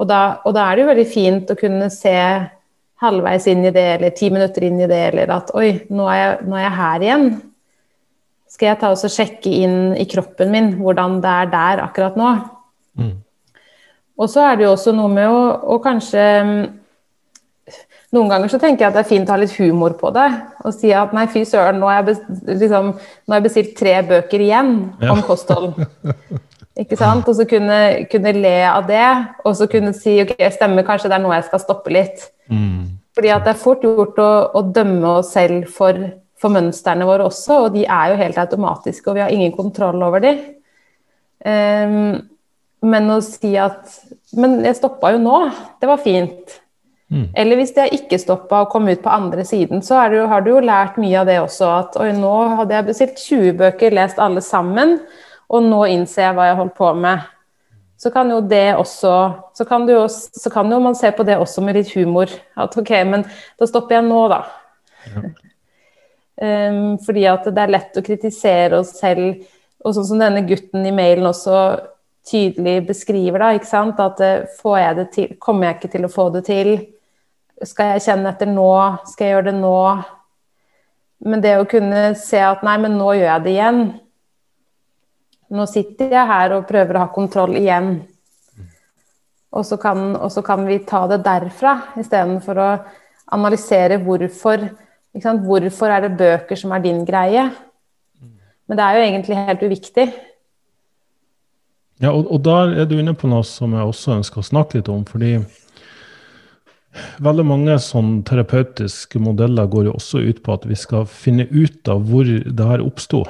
Og 0.00 0.08
da, 0.08 0.20
og 0.46 0.54
da 0.56 0.66
er 0.66 0.76
det 0.76 0.84
jo 0.84 0.90
veldig 0.90 1.08
fint 1.10 1.52
å 1.52 1.58
kunne 1.58 1.88
se 1.92 2.16
halvveis 3.02 3.46
inn 3.50 3.64
i 3.66 3.72
det, 3.74 3.86
eller 3.96 4.14
ti 4.16 4.30
minutter 4.32 4.66
inn 4.66 4.80
i 4.80 4.88
det, 4.90 5.00
eller 5.10 5.32
at 5.34 5.50
oi, 5.58 5.72
nå 5.92 6.06
er 6.10 6.20
jeg, 6.20 6.36
nå 6.48 6.58
er 6.58 6.64
jeg 6.64 6.76
her 6.78 7.06
igjen. 7.06 7.26
Skal 8.52 8.68
jeg 8.68 8.80
ta 8.82 8.92
og 8.92 9.12
sjekke 9.16 9.52
inn 9.64 9.76
i 9.96 10.06
kroppen 10.08 10.52
min 10.52 10.74
hvordan 10.78 11.18
det 11.24 11.34
er 11.42 11.50
der 11.52 11.82
akkurat 11.86 12.18
nå? 12.20 12.30
Mm. 13.00 13.16
Og 14.20 14.28
så 14.30 14.44
er 14.44 14.58
det 14.58 14.66
jo 14.66 14.74
også 14.74 14.92
noe 14.94 15.10
med 15.12 15.28
å, 15.32 15.42
å, 15.72 15.80
kanskje 15.82 16.22
Noen 18.12 18.28
ganger 18.28 18.50
så 18.52 18.58
tenker 18.60 18.84
jeg 18.84 18.90
at 18.90 18.96
det 18.98 19.00
er 19.06 19.08
fint 19.08 19.30
å 19.30 19.32
ha 19.32 19.38
litt 19.40 19.54
humor 19.56 19.94
på 19.96 20.10
det. 20.12 20.26
Og 20.68 20.74
si 20.76 20.90
at 20.92 21.14
nei, 21.16 21.22
fy 21.32 21.46
søren, 21.48 21.78
nå 21.80 21.88
har 21.88 22.02
jeg, 22.02 22.18
liksom, 22.60 22.90
jeg, 23.32 23.44
bestilt 23.46 23.70
tre 23.78 23.94
bøker 24.04 24.44
igjen 24.44 24.74
ja. 25.00 25.14
om 25.14 25.22
kosthold. 25.24 25.78
Ikke 26.80 26.96
sant? 26.96 27.26
Og 27.28 27.36
så 27.36 27.44
kunne, 27.48 27.78
kunne, 28.12 28.32
le 28.38 28.56
av 28.64 28.86
det, 28.88 29.04
og 29.44 29.56
så 29.58 29.68
kunne 29.70 29.92
si 29.96 30.16
ok, 30.22 30.34
stemmer, 30.54 30.86
kanskje 30.86 31.10
det 31.12 31.18
er 31.18 31.24
noe 31.24 31.36
jeg 31.36 31.48
skal 31.50 31.62
stoppe 31.62 31.92
litt. 31.92 32.24
Mm. 32.48 32.98
Fordi 33.12 33.32
at 33.34 33.44
det 33.44 33.52
er 33.52 33.60
fort 33.60 33.84
gjort 33.84 34.20
å, 34.22 34.32
å 34.56 34.64
dømme 34.72 35.18
oss 35.18 35.34
selv 35.36 35.68
for, 35.72 35.98
for, 36.40 36.54
mønstrene 36.54 37.08
våre 37.08 37.28
også, 37.28 37.66
og 37.66 37.76
de 37.76 37.84
er 37.84 38.12
jo 38.12 38.20
helt 38.22 38.40
automatiske, 38.40 39.04
og 39.10 39.18
vi 39.18 39.24
har 39.24 39.34
ingen 39.34 39.52
kontroll 39.56 40.00
over 40.04 40.24
de. 40.24 40.32
Um, 41.44 42.22
men 42.82 43.10
å 43.10 43.16
si 43.22 43.50
at 43.58 43.88
Men 44.38 44.60
jeg 44.62 44.76
stoppa 44.78 45.10
jo 45.12 45.18
nå. 45.22 45.38
Det 45.82 45.88
var 45.90 46.00
fint. 46.02 46.54
Mm. 47.12 47.26
Eller 47.36 47.58
hvis 47.58 47.74
jeg 47.76 47.98
ikke 47.98 48.16
stoppa 48.16 48.62
og 48.62 48.70
kom 48.72 48.86
ut 48.88 49.02
på 49.04 49.12
andre 49.12 49.44
siden, 49.44 49.82
så 49.84 49.98
jo, 50.08 50.24
har 50.30 50.40
du 50.40 50.54
jo 50.54 50.62
lært 50.64 50.96
mye 51.02 51.18
av 51.20 51.28
det 51.28 51.36
også. 51.42 51.68
At 51.68 51.98
oi, 52.00 52.08
nå 52.16 52.32
hadde 52.56 52.78
jeg 52.78 52.88
bestilt 52.88 53.20
20 53.20 53.58
bøker, 53.60 53.92
lest 53.92 54.22
alle 54.22 54.40
sammen, 54.40 54.96
og 55.52 55.68
nå 55.68 55.84
innser 55.92 56.26
jeg 56.26 56.36
hva 56.36 56.48
jeg 56.48 56.58
holdt 56.58 56.74
på 56.78 56.90
med. 56.96 57.28
Så 58.02 58.10
kan 58.10 58.30
jo 58.32 58.40
det 58.40 58.72
også 58.74 59.14
så 59.54 59.64
kan, 59.68 59.84
jo, 59.86 60.06
så 60.08 60.50
kan 60.50 60.70
jo 60.72 60.80
man 60.82 60.96
se 60.98 61.12
på 61.14 61.22
det 61.28 61.36
også 61.38 61.62
med 61.62 61.76
litt 61.78 61.92
humor. 61.94 62.32
At 62.58 62.74
ok, 62.78 62.90
men 63.06 63.22
da 63.60 63.68
stopper 63.68 64.00
jeg 64.00 64.08
nå, 64.08 64.22
da. 64.32 64.40
Ja. 65.12 65.22
um, 66.72 66.96
fordi 67.04 67.26
at 67.30 67.46
det 67.46 67.62
er 67.62 67.74
lett 67.76 68.00
å 68.00 68.04
kritisere 68.04 68.80
oss 68.82 68.96
selv. 68.98 69.44
Og 69.84 69.94
sånn 69.94 70.08
som 70.08 70.22
denne 70.22 70.42
gutten 70.48 70.86
i 70.86 70.94
mailen 70.94 71.28
også 71.28 71.60
tydelig 72.26 72.86
beskriver, 72.88 73.42
da, 73.42 73.52
ikke 73.56 73.70
sant? 73.70 74.00
at 74.00 74.20
eh, 74.22 74.44
får 74.60 74.76
jeg 74.78 74.98
det 74.98 75.06
til, 75.14 75.30
kommer 75.42 75.68
jeg 75.68 75.78
ikke 75.78 75.92
til 75.96 76.06
å 76.06 76.12
få 76.12 76.28
det 76.34 76.44
til? 76.46 76.72
Skal 77.66 77.94
jeg 77.94 78.04
kjenne 78.06 78.30
etter 78.30 78.50
nå? 78.50 78.70
Skal 79.10 79.26
jeg 79.26 79.36
gjøre 79.36 79.48
det 79.50 79.56
nå? 79.58 79.78
Men 81.26 81.42
det 81.42 81.56
å 81.58 81.66
kunne 81.70 82.12
se 82.18 82.38
at 82.42 82.62
nei, 82.66 82.76
men 82.82 82.96
nå 82.98 83.12
gjør 83.14 83.28
jeg 83.28 83.44
det 83.44 83.54
igjen. 83.56 83.82
Nå 85.52 85.66
sitter 85.68 86.14
jeg 86.14 86.28
her 86.30 86.54
og 86.56 86.68
prøver 86.68 86.96
å 86.96 87.04
ha 87.04 87.12
kontroll 87.12 87.58
igjen. 87.60 87.94
Og 89.52 89.66
så 89.68 89.76
kan, 89.76 90.14
og 90.16 90.30
så 90.32 90.40
kan 90.44 90.64
vi 90.64 90.78
ta 90.88 91.04
det 91.10 91.20
derfra, 91.26 91.74
istedenfor 92.00 92.60
å 92.62 92.70
analysere 93.36 94.00
hvorfor. 94.00 94.64
Hvorfor 95.12 95.92
er 95.92 96.06
det 96.06 96.16
bøker 96.16 96.56
som 96.56 96.72
er 96.72 96.80
din 96.86 97.02
greie? 97.04 97.50
Men 98.64 98.78
det 98.78 98.84
er 98.86 98.96
jo 98.96 99.04
egentlig 99.04 99.36
helt 99.36 99.64
uviktig. 99.66 100.06
Ja, 102.00 102.14
og, 102.14 102.30
og, 102.32 102.40
der 102.42 102.72
er 102.80 102.88
du 102.88 102.96
inne 102.96 103.12
på 103.14 103.28
noe 103.28 103.44
som 103.44 103.76
jeg 103.76 103.84
også 103.84 104.16
ønsker 104.16 104.40
å 104.40 104.48
snakke 104.48 104.80
litt 104.80 104.88
om. 104.88 105.04
fordi 105.04 105.36
veldig 107.20 107.44
mange 107.44 107.76
sånn 107.80 108.22
terapeutiske 108.24 109.20
modeller 109.20 109.68
går 109.68 109.90
jo 109.90 109.96
også 110.00 110.24
ut 110.24 110.42
på 110.44 110.56
at 110.56 110.64
vi 110.68 110.76
skal 110.80 111.04
finne 111.06 111.44
ut 111.52 111.88
av 111.92 112.08
hvor 112.08 112.24
det 112.24 112.72
her 112.72 112.84
oppsto. 112.84 113.26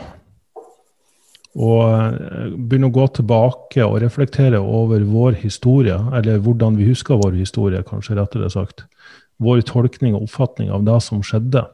Og 1.53 1.83
eh, 1.85 2.55
begynne 2.57 2.89
å 2.89 2.95
gå 2.95 3.07
tilbake 3.19 3.85
og 3.85 3.99
reflektere 4.05 4.61
over 4.61 5.05
vår 5.05 5.37
historie, 5.43 5.99
eller 6.17 6.41
hvordan 6.45 6.79
vi 6.81 6.89
husker 6.89 7.21
vår 7.21 7.37
historie, 7.37 7.85
kanskje 7.85 8.17
rettere 8.17 8.49
sagt. 8.53 8.87
Vår 9.43 9.61
tolkning 9.69 10.17
og 10.17 10.29
oppfatning 10.29 10.73
av 10.73 10.87
det 10.89 10.99
som 11.05 11.21
skjedde. 11.25 11.67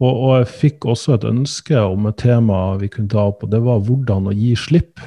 Og, 0.00 0.10
og 0.12 0.32
jeg 0.38 0.48
fikk 0.62 0.88
også 0.92 1.16
et 1.16 1.28
ønske 1.28 1.80
om 1.80 2.08
et 2.08 2.18
tema 2.20 2.76
vi 2.80 2.88
kunne 2.92 3.12
ta 3.12 3.28
opp, 3.30 3.44
og 3.44 3.52
det 3.52 3.62
var 3.64 3.84
hvordan 3.84 4.28
å 4.28 4.36
gi 4.36 4.52
slipp. 4.60 5.00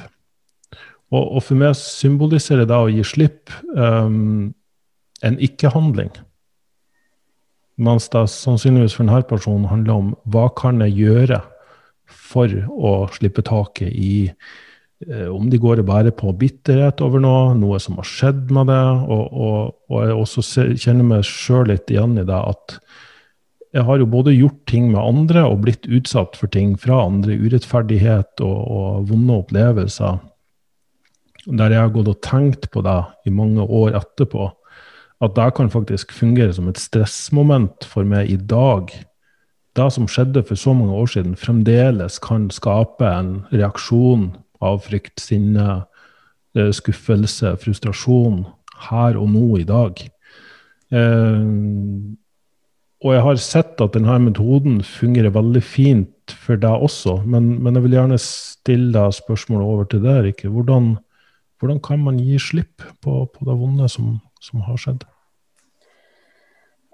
Og, 1.10 1.22
og, 1.24 1.40
for 1.42 1.58
meg 1.58 1.74
symboliserer 1.78 2.66
det 2.70 2.78
å 2.78 2.90
gi 2.90 3.04
slipp 3.06 3.50
um, 3.74 4.50
en 5.26 5.38
ikke-handling. 5.42 6.12
Mens 7.80 8.10
det 8.12 8.26
sannsynligvis 8.30 8.94
for 8.94 9.06
denne 9.06 9.22
personen 9.26 9.70
handler 9.70 10.02
om 10.02 10.12
hva 10.30 10.50
kan 10.58 10.82
jeg 10.84 10.98
gjøre 11.00 11.40
for 12.10 12.50
å 12.70 12.94
slippe 13.14 13.44
taket 13.46 13.90
i 13.90 14.30
uh, 14.30 15.28
om 15.32 15.50
de 15.50 15.60
går 15.60 15.82
og 15.82 15.90
bærer 15.90 16.14
på 16.16 16.32
bitterhet 16.38 17.02
over 17.04 17.22
noe, 17.22 17.54
noe 17.58 17.80
som 17.82 17.98
har 18.00 18.08
skjedd 18.08 18.50
med 18.54 18.70
det. 18.72 18.82
Og, 19.10 19.24
og, 19.30 19.76
og 19.90 20.02
jeg 20.04 20.18
også 20.18 20.66
kjenner 20.74 21.06
meg 21.14 21.28
sjøl 21.28 21.70
litt 21.72 21.92
igjen 21.92 22.18
i 22.20 22.26
det 22.26 22.40
at 22.40 22.80
jeg 23.70 23.86
har 23.86 24.00
jo 24.00 24.08
både 24.10 24.34
gjort 24.34 24.64
ting 24.66 24.88
med 24.90 24.98
andre 24.98 25.44
og 25.46 25.60
blitt 25.62 25.86
utsatt 25.86 26.34
for 26.34 26.50
ting 26.50 26.74
fra 26.80 27.04
andre, 27.04 27.36
urettferdighet 27.38 28.42
og, 28.42 28.58
og 28.66 29.06
vonde 29.12 29.36
opplevelser 29.44 30.18
der 31.46 31.72
jeg 31.72 31.80
har 31.80 31.92
gått 31.94 32.10
og 32.10 32.22
tenkt 32.24 32.68
på 32.72 32.82
det 32.84 32.98
i 33.26 33.32
mange 33.32 33.64
år 33.64 33.96
etterpå, 34.00 34.50
at 35.24 35.36
det 35.36 35.48
kan 35.56 35.70
faktisk 35.72 36.12
fungere 36.16 36.52
som 36.56 36.68
et 36.68 36.80
stressmoment 36.80 37.86
for 37.88 38.08
meg 38.08 38.30
i 38.32 38.36
dag. 38.36 38.92
Det 39.80 39.88
som 39.94 40.08
skjedde 40.10 40.42
for 40.44 40.58
så 40.60 40.74
mange 40.76 40.92
år 40.92 41.06
siden, 41.08 41.36
fremdeles 41.40 42.18
kan 42.20 42.50
skape 42.52 43.06
en 43.08 43.30
reaksjon 43.52 44.26
av 44.60 44.82
frykt, 44.84 45.16
sinne, 45.22 45.84
eh, 46.54 46.68
skuffelse, 46.68 47.54
frustrasjon 47.62 48.42
her 48.90 49.16
og 49.16 49.30
nå 49.32 49.46
i 49.60 49.64
dag. 49.64 50.02
Eh, 50.92 51.46
og 53.00 53.14
jeg 53.14 53.22
har 53.24 53.36
sett 53.40 53.80
at 53.80 53.94
denne 53.96 54.18
metoden 54.20 54.82
fungerer 54.84 55.32
veldig 55.32 55.62
fint 55.64 56.34
for 56.44 56.60
deg 56.60 56.84
også, 56.84 57.22
men, 57.24 57.62
men 57.62 57.78
jeg 57.78 57.86
vil 57.86 57.96
gjerne 57.96 58.20
stille 58.20 58.92
deg 58.92 59.16
spørsmålet 59.16 59.64
over 59.64 59.88
til 59.88 60.04
deg, 60.04 60.24
Rikke. 60.26 60.52
Hvordan, 60.52 60.98
hvordan 61.58 61.80
kan 61.80 62.04
man 62.04 62.20
gi 62.20 62.36
slipp 62.36 62.84
på, 63.00 63.24
på 63.32 63.48
det 63.48 63.56
vonde 63.56 63.88
som, 63.88 64.18
som 64.44 64.60
har 64.68 64.76
skjedd? 64.76 65.08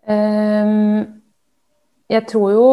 Um, 0.07 1.26
jeg 2.09 2.27
tror 2.31 2.51
jo 2.53 2.71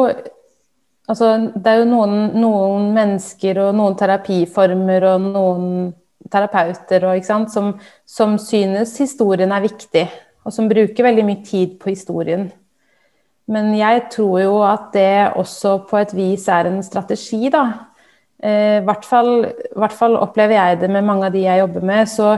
Altså, 1.03 1.33
det 1.51 1.67
er 1.67 1.81
jo 1.81 1.87
noen, 1.89 2.13
noen, 2.39 2.85
mennesker 2.95 3.57
og 3.59 3.73
noen 3.75 3.97
terapiformer 3.99 5.03
og 5.09 5.25
noen 5.25 5.65
terapeuter 6.31 7.03
og, 7.09 7.25
sant, 7.27 7.51
som, 7.51 7.73
som, 8.07 8.37
synes 8.39 8.95
historien 9.03 9.51
er 9.51 9.65
viktig, 9.65 10.05
og 10.47 10.55
som 10.55 10.69
bruker 10.71 11.03
veldig 11.03 11.25
mye 11.27 11.43
tid 11.43 11.75
på 11.81 11.91
historien. 11.91 12.47
Men 13.51 13.73
jeg 13.75 14.05
tror 14.13 14.39
jo 14.45 14.57
at 14.63 14.93
det 14.95 15.35
også 15.41 15.81
på 15.89 15.99
et 15.99 16.15
vis 16.15 16.47
er 16.47 16.69
en 16.69 16.79
strategi, 16.85 17.51
da. 17.51 17.65
I 18.43 18.47
eh, 18.47 18.79
hvert, 18.87 19.05
hvert, 19.07 19.95
fall 19.95 20.17
opplever 20.19 20.55
jeg 20.55 20.81
det 20.81 20.89
med 20.91 21.05
mange 21.07 21.27
av 21.27 21.35
de 21.35 21.43
jeg 21.43 21.65
jobber 21.65 21.83
med, 21.87 22.09
så, 22.11 22.37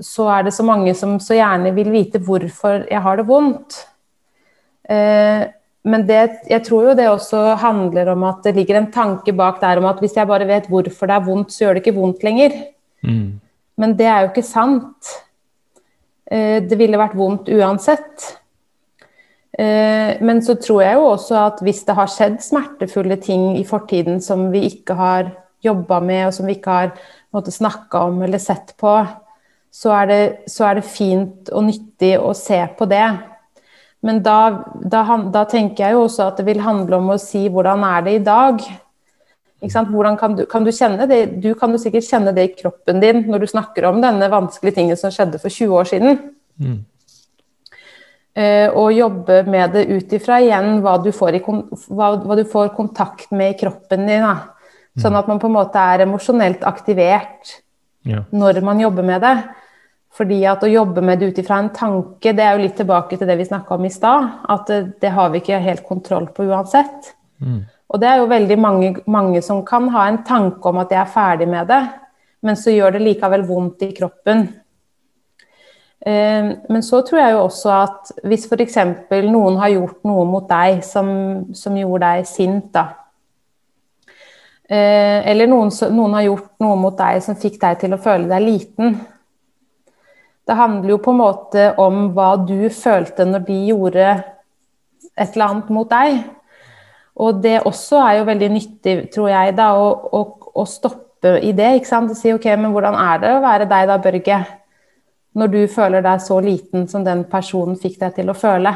så, 0.00 0.28
er 0.36 0.44
det 0.44 0.54
så 0.56 0.64
mange 0.64 0.92
som 0.96 1.16
så 1.20 1.40
gjerne 1.40 1.72
vil 1.76 1.88
vite 1.92 2.20
hvorfor 2.20 2.84
jeg 2.84 3.00
har 3.04 3.16
det 3.16 3.26
vondt. 3.28 3.80
Eh, 4.88 5.48
men 5.88 6.04
det, 6.08 6.22
jeg 6.50 6.64
tror 6.66 6.90
jo 6.90 6.96
det 6.98 7.08
også 7.10 7.42
handler 7.62 8.12
om 8.12 8.26
at 8.28 8.42
det 8.46 8.54
ligger 8.58 8.80
en 8.80 8.90
tanke 8.92 9.32
bak 9.36 9.60
der 9.62 9.80
om 9.80 9.88
at 9.88 10.00
hvis 10.02 10.16
jeg 10.18 10.28
bare 10.28 10.48
vet 10.48 10.68
hvorfor 10.70 11.08
det 11.08 11.16
er 11.16 11.26
vondt, 11.26 11.54
så 11.54 11.64
gjør 11.64 11.76
det 11.76 11.84
ikke 11.84 11.98
vondt 11.98 12.26
lenger. 12.26 12.56
Mm. 13.06 13.38
Men 13.78 13.94
det 13.98 14.08
er 14.10 14.24
jo 14.24 14.32
ikke 14.32 14.46
sant. 14.46 15.14
Eh, 16.28 16.58
det 16.64 16.78
ville 16.78 17.00
vært 17.00 17.16
vondt 17.18 17.48
uansett. 17.54 18.26
Eh, 19.58 20.18
men 20.20 20.42
så 20.44 20.58
tror 20.60 20.82
jeg 20.84 20.98
jo 20.98 21.06
også 21.12 21.38
at 21.40 21.62
hvis 21.66 21.84
det 21.86 21.96
har 21.98 22.10
skjedd 22.12 22.40
smertefulle 22.44 23.16
ting 23.22 23.54
i 23.58 23.64
fortiden 23.66 24.20
som 24.22 24.48
vi 24.52 24.66
ikke 24.68 24.98
har 24.98 25.32
jobba 25.64 25.98
med, 26.04 26.28
og 26.28 26.36
som 26.36 26.46
vi 26.46 26.58
ikke 26.58 26.76
har 26.76 27.48
snakka 27.50 28.04
om 28.10 28.22
eller 28.22 28.38
sett 28.38 28.76
på, 28.78 28.92
så 29.74 29.92
er, 29.94 30.06
det, 30.06 30.22
så 30.50 30.68
er, 30.68 30.78
det, 30.78 30.86
fint 30.88 31.50
og 31.52 31.66
nyttig 31.68 32.14
å 32.18 32.32
se 32.36 32.60
på 32.78 32.86
det. 32.88 33.04
Men 34.06 34.20
da, 34.22 34.64
da, 34.78 35.02
da, 35.32 35.42
tenker 35.50 35.84
jeg 35.84 35.96
jo 35.96 36.04
også 36.06 36.28
at 36.28 36.38
det 36.38 36.46
vil 36.46 36.62
handle 36.62 37.00
om 37.00 37.10
å 37.14 37.18
si 37.20 37.48
hvordan 37.50 37.82
er 37.88 38.04
det 38.06 38.14
i 38.14 38.26
dag? 38.26 38.60
Kan 39.58 40.36
du, 40.38 40.44
kan 40.46 40.62
du, 40.62 40.70
kjenne 40.70 41.08
det? 41.10 41.40
Du 41.42 41.50
kan 41.58 41.72
jo 41.74 41.80
sikkert 41.82 42.06
kjenne 42.06 42.30
det 42.34 42.44
i 42.46 42.52
kroppen 42.54 43.02
din 43.02 43.24
når 43.26 43.42
du 43.42 43.48
snakker 43.50 43.88
om 43.88 43.98
denne 44.02 44.30
vanskelige 44.30 44.76
tingen 44.76 45.00
som 45.00 45.10
skjedde 45.10 45.40
for 45.42 45.50
20 45.50 45.74
år 45.80 45.90
siden. 45.90 46.20
Mm. 46.62 46.78
Uh, 48.38 48.68
og 48.78 48.94
jobbe 48.94 49.40
med 49.50 49.74
det 49.74 49.88
ut 49.90 50.12
ifra 50.14 50.36
igjen 50.44 50.76
hva 50.84 50.94
du, 51.02 51.08
i, 51.10 51.40
hva, 51.42 52.12
hva 52.22 52.36
du, 52.38 52.44
får 52.46 52.70
kontakt 52.76 53.32
med 53.34 53.56
i 53.56 53.58
kroppen 53.58 54.06
din. 54.06 54.22
Da. 54.22 54.54
Sånn 54.94 55.16
mm. 55.16 55.18
at 55.24 55.32
man 55.32 55.42
på 55.42 55.50
en 55.50 55.56
måte 55.56 55.82
er 55.82 56.04
emosjonelt 56.06 56.62
aktivert 56.68 57.56
ja. 58.06 58.22
når 58.30 58.62
man 58.62 58.78
jobber 58.78 59.10
med 59.10 59.26
det. 59.26 59.34
Fordi 60.18 60.40
at 60.50 60.64
å 60.66 60.70
jobbe 60.70 61.02
med 61.04 61.20
det 61.20 61.30
ut 61.30 61.38
ifra 61.38 61.60
en 61.62 61.70
tanke, 61.74 62.32
det 62.34 62.42
er 62.42 62.56
jo 62.56 62.64
litt 62.64 62.78
tilbake 62.80 63.18
til 63.18 63.28
det 63.28 63.36
vi 63.38 63.46
snakka 63.46 63.76
om 63.76 63.84
i 63.86 63.92
stad. 63.94 64.28
At 64.50 64.70
det, 64.70 64.78
det, 65.04 65.12
har 65.14 65.30
vi 65.30 65.38
ikke 65.42 65.60
helt 65.62 65.84
kontroll 65.86 66.26
på 66.34 66.48
uansett. 66.48 67.12
Mm. 67.38 67.60
Og 67.88 68.00
det 68.02 68.08
er 68.10 68.20
jo 68.20 68.30
veldig 68.30 68.56
mange, 68.60 68.94
mange, 69.06 69.42
som 69.44 69.62
kan 69.66 69.86
ha 69.94 70.08
en 70.08 70.22
tanke 70.26 70.68
om 70.68 70.80
at 70.82 70.90
jeg 70.92 71.00
er 71.00 71.12
ferdig 71.12 71.46
med 71.48 71.70
det, 71.70 71.82
men 72.44 72.58
så 72.58 72.74
gjør 72.74 72.96
det 72.96 73.04
likevel 73.04 73.44
vondt 73.46 73.84
i 73.86 73.92
kroppen. 73.94 74.42
Eh, 76.02 76.50
men 76.68 76.84
så 76.84 77.00
tror 77.06 77.20
jeg 77.22 77.36
jo 77.36 77.44
også 77.44 77.70
at 77.74 78.10
hvis 78.26 78.46
f.eks. 78.50 78.78
noen 79.30 79.58
har 79.62 79.72
gjort 79.72 80.02
noe 80.08 80.24
mot 80.28 80.48
deg 80.50 80.82
som, 80.86 81.10
som 81.54 81.78
gjorde 81.78 82.10
deg 82.10 82.28
sint, 82.28 82.72
da. 82.74 82.88
Eh, 84.68 85.22
eller 85.30 85.48
noen, 85.48 85.70
noen 85.94 86.18
har 86.18 86.26
gjort 86.26 86.50
noe 86.60 86.74
mot 86.76 86.98
deg 86.98 87.22
som 87.24 87.38
fikk 87.38 87.56
deg 87.62 87.78
til 87.80 87.94
å 87.94 88.00
føle 88.02 88.28
deg 88.28 88.44
liten 88.44 88.98
det 90.48 90.56
handler 90.56 90.94
jo 90.94 90.98
på 91.04 91.12
en 91.12 91.20
måte 91.20 91.68
om 91.80 92.08
hva 92.16 92.32
du 92.40 92.70
følte 92.72 93.26
når 93.28 93.44
de 93.44 93.56
gjorde 93.68 94.04
et 94.08 95.34
eller 95.34 95.44
annet 95.44 95.72
mot 95.74 95.88
deg. 95.90 96.22
Og 97.18 97.40
det 97.42 97.58
også 97.66 97.98
er 98.00 98.18
jo 98.20 98.28
veldig 98.28 98.48
nyttig, 98.54 98.94
tror 99.12 99.28
jeg, 99.32 99.56
da, 99.58 99.72
å, 99.76 99.88
å, 100.14 100.22
å 100.62 100.64
stoppe 100.68 101.34
i 101.44 101.50
det. 101.56 101.72
ikke 101.76 101.90
sant? 101.90 102.14
Og 102.14 102.16
si 102.16 102.32
OK, 102.32 102.46
men 102.56 102.72
hvordan 102.72 102.96
er 102.96 103.20
det 103.20 103.32
å 103.34 103.42
være 103.44 103.66
deg 103.68 103.90
da, 103.90 103.98
Børge? 104.00 104.38
Når 105.38 105.50
du 105.52 105.58
føler 105.70 106.04
deg 106.06 106.22
så 106.24 106.38
liten 106.42 106.86
som 106.88 107.04
den 107.04 107.26
personen 107.28 107.76
fikk 107.78 107.98
deg 108.00 108.14
til 108.16 108.30
å 108.30 108.36
føle. 108.38 108.72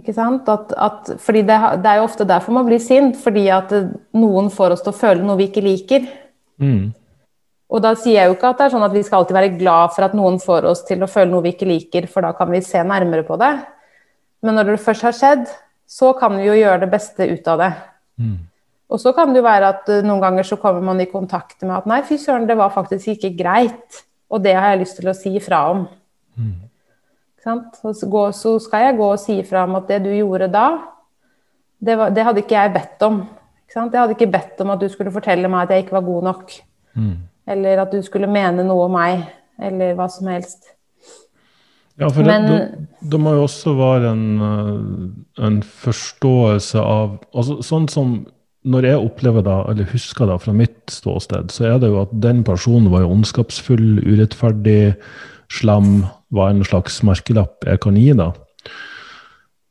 Ikke 0.00 0.16
sant? 0.16 0.48
At, 0.50 0.72
at, 0.74 1.12
fordi 1.22 1.44
det, 1.46 1.60
det, 1.84 1.92
er 1.92 2.00
jo 2.00 2.08
ofte 2.08 2.26
derfor 2.26 2.56
man 2.56 2.66
blir 2.66 2.82
sint, 2.82 3.20
fordi 3.20 3.46
at 3.54 3.70
noen 4.16 4.50
får 4.50 4.74
oss 4.74 4.82
til 4.82 4.94
å 4.94 4.98
føle 5.04 5.22
noe 5.22 5.38
vi 5.38 5.50
ikke 5.52 5.64
liker. 5.68 6.10
Mm. 6.58 6.90
Og 7.72 7.80
da 7.80 7.94
sier 7.96 8.18
jeg 8.18 8.28
jo 8.28 8.36
ikke 8.36 8.50
at 8.52 8.58
det 8.60 8.66
er 8.66 8.74
sånn 8.74 8.84
at 8.84 8.94
vi 8.94 9.02
skal 9.06 9.22
alltid 9.22 9.36
være 9.36 9.54
glad 9.56 9.94
for 9.94 10.04
at 10.04 10.16
noen 10.16 10.36
får 10.42 10.66
oss 10.68 10.82
til 10.84 11.02
å 11.04 11.08
føle 11.08 11.30
noe 11.32 11.44
vi 11.46 11.54
ikke 11.54 11.68
liker, 11.70 12.08
for 12.10 12.24
da 12.24 12.34
kan 12.36 12.50
vi 12.52 12.60
se 12.64 12.82
nærmere 12.84 13.24
på 13.24 13.38
det. 13.40 13.52
Men 14.44 14.58
når 14.58 14.74
det 14.74 14.82
først 14.84 15.06
har 15.06 15.16
skjedd, 15.16 15.46
så 15.88 16.12
kan 16.18 16.36
vi 16.36 16.48
jo 16.50 16.56
gjøre 16.58 16.82
det 16.84 16.90
beste 16.92 17.28
ut 17.30 17.48
av 17.48 17.62
det. 17.62 17.70
Mm. 18.20 18.36
Og 18.92 19.00
så 19.00 19.14
kan 19.16 19.32
det 19.32 19.40
jo 19.40 19.46
være 19.46 19.70
at 19.72 19.88
uh, 19.88 20.02
noen 20.04 20.20
ganger 20.20 20.44
så 20.44 20.58
kommer 20.60 20.84
man 20.84 21.00
i 21.00 21.08
kontakt 21.08 21.62
med 21.64 21.78
at 21.78 21.88
nei, 21.88 22.02
fy 22.04 22.18
søren, 22.20 22.44
det 22.48 22.58
var 22.60 22.74
faktisk 22.74 23.14
ikke 23.14 23.32
greit. 23.38 24.02
Og 24.32 24.44
det 24.44 24.52
har 24.56 24.72
jeg 24.72 24.82
lyst 24.84 25.00
til 25.00 25.08
å 25.08 25.16
si 25.16 25.32
ifra 25.40 25.64
om. 25.72 25.86
Mm. 26.36 26.54
Så, 27.42 27.92
så, 28.36 28.52
skal 28.62 28.86
jeg 28.86 28.98
gå 29.00 29.08
og 29.08 29.20
si 29.20 29.38
ifra 29.40 29.64
om 29.66 29.80
at 29.80 29.88
det 29.88 30.02
du 30.04 30.12
gjorde 30.12 30.52
da, 30.52 30.66
det, 31.82 31.96
var, 31.98 32.12
det 32.14 32.24
hadde 32.28 32.44
ikke 32.44 32.58
jeg 32.58 32.74
bedt 32.76 33.04
om. 33.08 33.22
Ikke 33.66 33.80
jeg 33.80 33.98
hadde 33.98 34.14
ikke 34.14 34.32
bedt 34.36 34.60
om 34.62 34.72
at 34.74 34.84
du 34.84 34.88
skulle 34.92 35.12
fortelle 35.14 35.50
meg 35.50 35.64
at 35.64 35.74
jeg 35.74 35.86
ikke 35.86 35.96
var 35.96 36.06
god 36.06 36.28
nok. 36.28 36.54
Mm. 36.94 37.16
Eller 37.48 37.82
at 37.82 37.94
du 37.94 38.02
skulle 38.04 38.30
mene 38.30 38.64
noe 38.66 38.86
om 38.86 38.94
meg, 38.94 39.24
eller 39.62 39.96
hva 39.98 40.06
som 40.12 40.30
helst. 40.30 40.70
Ja, 42.00 42.08
for 42.08 42.24
Men, 42.24 42.46
det, 42.48 42.58
det, 42.58 43.08
det, 43.12 43.18
må 43.20 43.34
jo 43.36 43.42
også 43.44 43.74
være 43.76 44.12
en, 44.14 44.28
eh, 44.46 45.42
en 45.44 45.58
forståelse 45.62 46.80
av 46.80 47.18
altså 47.34 47.58
Sånn 47.66 47.84
som 47.92 48.14
når 48.62 48.86
jeg 48.86 49.02
opplever 49.02 49.42
det, 49.42 49.58
eller 49.72 49.90
husker 49.90 50.28
det 50.30 50.38
fra 50.44 50.54
mitt 50.54 50.92
ståsted, 50.92 51.50
så 51.50 51.66
er 51.66 51.80
det 51.82 51.90
jo 51.90 51.98
at 52.04 52.12
den 52.22 52.44
personen 52.46 52.92
var 52.92 53.02
jo 53.02 53.10
ondskapsfull, 53.16 53.98
urettferdig, 54.06 54.94
slam, 55.50 56.04
var 56.32 56.52
en 56.52 56.62
slags 56.64 57.00
merkelapp 57.04 57.66
jeg 57.66 57.82
kan 57.82 57.98
gi 57.98 58.12
da. 58.16 58.30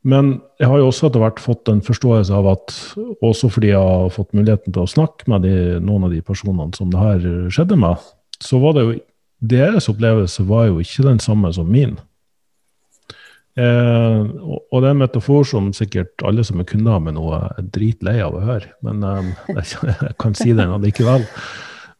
Men 0.01 0.33
jeg 0.57 0.69
har 0.71 0.79
jo 0.81 0.87
også 0.89 1.09
etter 1.09 1.21
hvert 1.21 1.41
fått 1.41 1.69
en 1.69 1.83
forståelse 1.85 2.33
av 2.33 2.47
at 2.55 2.73
også 3.21 3.51
fordi 3.53 3.69
jeg 3.69 3.81
har 3.81 4.13
fått 4.13 4.33
muligheten 4.33 4.73
til 4.73 4.81
å 4.81 4.89
snakke 4.89 5.29
med 5.29 5.45
de, 5.45 5.55
noen 5.83 6.07
av 6.07 6.13
de 6.13 6.23
personene 6.25 6.73
som 6.77 6.89
det 6.89 7.01
her 7.01 7.27
skjedde 7.53 7.77
med, 7.77 8.01
så 8.41 8.57
var 8.63 8.77
det 8.77 8.85
jo 8.87 8.95
deres 9.41 9.89
opplevelse 9.89 10.45
var 10.49 10.69
jo 10.69 10.81
ikke 10.81 11.05
den 11.05 11.21
samme 11.21 11.49
som 11.53 11.69
min. 11.69 11.95
Eh, 13.59 14.21
og 14.71 14.77
det 14.79 14.87
er 14.87 14.93
en 14.93 15.01
metafor 15.01 15.43
som 15.47 15.71
sikkert 15.75 16.23
alle 16.27 16.45
som 16.47 16.61
er 16.61 16.67
kunder 16.69 17.01
med 17.03 17.17
noe, 17.17 17.41
er 17.49 17.67
dritlei 17.73 18.19
av 18.23 18.37
å 18.37 18.43
høre. 18.45 18.71
Men 18.85 19.03
eh, 19.03 19.31
jeg 19.57 20.15
kan 20.21 20.37
si 20.37 20.53
den 20.53 20.73
allikevel. 20.77 21.25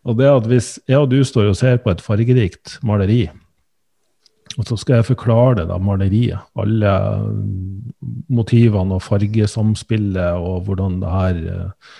Og 0.07 0.17
det 0.17 0.29
at 0.29 0.49
hvis 0.49 0.75
jeg 0.89 1.01
og 1.01 1.11
du 1.11 1.19
står 1.25 1.51
og 1.51 1.57
ser 1.59 1.81
på 1.81 1.93
et 1.93 2.01
fargerikt 2.01 2.79
maleri, 2.85 3.25
og 4.57 4.67
så 4.67 4.77
skal 4.79 4.99
jeg 4.99 5.09
forklare 5.13 5.61
det, 5.61 5.67
da, 5.69 5.77
maleriet. 5.79 6.47
Alle 6.59 6.93
motivene 8.31 8.97
og 8.97 9.03
fargesamspillet 9.05 10.39
og 10.39 10.65
hvordan 10.67 10.99
det 11.01 11.11
her 11.15 11.41
uh, 11.47 11.99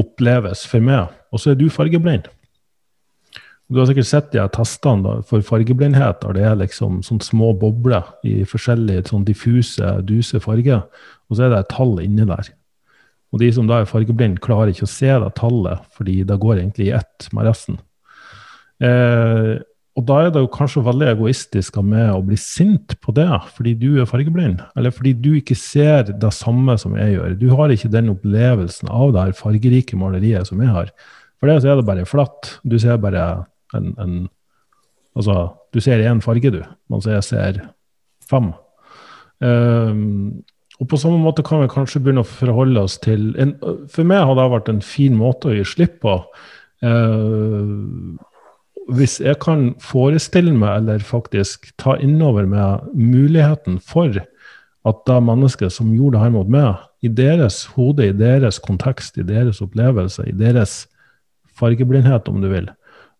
oppleves 0.00 0.64
for 0.70 0.84
meg. 0.84 1.10
Og 1.30 1.42
så 1.42 1.52
er 1.52 1.58
du 1.60 1.68
fargeblind. 1.72 2.30
Du 3.70 3.78
har 3.78 3.86
sikkert 3.86 4.08
sett 4.08 4.32
de 4.34 4.42
testene 4.50 5.04
da, 5.04 5.18
for 5.26 5.44
fargeblindhet, 5.46 6.24
det 6.34 6.42
er 6.42 6.56
liksom 6.58 7.04
sånne 7.06 7.22
små 7.22 7.52
bobler 7.58 8.08
i 8.26 8.40
forskjellige 8.48 9.04
sånn 9.12 9.26
diffuse, 9.28 9.92
duse 10.02 10.40
farger, 10.42 10.88
og 11.30 11.38
så 11.38 11.46
er 11.46 11.52
det 11.52 11.60
et 11.60 11.70
tall 11.70 11.94
inni 12.02 12.26
der. 12.26 12.50
Og 13.30 13.38
de 13.44 13.52
som 13.54 13.68
da 13.70 13.78
er 13.78 13.86
fargeblind, 13.86 14.40
klarer 14.42 14.72
ikke 14.72 14.88
å 14.88 14.90
se 14.90 15.12
det 15.22 15.30
tallet, 15.38 15.86
fordi 15.94 16.16
det 16.26 16.40
går 16.42 16.56
egentlig 16.56 16.88
i 16.88 16.96
ett 16.98 17.28
med 17.30 17.46
resten. 17.46 17.78
Eh, 18.82 19.60
og 19.98 20.06
da 20.06 20.16
er 20.22 20.28
det 20.32 20.42
jo 20.44 20.50
kanskje 20.54 20.84
veldig 20.86 21.08
egoistisk 21.10 21.80
av 21.80 21.86
meg 21.90 22.12
å 22.14 22.22
bli 22.22 22.36
sint 22.38 22.94
på 23.02 23.12
det, 23.16 23.26
fordi 23.56 23.72
du 23.78 23.88
er 23.98 24.08
fargeblind, 24.08 24.62
eller 24.78 24.94
fordi 24.94 25.16
du 25.18 25.32
ikke 25.34 25.56
ser 25.58 26.12
det 26.12 26.30
samme 26.36 26.76
som 26.78 26.94
jeg 26.98 27.16
gjør. 27.16 27.34
Du 27.40 27.48
har 27.58 27.74
ikke 27.74 27.90
den 27.90 28.12
opplevelsen 28.12 28.90
av 28.92 29.16
det 29.16 29.24
her 29.24 29.38
fargerike 29.38 29.98
maleriet 29.98 30.46
som 30.48 30.62
jeg 30.62 30.70
har. 30.76 30.92
For 31.40 31.50
det 31.50 31.58
så 31.64 31.72
er 31.72 31.80
det 31.80 31.88
bare 31.88 32.06
flatt. 32.06 32.54
Du 32.62 32.78
ser 32.78 33.00
bare 33.02 33.24
en, 33.76 33.94
en 33.98 34.20
Altså, 35.18 35.48
du 35.74 35.80
ser 35.82 36.04
én 36.06 36.20
farge, 36.22 36.52
du, 36.54 36.60
mens 36.88 37.06
jeg 37.10 37.22
ser 37.26 37.56
fem. 38.30 38.52
Um, 39.42 40.44
og 40.78 40.86
på 40.92 40.98
samme 41.02 41.18
måte 41.18 41.42
kan 41.44 41.64
vi 41.64 41.72
kanskje 41.72 41.98
begynne 42.04 42.22
å 42.22 42.28
forholde 42.28 42.84
oss 42.86 42.94
til 43.02 43.32
en, 43.40 43.56
For 43.90 44.06
meg 44.06 44.22
har 44.28 44.38
det 44.38 44.46
vært 44.52 44.70
en 44.70 44.78
fin 44.84 45.16
måte 45.18 45.50
å 45.50 45.56
gi 45.56 45.64
slipp 45.66 45.98
på. 46.04 46.14
Uh, 46.86 48.14
hvis 48.88 49.18
jeg 49.22 49.38
kan 49.42 49.74
forestille 49.82 50.52
meg, 50.56 50.80
eller 50.80 51.04
faktisk 51.04 51.70
ta 51.80 51.96
innover 52.00 52.48
meg 52.48 52.86
muligheten 52.96 53.78
for 53.84 54.14
at 54.88 55.02
det 55.06 55.18
mennesket 55.26 55.74
som 55.74 55.92
gjorde 55.92 56.16
det 56.16 56.24
her 56.24 56.34
mot 56.34 56.50
meg, 56.50 56.80
i 57.04 57.08
deres 57.08 57.64
hode, 57.76 58.08
i 58.08 58.16
deres 58.16 58.58
kontekst, 58.62 59.18
i 59.20 59.26
deres 59.26 59.60
opplevelse, 59.64 60.24
i 60.28 60.36
deres 60.36 60.84
fargeblindhet, 61.56 62.28
om 62.28 62.40
du 62.42 62.48
vil, 62.52 62.68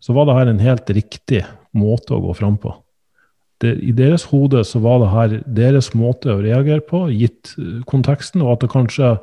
så 0.00 0.16
var 0.16 0.28
det 0.28 0.38
her 0.38 0.50
en 0.50 0.62
helt 0.64 0.90
riktig 0.96 1.44
måte 1.76 2.16
å 2.16 2.22
gå 2.24 2.34
fram 2.38 2.56
på. 2.60 2.72
Det, 3.60 3.74
I 3.84 3.92
deres 3.92 4.24
hode 4.30 4.62
så 4.64 4.80
var 4.80 5.02
det 5.02 5.12
her 5.12 5.36
deres 5.60 5.90
måte 5.92 6.32
å 6.32 6.40
reagere 6.40 6.80
på, 6.84 7.06
gitt 7.12 7.52
konteksten, 7.88 8.40
og 8.44 8.54
at 8.56 8.64
det 8.64 8.72
kanskje 8.72 9.14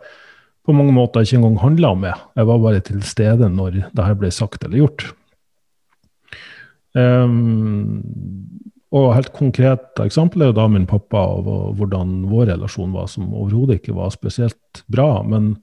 på 0.68 0.76
mange 0.76 0.94
måter 0.94 1.24
ikke 1.24 1.40
engang 1.40 1.62
handla 1.64 1.94
om 1.96 2.04
meg. 2.06 2.26
Jeg 2.38 2.50
var 2.50 2.62
bare 2.62 2.84
til 2.86 3.02
stede 3.08 3.50
når 3.50 3.80
det 3.88 4.06
her 4.06 4.18
ble 4.20 4.30
sagt 4.36 4.66
eller 4.68 4.84
gjort. 4.84 5.08
Um, 6.96 8.04
og 8.96 9.12
helt 9.18 9.34
konkret 9.36 10.00
eksempel 10.00 10.46
er 10.46 10.52
jo 10.52 10.58
da 10.62 10.68
min 10.72 10.88
pappa 10.88 11.20
og 11.42 11.76
hvordan 11.78 12.22
vår 12.32 12.54
relasjon 12.54 12.96
var, 12.96 13.10
som 13.12 13.28
overhodet 13.34 13.82
ikke 13.82 13.98
var 13.98 14.14
spesielt 14.16 14.84
bra. 14.88 15.22
Men 15.28 15.58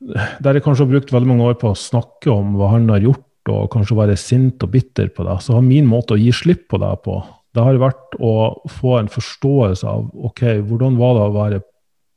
der 0.00 0.58
jeg 0.58 0.64
kanskje 0.66 0.86
har 0.86 0.92
brukt 0.92 1.14
veldig 1.14 1.30
mange 1.30 1.46
år 1.52 1.58
på 1.60 1.72
å 1.72 1.78
snakke 1.78 2.30
om 2.32 2.56
hva 2.58 2.72
han 2.74 2.90
har 2.90 3.04
gjort, 3.06 3.24
og 3.48 3.70
kanskje 3.72 3.96
være 3.96 4.18
sint 4.20 4.62
og 4.66 4.74
bitter 4.74 5.08
på 5.14 5.24
det, 5.24 5.38
så 5.40 5.56
har 5.56 5.64
min 5.64 5.86
måte 5.88 6.16
å 6.16 6.20
gi 6.20 6.32
slipp 6.36 6.66
på 6.68 6.80
det 6.82 6.90
på, 7.06 7.16
det 7.56 7.64
har 7.64 7.80
vært 7.80 8.18
å 8.20 8.32
få 8.70 8.98
en 8.98 9.08
forståelse 9.10 9.88
av 9.88 10.10
ok, 10.28 10.42
hvordan 10.68 10.98
var 11.00 11.16
det 11.16 11.24
å 11.24 11.34
være 11.36 11.60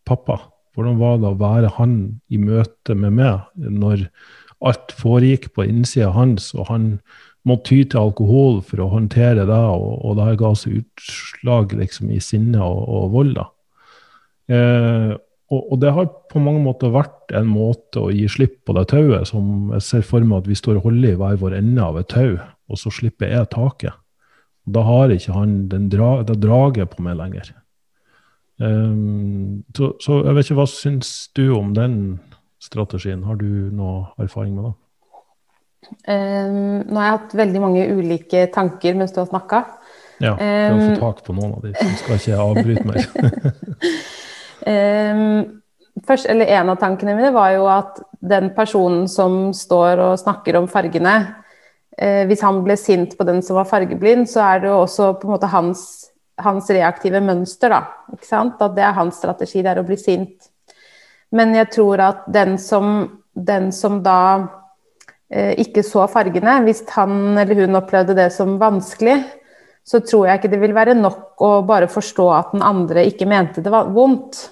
pappa? 0.07 0.38
Hvordan 0.76 0.99
var 0.99 1.18
det 1.22 1.30
å 1.32 1.39
være 1.39 1.72
han 1.78 1.95
i 2.32 2.39
møte 2.39 2.95
med 2.95 3.16
meg 3.18 3.47
når 3.55 4.05
alt 4.68 4.93
foregikk 4.93 5.49
på 5.55 5.66
innsida 5.66 6.12
hans, 6.14 6.51
og 6.53 6.68
han 6.70 6.86
måtte 7.48 7.72
ty 7.72 7.82
til 7.89 8.04
alkohol 8.04 8.60
for 8.66 8.84
å 8.84 8.92
håndtere 8.92 9.48
det, 9.50 9.64
og, 9.74 9.98
og 10.06 10.20
det 10.20 10.38
ga 10.42 10.54
seg 10.58 10.82
utslag 10.84 11.74
liksom, 11.78 12.12
i 12.14 12.22
sinne 12.24 12.62
og, 12.62 12.82
og 12.86 13.12
vold. 13.16 13.36
da. 13.39 13.48
Eh, 14.52 15.14
og, 15.52 15.62
og, 15.62 15.78
det 15.82 15.92
har 15.96 16.08
på 16.32 16.42
mange 16.44 16.62
måter 16.64 16.94
vært 16.94 17.34
en 17.36 17.50
måte 17.52 18.00
å 18.00 18.12
gi 18.14 18.28
slipp 18.32 18.62
på 18.68 18.76
det 18.78 18.86
tauet, 18.94 19.28
som 19.28 19.74
jeg 19.76 19.88
ser 19.88 20.06
for 20.08 20.24
meg 20.24 20.44
at 20.44 20.52
vi 20.52 20.60
står 20.60 20.80
og 20.80 20.88
holder 20.88 21.16
i 21.16 21.20
hver 21.20 21.42
vår 21.42 21.58
ende 21.58 21.84
av 21.84 22.00
et 22.00 22.12
tau, 22.12 22.38
og 22.72 22.80
så 22.80 22.94
slipper 22.94 23.34
jeg 23.34 23.52
taket. 23.52 23.98
Da 24.72 24.86
har 24.86 25.12
ikke 25.12 25.36
han 25.36 25.66
den 25.72 25.89
dra, 25.92 26.22
det 26.24 26.38
draget 26.44 26.94
på 26.94 27.04
meg 27.04 27.18
lenger. 27.20 27.52
Um, 28.62 29.64
så, 29.76 29.96
så, 30.04 30.22
jeg 30.28 30.38
vet 30.38 30.48
ikke, 30.48 30.60
hva 30.62 30.68
syns 30.70 31.12
du 31.36 31.48
om 31.56 31.74
den 31.74 31.96
strategien? 32.62 33.26
Har 33.26 33.39
du 33.42 33.50
noe 33.74 34.12
erfaring 34.22 34.54
med 34.54 34.70
det? 34.70 34.74
Um, 36.08 36.82
nå 36.88 36.98
har 36.98 37.08
jeg 37.08 37.16
hatt 37.18 37.34
veldig 37.42 37.62
mange 37.62 37.86
ulike 37.90 38.46
tanker 38.54 38.98
mens 38.98 39.14
du 39.16 39.22
har 39.24 39.30
snakka. 39.30 39.64
Ja, 40.22 40.36
prøv 40.38 40.76
å 40.76 40.84
få 40.86 41.00
tak 41.02 41.24
på 41.26 41.36
noen 41.36 41.56
av 41.58 41.66
de. 41.66 41.74
Så 41.78 41.90
skal 42.04 42.20
ikke 42.20 42.42
avbryte 42.46 42.88
meg. 42.90 43.00
Um, 44.62 45.62
først, 46.06 46.28
eller 46.30 46.46
En 46.54 46.70
av 46.70 46.76
tankene 46.78 47.16
mine 47.18 47.32
var 47.34 47.56
jo 47.56 47.64
at 47.66 47.96
den 48.22 48.52
personen 48.54 49.08
som 49.10 49.48
står 49.58 49.98
og 50.06 50.20
snakker 50.22 50.60
om 50.60 50.68
fargene 50.70 51.16
eh, 51.98 52.28
Hvis 52.30 52.44
han 52.46 52.60
ble 52.62 52.76
sint 52.78 53.16
på 53.18 53.26
den 53.26 53.42
som 53.42 53.58
var 53.58 53.66
fargeblind, 53.66 54.30
så 54.30 54.44
er 54.46 54.62
det 54.62 54.70
jo 54.70 54.84
også 54.84 55.16
på 55.18 55.26
en 55.26 55.34
måte 55.34 55.50
hans, 55.50 55.82
hans 56.38 56.70
reaktive 56.70 57.24
mønster. 57.26 57.74
da, 57.74 57.82
ikke 58.14 58.30
sant? 58.30 58.62
At 58.62 58.78
det 58.78 58.86
er 58.86 58.98
hans 59.00 59.18
strategi, 59.18 59.66
det 59.66 59.74
er 59.74 59.82
å 59.82 59.88
bli 59.88 59.98
sint. 59.98 60.52
Men 61.34 61.56
jeg 61.58 61.72
tror 61.74 62.06
at 62.06 62.30
den 62.30 62.58
som, 62.62 63.02
den 63.34 63.72
som 63.74 64.04
da 64.06 64.22
ikke 65.32 65.84
så 65.88 66.08
fargene, 66.12 66.58
hvis 66.66 66.82
han 66.92 67.38
eller 67.40 67.64
hun 67.64 67.80
opplevde 67.80 68.18
det 68.18 68.32
som 68.36 68.58
vanskelig, 68.60 69.20
så 69.88 70.02
tror 70.06 70.28
jeg 70.28 70.40
ikke 70.40 70.52
det 70.52 70.60
vil 70.62 70.76
være 70.76 70.96
nok 70.98 71.42
å 71.42 71.52
bare 71.68 71.90
forstå 71.90 72.26
at 72.36 72.52
den 72.54 72.66
andre 72.66 73.06
ikke 73.10 73.28
mente 73.30 73.64
det 73.64 73.72
var 73.74 73.90
vondt. 73.94 74.44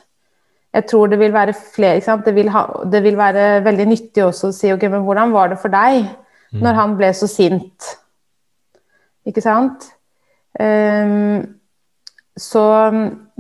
Jeg 0.74 0.86
tror 0.90 1.10
det 1.10 1.20
vil 1.22 1.34
være 1.34 1.56
flere 1.58 2.18
det 2.26 2.34
vil, 2.36 2.50
ha, 2.54 2.64
det 2.86 3.02
vil, 3.04 3.18
være 3.18 3.64
veldig 3.66 3.86
nyttig 3.90 4.24
også 4.26 4.50
å 4.50 4.56
si 4.56 4.72
ok, 4.74 4.86
men 4.90 5.06
hvordan 5.06 5.32
var 5.34 5.50
det 5.50 5.60
for 5.62 5.74
deg 5.74 6.04
mm. 6.06 6.60
når 6.62 6.78
han 6.78 6.98
ble 6.98 7.10
så 7.18 7.30
sint? 7.30 7.94
Ikke 9.26 9.42
sant? 9.42 9.90
Um, 10.60 11.42
så 12.38 12.64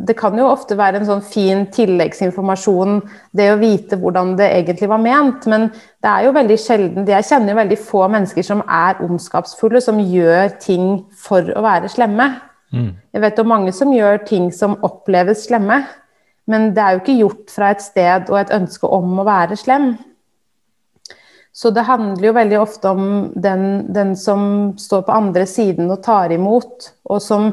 det 0.07 0.15
kan 0.19 0.37
jo 0.37 0.47
ofte 0.47 0.77
være 0.79 1.01
en 1.01 1.07
sånn 1.07 1.23
fin 1.25 1.65
tilleggsinformasjon, 1.73 2.99
det 3.35 3.49
å 3.51 3.59
vite 3.59 3.97
hvordan 3.99 4.35
det 4.39 4.47
egentlig 4.55 4.89
var 4.91 5.01
ment. 5.03 5.47
Men 5.51 5.67
det 5.73 6.11
er 6.11 6.27
jo 6.27 6.35
veldig 6.35 6.57
sjelden 6.61 7.09
Jeg 7.09 7.27
kjenner 7.27 7.53
jo 7.53 7.59
veldig 7.59 7.79
få 7.83 8.05
mennesker 8.11 8.45
som 8.45 8.63
er 8.65 9.01
ondskapsfulle, 9.05 9.81
som 9.83 9.99
gjør 9.99 10.53
ting 10.61 10.91
for 11.17 11.51
å 11.51 11.63
være 11.65 11.91
slemme. 11.91 12.29
Mm. 12.71 12.91
Jeg 13.15 13.23
vet 13.25 13.41
om 13.41 13.49
mange 13.49 13.73
som 13.75 13.93
gjør 13.93 14.21
ting 14.29 14.51
som 14.55 14.77
oppleves 14.85 15.47
slemme, 15.47 15.81
men 16.49 16.71
det 16.73 16.83
er 16.83 16.95
jo 16.95 17.01
ikke 17.03 17.19
gjort 17.19 17.51
fra 17.53 17.73
et 17.73 17.83
sted 17.83 18.29
og 18.29 18.39
et 18.39 18.53
ønske 18.55 18.89
om 18.89 19.19
å 19.21 19.27
være 19.27 19.57
slem. 19.59 19.91
Så 21.59 21.73
det 21.73 21.87
handler 21.89 22.29
jo 22.29 22.37
veldig 22.37 22.59
ofte 22.61 22.93
om 22.93 23.03
den, 23.35 23.91
den 23.93 24.13
som 24.15 24.71
står 24.79 25.03
på 25.07 25.17
andre 25.17 25.43
siden 25.49 25.89
og 25.91 26.03
tar 26.05 26.31
imot, 26.31 26.91
og 27.09 27.21
som 27.25 27.51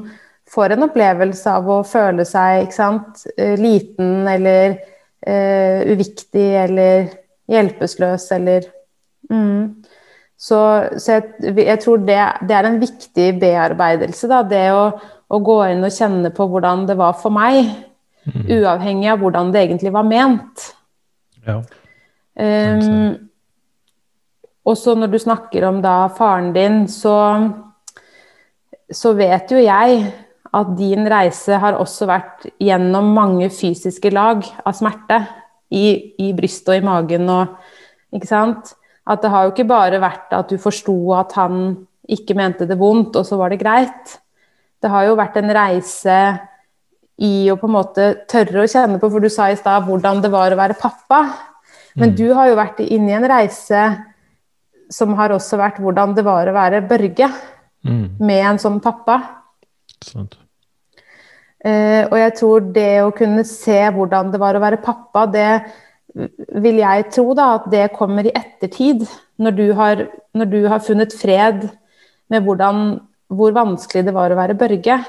får 0.50 0.74
en 0.74 0.86
opplevelse 0.86 1.52
av 1.58 1.68
å 1.70 1.82
føle 1.86 2.26
seg 2.28 2.70
sant, 2.74 3.24
eh, 3.36 3.56
liten 3.58 4.26
eller 4.30 4.76
uh, 5.26 5.80
uviktig 5.90 6.48
eller 6.62 7.08
hjelpeløs 7.50 8.30
eller 8.36 8.68
mm. 9.30 9.84
Så, 10.36 10.58
så 11.00 11.14
jeg, 11.14 11.54
jeg, 11.56 11.78
tror 11.80 12.02
det, 12.04 12.18
det, 12.44 12.52
er 12.52 12.66
en 12.68 12.74
viktig 12.76 13.28
bearbeidelse, 13.40 14.28
da, 14.28 14.42
det 14.44 14.66
å, 14.68 14.82
å, 15.32 15.38
gå 15.40 15.54
inn 15.72 15.80
og 15.86 15.94
kjenne 15.94 16.28
på 16.36 16.44
hvordan 16.52 16.82
det 16.90 16.98
var 17.00 17.14
for 17.16 17.32
meg. 17.32 17.70
Mm. 18.28 18.42
Uavhengig 18.58 19.08
av 19.14 19.22
hvordan 19.22 19.48
det 19.54 19.62
egentlig 19.64 19.94
var 19.94 20.04
ment. 20.04 20.66
Ja. 21.46 21.56
Um, 22.36 23.16
og 24.68 24.76
så 24.76 24.92
når 25.00 25.14
du 25.14 25.18
snakker 25.24 25.64
om 25.70 25.80
da 25.80 25.96
faren 26.12 26.52
din, 26.52 26.82
så, 26.84 27.16
så 28.92 29.14
vet 29.16 29.56
jo 29.56 29.64
jeg 29.64 30.04
at 30.56 30.72
din 30.78 31.06
reise 31.10 31.58
har 31.60 31.76
også 31.76 32.08
vært 32.08 32.46
gjennom 32.62 33.10
mange 33.16 33.50
fysiske 33.52 34.10
lag 34.14 34.44
av 34.64 34.76
smerte 34.76 35.20
i, 35.68 36.14
i 36.22 36.32
brystet 36.36 36.72
og 36.72 36.80
i 36.80 36.86
magen 36.86 37.32
og 37.32 37.56
Ikke 38.14 38.28
sant? 38.28 38.70
At 39.06 39.20
det 39.20 39.30
har 39.32 39.44
jo 39.44 39.50
ikke 39.52 39.66
bare 39.68 39.98
vært 40.00 40.30
at 40.32 40.48
du 40.48 40.56
forsto 40.62 40.94
at 41.18 41.34
han 41.36 41.74
ikke 42.08 42.36
mente 42.38 42.68
det 42.70 42.78
vondt, 42.78 43.18
og 43.18 43.26
så 43.26 43.36
var 43.36 43.50
det 43.52 43.58
greit. 43.60 44.14
Det 44.80 44.88
har 44.88 45.08
jo 45.08 45.18
vært 45.18 45.36
en 45.40 45.52
reise 45.52 46.16
i 47.26 47.48
å 47.50 47.56
på 47.58 47.68
en 47.68 47.74
måte 47.74 48.06
tørre 48.30 48.62
å 48.62 48.70
kjenne 48.70 49.00
på, 49.02 49.10
for 49.10 49.20
du 49.20 49.28
sa 49.32 49.50
i 49.50 49.58
stad 49.58 49.84
hvordan 49.88 50.22
det 50.24 50.30
var 50.32 50.54
å 50.54 50.58
være 50.58 50.78
pappa. 50.78 51.20
Men 51.98 52.12
mm. 52.12 52.16
du 52.16 52.26
har 52.38 52.50
jo 52.50 52.58
vært 52.58 52.82
inne 52.86 53.12
i 53.12 53.18
en 53.18 53.28
reise 53.30 53.84
som 54.92 55.14
har 55.18 55.34
også 55.34 55.58
vært 55.60 55.82
hvordan 55.82 56.14
det 56.16 56.24
var 56.26 56.46
å 56.46 56.56
være 56.56 56.84
Børge 56.86 57.28
mm. 57.28 58.18
med 58.22 58.42
en 58.54 58.62
sånn 58.62 58.80
pappa. 58.84 59.18
Sant. 60.04 60.38
Uh, 61.66 62.06
og 62.12 62.16
jeg 62.20 62.34
tror 62.38 62.66
det 62.76 62.92
å 63.02 63.14
kunne 63.16 63.42
se 63.48 63.80
hvordan 63.96 64.30
det 64.30 64.40
var 64.42 64.54
å 64.54 64.62
være 64.62 64.82
pappa, 64.84 65.26
det 65.26 65.50
vil 66.62 66.80
jeg 66.80 67.08
tro 67.12 67.32
da, 67.36 67.48
at 67.58 67.66
det 67.72 67.88
kommer 67.96 68.28
i 68.28 68.34
ettertid. 68.36 69.04
Når 69.42 69.56
du 69.56 69.66
har, 69.76 70.06
når 70.36 70.52
du 70.52 70.60
har 70.70 70.84
funnet 70.84 71.12
fred 71.16 71.66
med 72.32 72.46
hvordan, 72.46 72.86
hvor 73.28 73.56
vanskelig 73.56 74.06
det 74.06 74.14
var 74.16 74.32
å 74.32 74.38
være 74.38 74.56
Børge. 74.58 75.00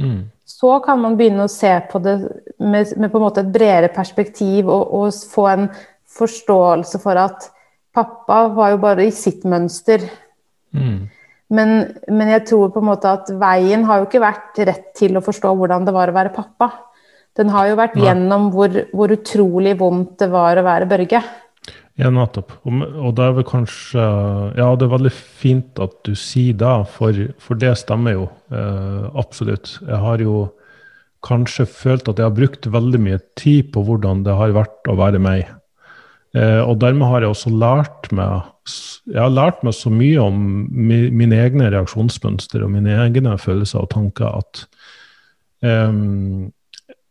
Mm. 0.00 0.30
Så 0.44 0.78
kan 0.84 1.00
man 1.02 1.16
begynne 1.18 1.46
å 1.46 1.52
se 1.52 1.72
på 1.90 2.00
det 2.04 2.16
med, 2.58 2.94
med 2.98 3.10
på 3.10 3.18
en 3.18 3.24
måte 3.24 3.44
et 3.44 3.52
bredere 3.52 3.90
perspektiv 3.94 4.68
og, 4.68 4.88
og, 4.96 5.18
få 5.34 5.46
en 5.50 5.68
forståelse 6.14 7.00
for 7.02 7.18
at 7.18 7.48
pappa 7.94 8.44
var 8.54 8.74
jo 8.74 8.80
bare 8.82 9.06
i 9.08 9.14
sitt 9.14 9.44
mønster. 9.48 10.04
Mm. 10.74 11.06
Men, 11.52 11.74
men, 12.08 12.30
jeg 12.32 12.46
tror 12.48 12.72
på 12.72 12.80
en 12.80 12.88
måte 12.88 13.10
at 13.10 13.28
veien 13.38 13.84
har 13.84 14.00
jo 14.00 14.08
ikke 14.08 14.22
vært 14.22 14.60
rett 14.64 14.90
til 14.96 15.18
å 15.18 15.22
forstå 15.24 15.52
hvordan 15.58 15.84
det 15.84 15.94
var 15.94 16.10
å 16.10 16.16
være 16.16 16.32
pappa. 16.34 16.70
Den 17.36 17.50
har 17.50 17.68
jo 17.68 17.78
vært 17.78 17.96
gjennom 17.98 18.48
hvor, 18.54 18.76
hvor 18.94 19.10
utrolig 19.10 19.74
vondt 19.80 20.20
det 20.22 20.30
var 20.32 20.56
å 20.56 20.64
være 20.66 20.88
Børge. 20.90 21.20
Ja, 21.98 22.10
nettopp. 22.10 22.56
Og, 22.66 22.80
og, 22.82 23.10
det 23.14 23.24
er 23.24 23.34
vel 23.36 23.46
kanskje 23.46 24.04
Ja, 24.58 24.68
det 24.74 24.86
er 24.86 24.94
veldig 24.96 25.12
fint 25.14 25.78
at 25.82 26.00
du 26.06 26.14
sier 26.18 26.56
det, 26.58 26.74
for, 26.94 27.18
for 27.42 27.58
det 27.58 27.74
stemmer 27.78 28.16
jo. 28.16 28.28
Eh, 28.50 29.04
absolutt. 29.18 29.76
Jeg 29.82 30.00
har 30.02 30.22
jo 30.22 30.48
kanskje 31.24 31.66
følt 31.70 32.08
at 32.10 32.20
jeg 32.20 32.26
har 32.26 32.36
brukt 32.36 32.66
veldig 32.70 33.00
mye 33.00 33.20
tid 33.38 33.70
på 33.74 33.84
hvordan 33.86 34.24
det 34.26 34.34
har 34.36 34.56
vært 34.56 34.90
å 34.90 34.96
være 34.98 35.22
meg. 35.22 35.46
Eh, 36.34 36.60
og 36.64 36.80
dermed 36.82 37.06
har 37.10 37.22
jeg 37.22 37.34
også 37.34 37.54
lært 37.54 38.10
meg 38.14 38.50
jeg 38.64 39.20
har 39.20 39.32
lært 39.32 39.60
meg 39.60 39.74
så 39.76 39.90
mye 39.92 40.20
om 40.22 40.36
mi, 40.72 41.10
mine 41.12 41.36
egne 41.36 41.68
reaksjonsmønster 41.74 42.62
og 42.64 42.72
mine 42.72 42.94
egne 43.02 43.36
følelser 43.36 43.82
og 43.82 43.90
tanker 43.92 44.38
at 44.40 44.62
um, 45.60 46.48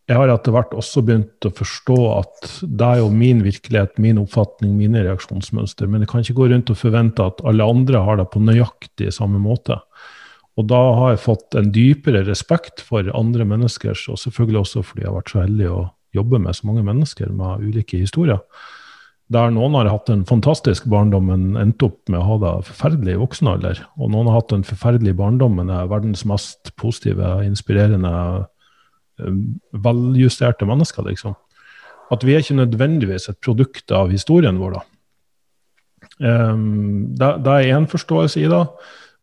jeg 0.10 0.18
har 0.18 0.34
etter 0.34 0.56
hvert 0.56 0.74
også 0.76 1.04
begynt 1.06 1.46
å 1.46 1.54
forstå 1.54 2.00
at 2.16 2.50
det 2.66 2.90
er 2.90 3.04
jo 3.04 3.14
min 3.14 3.46
virkelighet, 3.46 4.02
min 4.02 4.20
oppfatning, 4.20 4.74
mine 4.82 5.06
reaksjonsmønster. 5.06 5.88
Men 5.88 6.04
jeg 6.04 6.12
kan 6.12 6.26
ikke 6.26 6.36
gå 6.42 6.50
rundt 6.52 6.74
og 6.74 6.82
forvente 6.82 7.30
at 7.30 7.40
alle 7.48 7.70
andre 7.70 8.02
har 8.04 8.20
det 8.20 8.28
på 8.34 8.42
nøyaktig 8.44 9.14
samme 9.16 9.40
måte. 9.40 9.78
Og 10.60 10.68
da 10.74 10.82
har 11.00 11.14
jeg 11.14 11.24
fått 11.24 11.56
en 11.58 11.72
dypere 11.74 12.26
respekt 12.28 12.84
for 12.84 13.08
andre 13.16 13.48
menneskers, 13.48 14.10
og 14.12 14.20
selvfølgelig 14.26 14.66
også 14.66 14.84
fordi 14.90 15.06
jeg 15.06 15.12
har 15.14 15.20
vært 15.22 15.34
så 15.34 15.46
heldig 15.46 15.72
å 15.72 15.82
jobbe 16.18 16.42
med 16.44 16.58
så 16.58 16.68
mange 16.68 16.84
mennesker 16.90 17.32
med 17.34 17.64
ulike 17.64 18.04
historier 18.04 18.42
der 19.34 19.52
noen 19.54 19.76
har 19.78 19.90
hatt 19.92 20.10
en 20.14 20.24
fantastisk 20.30 20.86
barndom, 20.92 21.28
men 21.32 21.58
endt 21.60 21.84
opp 21.86 22.10
med 22.12 22.22
å 22.22 22.28
ha 22.28 22.40
det 22.42 22.54
forferdelig 22.70 23.16
i 23.16 23.22
voksen 23.22 23.50
alder. 23.52 23.82
Og 23.98 24.12
noen 24.14 24.30
har 24.30 24.42
hatt 24.42 24.54
en 24.56 24.66
forferdelig 24.68 25.16
barndom, 25.20 25.58
men 25.60 25.72
er 25.74 25.90
verdens 25.92 26.24
mest 26.30 26.74
positive, 26.80 27.36
inspirerende, 27.46 28.14
eh, 29.20 29.38
veljusterte 29.86 30.68
mennesker, 30.70 31.08
liksom. 31.10 31.36
At 32.14 32.24
vi 32.24 32.36
er 32.36 32.44
ikke 32.44 32.62
nødvendigvis 32.62 33.30
et 33.30 33.42
produkt 33.42 33.92
av 33.92 34.12
historien 34.14 34.60
vår, 34.62 34.78
da. 34.78 34.84
Um, 36.20 37.16
det, 37.18 37.30
det, 37.46 37.54
er 37.54 37.78
én 37.78 37.88
forståelse 37.90 38.44
i 38.44 38.50
det, 38.52 38.64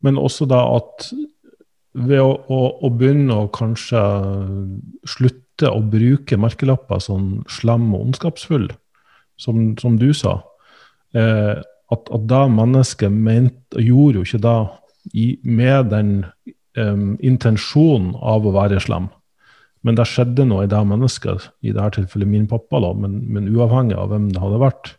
men 0.02 0.18
også 0.18 0.48
det 0.50 0.58
at 0.58 1.10
ved 1.94 2.22
å, 2.22 2.32
å, 2.50 2.60
å, 2.86 2.90
begynne 2.94 3.36
å 3.36 3.50
kanskje 3.52 4.00
slutte 5.08 5.70
å 5.70 5.82
bruke 5.92 6.38
merkelapper 6.40 7.02
sånn 7.02 7.42
slem 7.50 7.88
og 7.94 8.08
ondskapsfull, 8.08 8.70
som, 9.40 9.70
som 9.80 9.96
du 10.00 10.10
sa, 10.16 10.38
eh, 11.16 11.56
at, 11.90 12.12
at 12.14 12.26
det 12.30 12.42
mennesket 12.54 13.12
mente, 13.12 13.80
gjorde 13.82 14.20
jo 14.20 14.26
ikke 14.26 14.44
det 14.44 14.58
i, 15.16 15.26
med 15.42 15.90
den 15.90 16.12
um, 16.78 17.16
intensjonen 17.24 18.12
av 18.20 18.46
å 18.46 18.54
være 18.54 18.80
slem. 18.82 19.08
Men 19.86 19.96
det 19.96 20.06
skjedde 20.10 20.44
noe 20.48 20.66
i 20.66 20.70
det 20.70 20.80
mennesket, 20.84 21.48
i 21.64 21.72
dette 21.72 21.96
tilfellet 21.96 22.28
min 22.28 22.48
pappa, 22.50 22.82
da, 22.84 22.92
men, 22.96 23.22
men, 23.32 23.48
uavhengig 23.48 23.96
av 23.96 24.12
hvem 24.12 24.28
det 24.34 24.42
hadde 24.42 24.60
vært, 24.60 24.92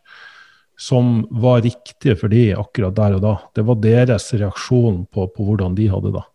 som 0.81 1.21
var 1.29 1.61
riktig 1.61 2.17
for 2.17 2.33
de 2.33 2.47
akkurat 2.57 2.95
der 2.97 3.19
og 3.19 3.23
da. 3.23 3.35
Det 3.53 3.65
var 3.67 3.77
deres 3.83 4.31
reaksjon 4.33 5.03
på, 5.13 5.27
på 5.29 5.45
hvordan 5.45 5.77
de 5.77 5.85
hadde 5.91 6.15
det. 6.15 6.25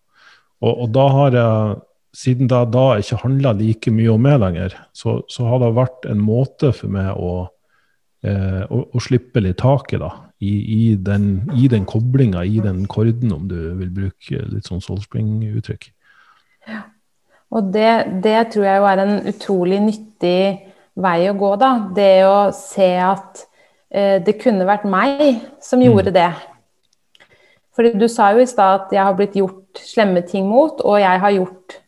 Og, 0.63 0.71
og, 0.73 0.87
da 0.95 1.07
har 1.13 1.37
jeg, 1.37 1.81
siden 2.17 2.51
det 2.53 2.63
da 2.73 2.87
ikke 3.01 3.19
handla 3.25 3.53
like 3.59 3.93
mye 3.93 4.15
om 4.15 4.23
meg 4.23 4.39
lenger, 4.45 4.79
så, 4.95 5.19
så, 5.33 5.49
har 5.51 5.65
det 5.65 5.75
vært 5.77 6.07
en 6.09 6.23
måte 6.23 6.71
for 6.77 6.93
meg 6.95 7.19
å, 7.19 7.49
eh, 8.25 8.63
å, 8.71 8.83
å 8.93 9.03
slippe 9.03 9.43
litt 9.45 9.59
taket 9.61 10.01
da, 10.03 10.11
i, 10.41 10.53
i 10.77 10.83
den, 10.97 11.47
i 11.57 11.69
den 11.73 11.87
koblinga, 11.89 12.45
i 12.45 12.61
den 12.65 12.85
korden, 12.91 13.33
om 13.35 13.47
du 13.51 13.59
vil 13.81 13.93
bruke 13.93 14.45
litt 14.53 14.69
sånn 14.69 14.85
Soulspring-uttrykk. 14.85 15.91
Ja. 16.71 16.85
Og 17.55 17.71
det, 17.73 18.21
det, 18.25 18.39
tror 18.53 18.67
jeg 18.67 18.81
jo 18.81 18.89
er 18.91 19.03
en 19.05 19.17
utrolig 19.31 19.79
nyttig 19.85 20.41
vei 20.99 21.19
å 21.31 21.37
gå, 21.39 21.53
da. 21.61 21.71
Det 21.95 22.13
å 22.27 22.37
se 22.57 22.91
at 23.01 23.47
eh, 23.89 24.19
det 24.25 24.39
kunne 24.43 24.67
vært 24.69 24.87
meg 24.91 25.23
som 25.63 25.81
mm. 25.81 25.87
gjorde 25.87 26.13
mm. 26.13 26.17
det. 26.17 26.31
Fordi 27.77 27.93
du 28.01 28.07
sa 28.09 28.31
jo 28.33 28.41
i 28.43 28.49
stad 28.49 28.87
at 28.87 28.95
jeg 28.97 29.05
har 29.05 29.17
blitt 29.17 29.37
gjort 29.37 29.83
slemme 29.85 30.23
ting 30.27 30.49
mot, 30.49 30.81
og 30.81 30.99
jeg 31.01 31.21
har 31.23 31.35
gjort, 31.37 31.79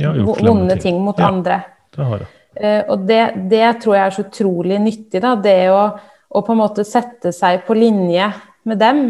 ja, 0.00 0.14
gjort 0.16 0.40
vonde 0.40 0.78
ting. 0.78 0.96
ting. 0.96 1.02
mot 1.04 1.20
ja, 1.20 1.28
andre. 1.28 1.60
Det 1.94 2.08
har 2.08 2.24
jeg. 2.24 2.32
Uh, 2.54 2.82
og 2.94 3.06
det, 3.08 3.22
det, 3.50 3.64
tror 3.82 3.96
jeg 3.96 4.04
er 4.06 4.16
så 4.16 4.26
utrolig 4.26 4.80
nyttig, 4.82 5.22
da. 5.24 5.34
Det 5.40 5.58
å, 5.74 5.80
å, 6.28 6.42
på 6.42 6.54
en 6.54 6.60
måte 6.60 6.86
sette 6.86 7.32
seg 7.34 7.64
på 7.66 7.76
linje 7.78 8.28
med 8.68 8.80
dem. 8.80 9.04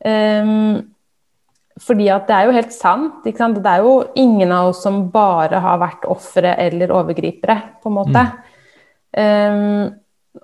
Um, 0.00 0.80
fordi 1.80 2.10
at 2.12 2.26
det 2.28 2.36
er 2.36 2.48
jo 2.48 2.56
helt 2.56 2.74
sant. 2.76 3.26
sant? 3.36 3.62
Det 3.62 3.72
er 3.72 3.84
jo 3.84 3.94
ingen 4.20 4.52
av 4.52 4.70
oss 4.72 4.82
som 4.84 5.06
bare 5.12 5.62
har 5.64 5.80
vært 5.80 6.06
ofre 6.12 6.54
eller 6.60 6.92
overgripere, 6.92 7.56
på 7.80 7.92
en 7.92 7.96
måte. 7.96 8.24
Mm. 8.24 8.46
Um, 9.20 9.88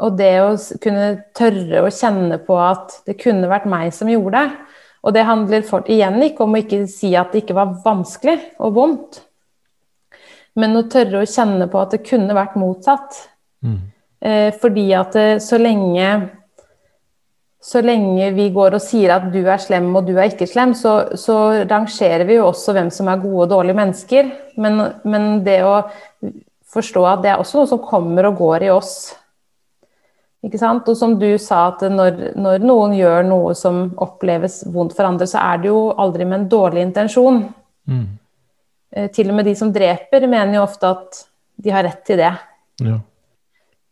og 0.03 0.17
det 0.19 0.33
å 0.43 0.49
kunne 0.83 1.11
tørre 1.37 1.85
å 1.85 1.93
kjenne 1.95 2.41
på 2.43 2.57
at 2.59 2.99
det 3.07 3.19
kunne 3.21 3.51
vært 3.51 3.69
meg 3.71 3.93
som 3.95 4.11
gjorde 4.11 4.43
det. 4.43 4.75
Og 5.07 5.15
det 5.15 5.27
handler 5.29 5.63
for, 5.67 5.87
igjen 5.87 6.19
ikke 6.27 6.43
om 6.47 6.57
å 6.57 6.61
ikke 6.61 6.83
si 6.91 7.13
at 7.19 7.31
det 7.31 7.45
ikke 7.45 7.57
var 7.57 7.77
vanskelig 7.85 8.41
og 8.59 8.75
vondt, 8.75 9.21
men 10.57 10.79
å 10.79 10.87
tørre 10.91 11.23
å 11.23 11.29
kjenne 11.29 11.69
på 11.71 11.81
at 11.83 11.95
det 11.95 12.05
kunne 12.07 12.37
vært 12.37 12.57
motsatt. 12.61 13.21
Mm. 13.65 13.79
Eh, 14.27 14.51
fordi 14.61 14.89
at 14.97 15.17
det, 15.17 15.29
så 15.45 15.61
lenge 15.61 16.11
så 17.67 17.81
lenge 17.83 18.29
vi 18.37 18.47
går 18.55 18.77
og 18.77 18.83
sier 18.83 19.11
at 19.17 19.25
du 19.33 19.41
er 19.43 19.59
slem 19.59 19.89
og 19.97 20.07
du 20.07 20.13
er 20.15 20.29
ikke 20.31 20.47
slem, 20.47 20.71
så, 20.79 21.17
så 21.19 21.65
rangerer 21.67 22.23
vi 22.29 22.37
jo 22.37 22.47
også 22.47 22.75
hvem 22.77 22.93
som 22.95 23.09
er 23.11 23.23
gode 23.23 23.49
og 23.49 23.55
dårlige 23.57 23.79
mennesker. 23.81 24.29
Men, 24.63 24.83
men, 25.03 25.41
det 25.47 25.59
å 25.67 25.81
forstå 26.71 27.03
at 27.11 27.25
det 27.25 27.33
er 27.33 27.43
også 27.43 27.59
noe 27.59 27.71
som 27.73 27.83
kommer 27.83 28.29
og 28.29 28.39
går 28.39 28.69
i 28.69 28.71
oss. 28.71 28.95
Ikke 30.47 30.61
sant? 30.63 30.87
Og 30.87 30.99
som 30.99 31.17
du 31.19 31.33
sa, 31.43 31.65
at 31.73 31.83
når, 31.91 32.37
når 32.39 32.63
noen 32.63 32.95
gjør 32.95 33.27
noe 33.27 33.57
som 33.59 33.89
oppleves 34.05 34.61
vondt 34.71 34.95
for 34.95 35.09
andre, 35.09 35.27
så 35.27 35.43
er 35.43 35.65
det 35.65 35.73
jo 35.73 35.89
aldri 35.99 36.29
med 36.29 36.45
en 36.45 36.49
dårlig 36.53 36.87
intensjon. 36.87 37.43
Mm. 37.91 38.07
Eh, 38.97 39.11
til 39.13 39.29
og 39.31 39.37
med 39.37 39.45
de 39.49 39.55
som 39.59 39.73
dreper, 39.73 40.25
mener 40.25 40.57
jo 40.57 40.65
ofte 40.65 40.89
at 40.89 41.23
de 41.61 41.73
har 41.73 41.85
rett 41.85 42.03
til 42.07 42.21
det. 42.21 42.33
Ja. 42.85 42.99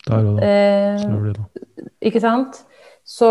Der 0.09 0.29
og 0.31 0.39
da. 0.39 0.49
Eh, 0.49 1.89
ikke 2.09 2.23
sant? 2.25 2.63
Så, 3.05 3.29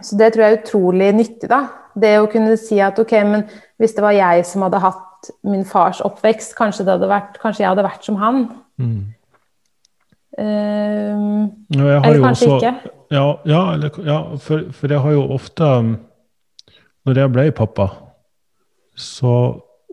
så, 0.00 0.16
det 0.20 0.32
tror 0.34 0.44
jeg 0.44 0.52
er 0.52 0.58
utrolig 0.60 1.12
nyttig, 1.16 1.48
da. 1.48 1.62
Det 1.98 2.14
å 2.20 2.28
kunne 2.30 2.56
si 2.60 2.80
at 2.84 2.98
ok, 3.00 3.14
men 3.28 3.46
hvis 3.80 3.96
det 3.96 4.04
var 4.04 4.16
jeg 4.16 4.44
som 4.46 4.66
hadde 4.66 4.82
hatt 4.82 5.30
min 5.48 5.64
fars 5.66 6.02
oppvekst, 6.04 6.52
kanskje, 6.58 6.86
hadde 6.86 7.08
vært, 7.10 7.38
kanskje 7.42 7.64
jeg 7.64 7.72
hadde 7.72 7.86
vært 7.86 8.04
som 8.06 8.18
han. 8.20 8.44
Mm. 8.78 8.98
Uh, 10.38 11.48
eller 11.74 12.20
kanskje 12.22 12.50
også, 12.52 12.58
ikke. 12.60 12.92
Ja, 13.10 13.24
ja, 13.48 13.62
eller, 13.74 13.96
ja 14.06 14.18
for, 14.38 14.68
for, 14.76 14.92
jeg 14.92 15.00
har 15.02 15.14
jo 15.16 15.22
ofte 15.34 15.70
Når 17.08 17.18
jeg 17.18 17.32
ble 17.32 17.46
pappa, 17.56 17.86
så 18.94 19.32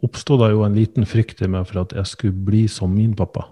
oppstod 0.06 0.44
det 0.44 0.54
jo 0.54 0.64
en 0.66 0.78
liten 0.78 1.08
frykt 1.10 1.42
i 1.44 1.50
meg 1.52 1.68
for 1.70 1.84
at 1.84 1.96
jeg 1.98 2.12
skulle 2.12 2.46
bli 2.48 2.66
som 2.72 2.94
min 2.94 3.16
pappa. 3.18 3.48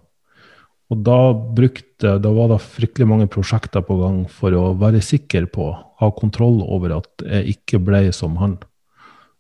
Og 0.94 1.00
da, 1.02 1.18
brukte, 1.34 2.18
da 2.22 2.32
var 2.36 2.52
det 2.52 2.60
fryktelig 2.62 3.08
mange 3.10 3.30
prosjekter 3.32 3.82
på 3.86 3.98
gang 4.02 4.20
for 4.30 4.54
å 4.54 4.74
være 4.78 5.02
sikker 5.02 5.48
på, 5.54 5.72
ha 5.74 6.10
kontroll 6.14 6.62
over 6.66 7.00
at 7.00 7.26
jeg 7.26 7.56
ikke 7.56 7.82
ble 7.88 8.04
som 8.14 8.36
han. 8.42 8.60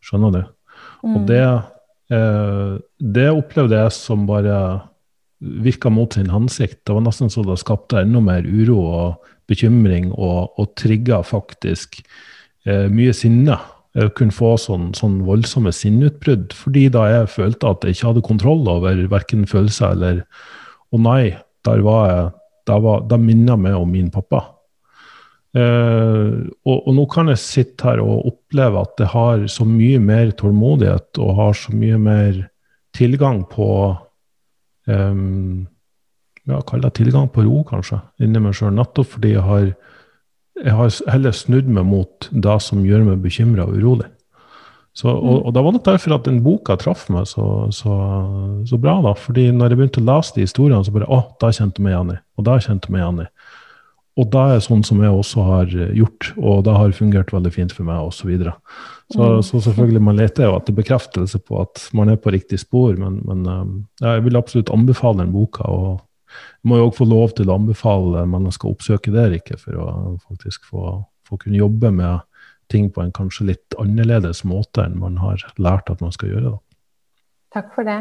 Skjønner 0.04 0.34
du? 0.34 0.42
Mm. 1.04 1.14
Og 1.14 1.28
det, 1.30 1.44
eh, 2.16 2.74
det 3.18 3.28
opplevde 3.30 3.84
jeg 3.84 3.94
som 3.96 4.26
bare 4.30 4.58
virka 5.44 5.92
mot 5.92 6.16
sin 6.16 6.32
hensikt. 6.32 6.82
Det 6.88 6.96
var 6.96 7.04
nesten 7.06 7.32
så 7.32 7.44
det 7.46 7.60
skapte 7.62 8.02
enda 8.02 8.24
mer 8.24 8.48
uro 8.48 8.80
og 8.88 9.30
bekymring, 9.52 10.12
og, 10.16 10.56
og 10.58 10.72
trigga 10.80 11.20
faktisk 11.28 12.00
eh, 12.66 12.88
mye 12.90 13.14
sinne. 13.16 13.60
Jeg 13.94 14.14
kunne 14.18 14.34
få 14.34 14.56
sånn, 14.58 14.90
sånn 14.98 15.20
voldsomme 15.28 15.74
sinneutbrudd 15.76 16.56
fordi 16.58 16.88
da 16.94 17.06
jeg 17.12 17.32
følte 17.36 17.70
at 17.70 17.86
jeg 17.86 17.98
ikke 17.98 18.08
hadde 18.10 18.26
kontroll 18.26 18.64
over 18.72 19.04
verken 19.12 19.46
følelser 19.50 19.94
eller 19.94 20.24
og 20.94 21.02
nei, 21.06 21.36
der 21.66 21.84
var 21.86 22.08
jeg 22.12 22.32
Da, 22.64 22.78
var, 22.80 23.02
da 23.12 23.18
minner 23.20 23.58
meg 23.60 23.74
om 23.76 23.90
min 23.92 24.06
pappa. 24.08 24.38
Eh, 25.52 26.30
og, 26.64 26.78
og, 26.78 26.92
nå 26.96 27.04
kan 27.12 27.28
jeg 27.28 27.42
sitte 27.42 27.90
her 27.90 28.00
og 28.00 28.30
oppleve 28.30 28.86
at 28.86 29.04
jeg 29.04 29.12
har 29.12 29.44
så 29.52 29.66
mye 29.68 30.00
mer 30.00 30.32
tålmodighet 30.40 31.20
og 31.20 31.34
har 31.42 31.58
så 31.60 31.76
mye 31.76 32.00
mer 32.00 32.40
tilgang 32.96 33.44
på 33.52 33.68
um, 34.88 35.68
ja, 36.48 36.62
Kall 36.64 36.82
det 36.84 36.94
tilgang 36.98 37.28
på 37.36 37.44
ro, 37.46 37.62
kanskje, 37.68 38.00
inni 38.24 38.42
meg 38.44 38.56
sjøl. 38.58 38.74
Nettopp 38.76 39.12
fordi 39.18 39.36
jeg 39.36 39.46
har, 39.46 39.70
jeg 40.62 40.76
har 40.78 40.98
heller 41.10 41.34
snudd 41.36 41.70
meg 41.72 41.88
mot 41.90 42.28
det 42.30 42.60
som 42.62 42.84
gjør 42.86 43.08
meg 43.08 43.24
bekymra 43.24 43.66
og 43.66 43.80
urolig. 43.80 44.10
Så, 44.94 45.10
og, 45.10 45.24
mm. 45.24 45.40
og, 45.48 45.50
det 45.56 45.64
var 45.66 45.74
nok 45.74 45.86
derfor 45.88 46.16
at 46.20 46.28
den 46.28 46.44
boka 46.46 46.76
traff 46.78 47.08
meg 47.10 47.26
så, 47.26 47.48
så, 47.74 47.96
så, 48.70 48.78
bra. 48.78 49.00
da, 49.02 49.16
fordi 49.18 49.48
når 49.50 49.74
jeg 49.74 49.80
begynte 49.80 50.04
å 50.04 50.06
lese 50.12 50.36
de 50.36 50.46
historiene, 50.46 50.86
så 50.86 50.94
bare 50.94 51.10
å, 51.10 51.24
da 51.42 51.50
kjente 51.50 51.82
jeg 51.82 51.88
meg 51.88 51.96
igjen 51.96 52.14
i. 52.14 52.20
Og 52.38 52.46
da 52.46 52.60
kjente 52.62 52.90
jeg 52.90 52.94
meg 52.94 53.02
igjen 53.02 53.24
i. 53.26 53.28
Og 54.22 54.30
da 54.30 54.44
er 54.54 54.62
sånn 54.62 54.84
som 54.86 55.00
jeg 55.02 55.10
også 55.10 55.44
har 55.48 55.72
gjort, 55.98 56.28
og 56.38 56.60
det 56.68 56.76
har 56.78 56.94
fungert 56.94 57.34
veldig 57.34 57.52
fint 57.56 57.74
for 57.74 57.88
meg, 57.88 58.04
osv. 58.06 58.20
Så, 58.20 58.30
videre. 58.30 58.54
så 59.10 59.32
mm. 59.32 59.42
Så 59.48 59.64
selvfølgelig, 59.66 60.04
man 60.06 60.22
leter 60.22 60.46
jo 60.46 60.58
etter 60.60 60.78
bekreftelse 60.78 61.42
på 61.42 61.64
at 61.64 61.88
man 61.98 62.14
er 62.14 62.20
på 62.22 62.36
riktig 62.36 62.62
spor, 62.62 62.94
men, 63.02 63.24
men 63.26 63.48
ja, 63.98 64.20
jeg 64.20 64.28
vil 64.28 64.38
absolutt 64.38 64.70
anbefale 64.76 65.24
den 65.24 65.34
boka. 65.34 65.66
og 65.66 66.04
må 66.64 66.80
jo 66.80 66.90
også 66.90 67.02
få 67.02 67.10
lov 67.10 67.34
til 67.38 67.50
å 67.50 67.58
anbefale 67.60 68.26
mennesker 68.30 68.70
å 68.70 68.76
oppsøke 68.76 69.14
det, 69.14 69.30
ikke, 69.40 69.58
for 69.62 69.80
å 69.80 69.88
faktisk 70.22 70.68
få, 70.70 71.00
få 71.28 71.40
kunne 71.42 71.60
jobbe 71.60 71.92
med 71.96 72.24
ting 72.72 72.90
på 72.94 73.04
en 73.04 73.12
kanskje 73.14 73.50
litt 73.52 73.76
annerledes 73.82 74.44
måte 74.48 74.86
enn 74.86 74.96
man 75.00 75.20
har 75.22 75.42
lært 75.62 75.92
at 75.92 76.02
man 76.04 76.14
skal 76.16 76.32
gjøre. 76.34 76.54
Da. 76.56 76.80
Takk 77.60 77.74
for 77.76 77.88
det. 77.88 78.00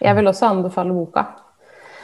Jeg 0.00 0.16
vil 0.16 0.30
også 0.30 0.50
anbefale 0.50 0.96
boka. 0.96 1.24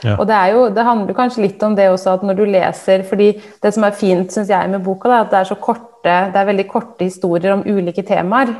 Ja. 0.05 0.18
Og 0.20 0.27
det, 0.29 0.37
jo, 0.53 0.66
det, 0.77 0.85
handler 0.85 1.16
kanskje 1.16 1.47
litt 1.47 1.62
om 1.64 1.74
det 1.77 1.89
også 1.89 2.18
at 2.18 2.24
når 2.27 2.37
du 2.37 2.45
leser 2.53 3.05
fordi 3.09 3.31
det 3.62 3.72
som 3.72 3.87
er 3.87 3.97
fint 3.97 4.33
synes 4.33 4.53
jeg 4.53 4.72
med 4.72 4.85
boka, 4.85 5.09
er 5.09 5.24
at 5.24 5.33
det 5.33 5.41
er 5.41 5.49
så 5.49 5.57
korte, 5.61 6.05
det 6.05 6.41
er 6.41 6.51
veldig 6.51 6.66
korte 6.68 7.09
historier 7.09 7.57
om 7.57 7.64
ulike 7.64 8.05
temaer. 8.07 8.53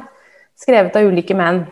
Skrevet 0.57 0.97
av 0.97 1.05
ulike 1.05 1.37
menn. 1.37 1.67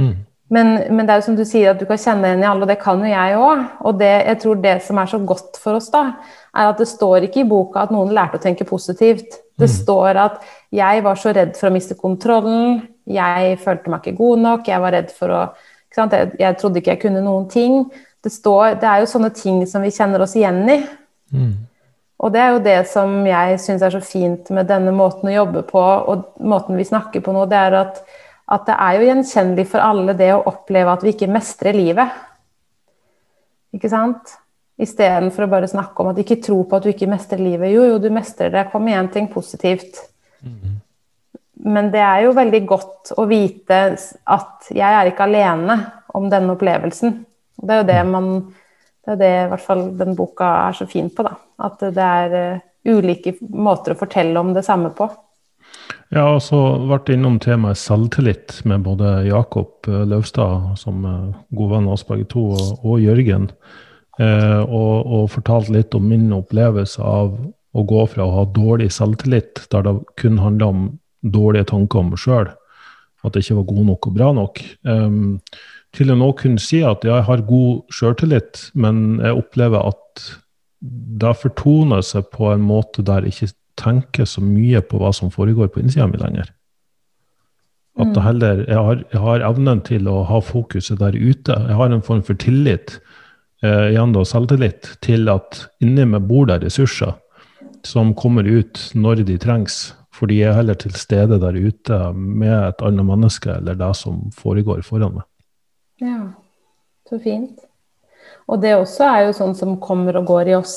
Mm. 0.00 0.14
Men, 0.50 0.72
men, 0.90 1.06
det 1.06 1.14
er 1.14 1.20
jo 1.20 1.26
som 1.28 1.36
du 1.38 1.44
sier, 1.46 1.70
at 1.70 1.78
du 1.78 1.86
kan 1.86 1.98
kjenne 2.00 2.26
igjen 2.26 2.40
i 2.42 2.48
alle, 2.50 2.66
og 2.66 2.70
det 2.72 2.80
kan 2.82 2.98
jo 2.98 3.06
jeg 3.06 3.36
òg. 3.38 3.60
Og 3.86 3.98
det, 4.00 4.10
jeg 4.26 4.38
tror 4.42 4.62
det 4.64 4.76
som 4.82 4.98
er 4.98 5.10
så 5.12 5.20
godt 5.22 5.60
for 5.62 5.78
oss, 5.78 5.86
da, 5.94 6.02
er 6.50 6.70
at 6.72 6.80
det 6.82 6.88
står 6.90 7.28
ikke 7.28 7.44
i 7.44 7.48
boka 7.48 7.84
at 7.84 7.92
noen 7.94 8.10
lærte 8.16 8.40
å 8.40 8.42
tenke 8.42 8.66
positivt. 8.66 9.38
Det 9.60 9.68
mm. 9.68 9.74
står 9.76 10.18
at 10.18 10.40
'jeg 10.74 11.04
var 11.04 11.14
så 11.14 11.34
redd 11.36 11.54
for 11.56 11.70
å 11.70 11.74
miste 11.74 11.94
kontrollen', 11.94 12.82
'jeg 13.06 13.58
følte 13.62 13.90
meg 13.90 14.00
ikke 14.02 14.18
god 14.18 14.38
nok', 14.38 14.68
'jeg 14.68 14.80
var 14.80 14.92
redd 14.92 15.10
for 15.10 15.28
å 15.28 15.42
jeg, 15.96 16.30
jeg, 16.38 16.56
trodde 16.58 16.78
ikke 16.78 16.90
jeg 16.90 17.02
kunne 17.02 17.22
noen 17.22 17.46
ting'. 17.50 17.90
Det, 18.22 18.32
står, 18.32 18.80
det, 18.80 18.88
er 18.88 19.00
jo 19.00 19.06
sånne 19.06 19.30
ting 19.30 19.66
som 19.66 19.82
vi 19.82 19.90
kjenner 19.90 20.20
oss 20.20 20.34
igjen 20.36 20.68
i. 20.68 20.82
Mm. 21.32 21.54
Og 22.20 22.32
det 22.32 22.40
er 22.40 22.50
jo 22.52 22.64
det 22.64 22.88
som 22.90 23.26
jeg 23.26 23.60
syns 23.60 23.82
er 23.82 23.94
så 23.94 24.00
fint 24.00 24.50
med 24.50 24.68
denne 24.68 24.92
måten 24.92 25.30
å 25.30 25.32
jobbe 25.32 25.62
på, 25.62 25.80
og 25.80 26.34
måten 26.42 26.76
vi 26.76 26.84
snakker 26.84 27.22
på 27.24 27.32
nå, 27.32 27.46
det 27.48 27.56
er 27.56 27.78
at, 27.80 28.02
at 28.50 28.66
det 28.66 28.76
er 28.82 28.98
jo 28.98 29.06
gjenkjennelig 29.06 29.66
for 29.70 29.84
alle 29.84 30.14
det 30.18 30.32
å 30.34 30.42
oppleve 30.50 30.92
at 30.92 31.04
vi 31.06 31.14
ikke 31.14 31.30
mestrer 31.30 31.76
livet. 31.76 32.14
Ikke 33.76 33.90
sant? 33.92 34.34
Istedenfor 34.80 35.46
å 35.46 35.50
bare 35.52 35.68
snakke 35.70 36.02
om 36.02 36.10
at 36.10 36.18
ikke 36.22 36.40
tror 36.42 36.64
på 36.66 36.78
at 36.78 36.86
du 36.86 36.90
ikke 36.90 37.10
mestrer 37.10 37.42
livet. 37.42 37.70
Jo, 37.70 37.84
jo, 37.92 37.98
du 38.02 38.08
mestrer 38.12 38.50
det. 38.54 38.66
Kom 38.72 38.88
igjen, 38.88 39.10
ting 39.12 39.28
positivt. 39.30 40.00
Mm. 40.42 40.78
Men 41.70 41.90
det 41.92 42.00
er 42.00 42.24
jo 42.24 42.36
veldig 42.36 42.62
godt 42.68 43.12
å 43.20 43.26
vite 43.28 43.80
at 43.92 44.70
jeg 44.72 44.96
er 44.96 45.10
ikke 45.10 45.26
alene 45.28 45.76
om 46.16 46.30
denne 46.32 46.56
opplevelsen. 46.56 47.18
Det 47.60 47.74
er 47.74 47.82
jo 47.82 47.90
det 47.92 48.00
man 48.08 48.32
Det 49.00 49.14
er 49.14 49.18
det 49.20 49.28
i 49.32 49.48
hvert 49.48 49.64
fall 49.64 49.82
den 49.96 50.12
boka 50.14 50.46
er 50.68 50.74
så 50.76 50.84
fin 50.86 51.06
på, 51.10 51.24
da. 51.24 51.30
At 51.64 51.80
det 51.80 52.04
er 52.04 52.34
uh, 52.36 52.60
ulike 52.84 53.32
måter 53.40 53.94
å 53.94 53.98
fortelle 53.98 54.38
om 54.38 54.52
det 54.54 54.62
samme 54.62 54.90
på. 54.94 55.06
Jeg 56.10 56.18
har 56.18 56.36
også 56.36 56.58
vært 56.90 57.10
innom 57.14 57.38
temaet 57.42 57.78
selvtillit 57.78 58.56
med 58.66 58.82
både 58.86 59.20
Jakob 59.28 59.86
eh, 59.86 60.02
Løvstad, 60.10 60.72
som 60.80 61.04
er 61.06 61.28
god 61.54 61.70
venn 61.76 61.86
av 61.86 61.94
oss 61.94 62.06
begge 62.08 62.26
to, 62.32 62.48
og, 62.56 62.82
og 62.82 63.02
Jørgen. 63.02 63.46
Eh, 64.18 64.60
og, 64.66 65.06
og 65.06 65.30
fortalt 65.36 65.70
litt 65.72 65.94
om 65.94 66.08
min 66.10 66.32
opplevelse 66.34 67.02
av 67.02 67.36
å 67.70 67.84
gå 67.86 68.06
fra 68.10 68.26
å 68.26 68.34
ha 68.40 68.46
dårlig 68.50 68.90
selvtillit, 68.96 69.62
der 69.70 69.86
det 69.86 69.94
kun 70.20 70.40
handla 70.42 70.72
om 70.72 70.88
dårlige 71.22 71.70
tanker 71.70 72.02
om 72.02 72.10
meg 72.12 72.20
sjøl, 72.20 72.50
at 73.22 73.36
jeg 73.36 73.46
ikke 73.46 73.60
var 73.60 73.68
god 73.70 73.86
nok 73.92 74.08
og 74.08 74.16
bra 74.16 74.30
nok, 74.34 74.62
um, 74.88 75.38
til 75.94 76.10
å 76.10 76.18
nå 76.18 76.30
kunne 76.38 76.62
si 76.62 76.80
at 76.86 77.04
jeg 77.06 77.26
har 77.26 77.46
god 77.46 77.94
sjøltillit, 77.94 78.70
men 78.74 79.20
jeg 79.22 79.38
opplever 79.38 79.92
at 79.92 80.26
det 80.80 81.34
fortoner 81.36 82.02
seg 82.06 82.30
på 82.32 82.48
en 82.54 82.62
måte 82.64 83.04
der 83.06 83.26
ikke 83.28 83.50
tenker 83.80 84.28
så 84.28 84.42
mye 84.44 84.82
på 84.84 85.00
hva 85.00 85.12
som 85.16 85.32
foregår 85.32 85.72
på 85.72 85.82
innsida 85.82 86.06
mi 86.10 86.20
lenger. 86.20 86.50
At 87.98 88.12
det 88.14 88.20
mm. 88.20 88.26
heller, 88.26 88.60
jeg 88.68 88.84
har, 88.86 89.00
jeg 89.12 89.22
har, 89.24 89.46
evnen 89.48 89.80
til 89.86 90.08
å 90.08 90.20
ha 90.28 90.40
fokuset 90.44 91.00
der 91.00 91.16
ute. 91.16 91.56
Jeg 91.68 91.76
har 91.76 91.90
en 91.90 92.04
form 92.04 92.22
for 92.24 92.38
tillit, 92.38 92.98
eh, 93.64 93.90
igjen 93.90 94.14
da 94.14 94.22
selvtillit, 94.24 94.92
til 95.04 95.28
at 95.32 95.64
inni 95.84 96.06
meg 96.08 96.28
bor 96.30 96.46
det 96.48 96.60
ressurser 96.64 97.16
som 97.86 98.14
kommer 98.14 98.46
ut 98.46 98.90
når 98.94 99.24
de 99.28 99.38
trengs. 99.42 99.90
Fordi 100.16 100.40
jeg 100.42 100.52
er 100.52 100.58
heller 100.58 100.76
til 100.76 100.94
stede 101.00 101.40
der 101.40 101.56
ute 101.56 101.98
med 102.14 102.52
et 102.52 102.82
annet 102.84 103.08
menneske 103.08 103.52
eller 103.56 103.78
det 103.78 103.90
som 103.96 104.26
foregår 104.36 104.82
foran 104.84 105.16
meg. 105.16 105.26
Ja, 106.00 106.20
så 107.08 107.18
fint. 107.22 107.60
Og 108.50 108.60
det 108.62 108.74
også 108.76 109.06
er 109.06 109.28
jo 109.28 109.36
sånn 109.36 109.54
som 109.56 109.78
kommer 109.82 110.18
og 110.20 110.28
går 110.28 110.50
i 110.52 110.56
oss. 110.58 110.76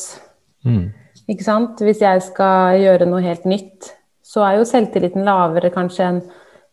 Mm. 0.63 0.93
Ikke 1.31 1.45
sant? 1.45 1.81
Hvis 1.83 2.01
jeg 2.03 2.21
skal 2.25 2.79
gjøre 2.81 3.07
noe 3.07 3.23
helt 3.23 3.45
nytt, 3.47 3.93
så 4.23 4.43
er 4.47 4.57
jo 4.57 4.67
selvtilliten 4.67 5.25
lavere 5.27 5.71
kanskje 5.73 6.07
enn 6.07 6.23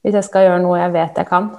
hvis 0.01 0.17
jeg 0.17 0.27
skal 0.27 0.47
gjøre 0.47 0.63
noe 0.63 0.79
jeg 0.81 0.95
vet 0.95 1.19
jeg 1.21 1.29
kan. 1.29 1.51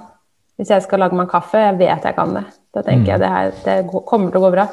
Hvis 0.58 0.72
jeg 0.74 0.84
skal 0.84 1.02
lage 1.04 1.16
meg 1.16 1.30
kaffe, 1.30 1.60
jeg 1.62 1.78
vet 1.78 2.08
jeg 2.08 2.16
kan 2.16 2.34
det. 2.36 2.42
Da 2.74 2.82
tenker 2.82 3.04
mm. 3.04 3.10
jeg 3.12 3.20
det 3.22 3.30
her 3.30 3.52
det 3.64 3.76
kommer 4.08 4.32
til 4.32 4.40
å 4.40 4.44
gå 4.46 4.50
bra. 4.54 4.66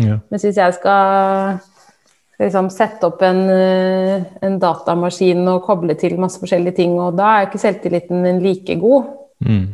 Ja. 0.00 0.16
Mens 0.32 0.46
hvis 0.46 0.58
jeg 0.58 0.76
skal 0.78 1.60
liksom 2.40 2.70
sette 2.72 3.10
opp 3.10 3.20
en, 3.26 3.42
eh, 3.52 4.24
en, 4.40 4.56
datamaskin 4.62 5.42
og 5.52 5.64
koble 5.66 5.96
til 6.00 6.16
masse 6.20 6.40
forskjellige 6.40 6.78
ting, 6.78 6.96
og 6.96 7.18
da 7.18 7.34
er 7.36 7.48
ikke 7.48 7.60
selvtilliten 7.60 8.22
min 8.24 8.40
like 8.44 8.78
god. 8.80 9.10
Mm. 9.44 9.66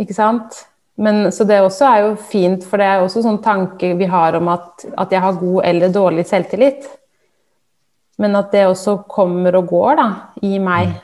Ikke 0.00 0.16
sant? 0.16 0.62
Men, 0.98 1.28
så 1.32 1.44
det 1.46 1.60
også 1.62 1.86
er 1.86 2.00
jo 2.02 2.14
fint, 2.18 2.64
for 2.66 2.80
det 2.80 2.86
er 2.90 3.02
også 3.04 3.22
sånn 3.22 3.38
tanke 3.42 3.92
vi 4.00 4.06
har 4.10 4.34
om 4.34 4.48
at, 4.50 4.82
at, 4.98 5.12
jeg 5.14 5.22
har 5.22 5.36
god 5.38 5.60
eller 5.68 5.92
dårlig 5.94 6.24
selvtillit. 6.26 6.88
Men 8.18 8.34
at 8.34 8.50
det 8.50 8.64
også 8.66 8.96
kommer 9.06 9.54
og 9.60 9.68
går 9.70 10.00
da, 10.00 10.08
i 10.42 10.58
meg. 10.58 10.96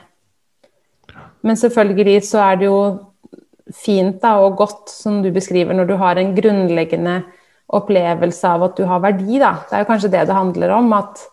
Men 1.47 1.59
selvfølgelig 1.61 2.17
så 2.27 2.41
er 2.43 2.59
det 2.59 2.67
jo 2.67 2.79
fint 3.71 4.19
da, 4.19 4.35
og 4.43 4.57
godt, 4.59 4.91
som 4.91 5.21
du 5.23 5.29
beskriver, 5.33 5.73
når 5.77 5.87
du 5.87 5.95
har 6.01 6.19
en 6.19 6.35
grunnleggende 6.35 7.21
opplevelse 7.75 8.51
av 8.51 8.67
at 8.67 8.75
du 8.75 8.83
har 8.89 8.99
verdi. 8.99 9.39
Da. 9.39 9.53
Det 9.63 9.77
er 9.77 9.85
jo 9.85 9.89
kanskje 9.93 10.11
det 10.11 10.25
det 10.27 10.37
handler 10.37 10.75
om. 10.75 10.91
At 10.99 11.23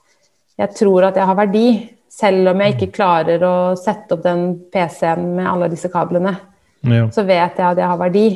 jeg 0.63 0.77
tror 0.79 1.09
at 1.11 1.19
jeg 1.19 1.29
har 1.29 1.39
verdi, 1.43 1.67
selv 2.13 2.53
om 2.53 2.63
jeg 2.63 2.77
ikke 2.77 2.93
klarer 2.95 3.43
å 3.43 3.55
sette 3.81 4.15
opp 4.15 4.23
den 4.23 4.47
PC-en 4.71 5.33
med 5.35 5.51
alle 5.51 5.71
disse 5.73 5.91
kablene. 5.93 6.37
Ja. 6.87 7.07
Så 7.15 7.27
vet 7.27 7.59
jeg 7.59 7.67
at 7.67 7.79
jeg 7.79 7.89
har 7.89 8.01
verdi. 8.01 8.27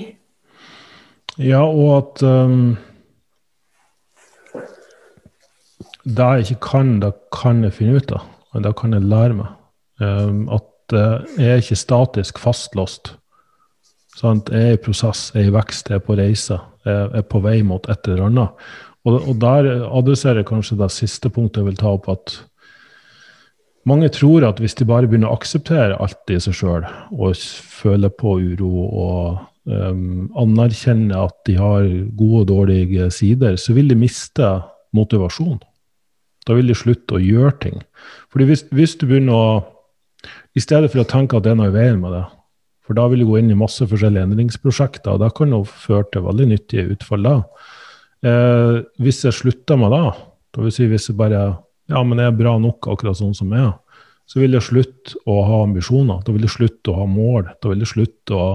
Ja, 1.36 1.60
og 1.66 1.90
at 1.96 2.22
um, 2.24 2.76
Det 6.06 6.24
jeg 6.24 6.46
ikke 6.46 6.62
kan, 6.70 6.96
det 7.02 7.12
kan 7.34 7.64
jeg 7.66 7.74
finne 7.76 7.98
ut 7.98 8.12
av. 8.14 8.24
Det 8.62 8.72
kan 8.78 8.94
jeg 8.94 9.08
lære 9.10 9.36
meg. 9.36 9.52
Um, 10.00 10.46
at 10.54 10.94
uh, 10.94 11.24
jeg 11.36 11.50
er 11.50 11.62
ikke 11.62 11.76
statisk 11.76 12.38
fastlåst. 12.38 13.16
Sant? 14.16 14.48
Jeg 14.48 14.70
er 14.70 14.76
i 14.78 14.80
prosess, 14.80 15.32
jeg 15.34 15.44
er 15.44 15.50
i 15.50 15.56
vekst, 15.56 15.90
jeg 15.90 15.98
er 15.98 16.04
på 16.06 16.16
reise. 16.16 16.60
Jeg 16.86 17.10
er 17.18 17.26
på 17.26 17.40
vei 17.44 17.58
mot 17.66 17.88
et 17.90 18.08
eller 18.08 18.28
annet. 18.30 18.68
Og, 19.06 19.18
og 19.18 19.34
der 19.42 19.68
adresserer 19.86 20.40
jeg 20.40 20.48
kanskje 20.48 20.78
det 20.78 20.92
siste 20.94 21.30
punktet 21.30 21.62
jeg 21.62 21.72
vil 21.72 21.80
ta 21.80 21.92
opp, 21.94 22.08
at 22.08 22.38
mange 23.86 24.08
tror 24.14 24.46
at 24.48 24.62
hvis 24.62 24.74
de 24.78 24.86
bare 24.88 25.06
begynner 25.06 25.30
å 25.30 25.36
akseptere 25.36 25.98
alt 26.02 26.32
i 26.32 26.40
seg 26.42 26.56
sjøl, 26.58 26.86
og 27.14 27.36
føler 27.82 28.14
på 28.14 28.38
uro 28.42 28.86
og 28.86 29.44
um, 29.66 30.28
anerkjenner 30.38 31.26
at 31.26 31.36
de 31.48 31.56
har 31.58 31.86
gode 32.18 32.44
og 32.44 32.48
dårlige 32.50 33.10
sider, 33.14 33.58
så 33.60 33.74
vil 33.76 33.90
de 33.90 33.98
miste 33.98 34.50
motivasjon. 34.96 35.58
Da 36.46 36.54
vil 36.56 36.70
de 36.70 36.78
slutte 36.78 37.18
å 37.18 37.22
gjøre 37.22 37.56
ting. 37.62 37.82
Fordi 38.30 38.46
hvis, 38.50 38.64
hvis 38.74 38.96
du 39.00 39.08
begynner 39.08 39.34
å 39.36 39.48
I 40.56 40.60
stedet 40.62 40.88
for 40.90 41.02
å 41.02 41.06
tenke 41.06 41.36
at 41.36 41.44
det 41.44 41.52
er 41.52 41.58
noe 41.58 41.68
i 41.68 41.74
veien 41.74 41.98
med 42.00 42.14
det, 42.16 42.24
for 42.86 42.96
da 42.96 43.04
vil 43.10 43.20
du 43.20 43.26
gå 43.28 43.36
inn 43.40 43.50
i 43.52 43.58
masse 43.58 43.84
forskjellige 43.84 44.24
endringsprosjekter, 44.24 45.12
og 45.12 45.20
det 45.20 45.28
kan 45.36 45.52
jo 45.52 45.60
føre 45.68 46.06
til 46.10 46.24
veldig 46.24 46.46
nyttige 46.48 46.86
utfall 46.94 47.26
da. 47.26 47.34
Eh, 48.26 48.78
hvis 49.02 49.20
jeg 49.26 49.36
slutter 49.36 49.78
med 49.78 49.92
det, 49.92 50.00
da 50.56 50.64
vil 50.64 50.72
si 50.74 50.88
hvis 50.88 51.10
jeg 51.10 51.18
bare 51.18 51.42
ja, 51.92 52.00
men 52.02 52.18
jeg 52.18 52.30
er 52.32 52.38
bra 52.38 52.56
nok 52.62 52.88
akkurat 52.94 53.18
sånn 53.18 53.36
som 53.36 53.52
jeg 53.54 53.68
er, 53.68 53.74
så 54.26 54.40
vil 54.40 54.56
jeg 54.56 54.66
slutte 54.66 55.20
å 55.30 55.36
ha 55.46 55.60
ambisjoner. 55.62 56.22
Da 56.26 56.34
vil 56.34 56.46
jeg 56.46 56.54
slutte 56.56 56.90
å 56.90 56.96
ha 56.98 57.04
mål. 57.06 57.52
Da 57.62 57.70
vil 57.70 57.84
jeg 57.84 57.92
slutte 57.92 58.34
å 58.34 58.46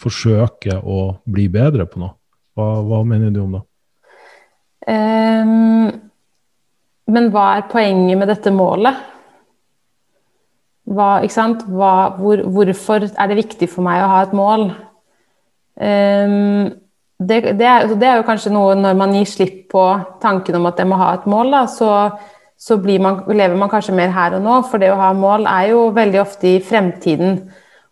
forsøke 0.00 0.78
å 0.80 1.00
bli 1.28 1.48
bedre 1.52 1.86
på 1.88 2.00
noe. 2.02 2.16
Hva, 2.56 2.80
hva 2.86 3.02
mener 3.06 3.32
du 3.34 3.42
om 3.44 3.58
det? 3.58 3.62
Um, 4.90 5.88
men 7.10 7.30
hva 7.34 7.46
er 7.58 7.70
poenget 7.70 8.18
med 8.18 8.30
dette 8.30 8.52
målet? 8.54 9.06
Hva, 10.90 11.20
hva, 11.22 11.94
hvor, 12.18 12.42
hvorfor 12.50 13.06
er 13.10 13.30
det 13.30 13.40
viktig 13.44 13.68
for 13.70 13.86
meg 13.86 14.02
å 14.02 14.10
ha 14.10 14.22
et 14.24 14.34
mål? 14.36 14.70
Um, 15.80 16.72
det, 17.20 17.38
det, 17.60 17.66
er, 17.68 17.86
det, 17.92 18.06
er, 18.06 18.18
jo 18.18 18.26
kanskje 18.26 18.52
noe 18.54 18.74
når 18.78 18.96
man 18.98 19.14
gir 19.14 19.28
slipp 19.28 19.66
på 19.72 19.84
tanken 20.22 20.56
om 20.58 20.68
at 20.70 20.80
jeg 20.80 20.88
må 20.88 20.98
ha 21.00 21.12
et 21.18 21.26
mål, 21.30 21.52
da, 21.52 21.64
så, 21.68 21.90
så 22.58 22.78
man, 22.80 23.22
lever 23.28 23.56
man 23.60 23.70
kanskje 23.72 23.94
mer 23.96 24.12
her 24.14 24.38
og 24.38 24.44
nå. 24.46 24.60
For 24.70 24.82
det 24.82 24.90
å 24.92 25.00
ha 25.00 25.12
mål 25.16 25.46
er 25.50 25.70
jo 25.74 25.90
veldig 25.96 26.22
ofte 26.24 26.54
i 26.56 26.62
fremtiden. 26.64 27.42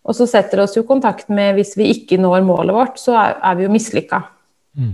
Og 0.07 0.15
så 0.15 0.27
setter 0.29 0.59
det 0.59 0.65
oss 0.65 0.77
jo 0.77 0.85
kontakt 0.87 1.29
med 1.33 1.57
hvis 1.57 1.75
vi 1.77 1.89
ikke 1.93 2.17
når 2.21 2.45
målet 2.47 2.75
vårt, 2.75 2.99
så 3.01 3.17
er, 3.19 3.37
er 3.45 3.57
vi 3.59 3.65
jo 3.65 3.73
mislykka. 3.73 4.21
Mm. 4.79 4.93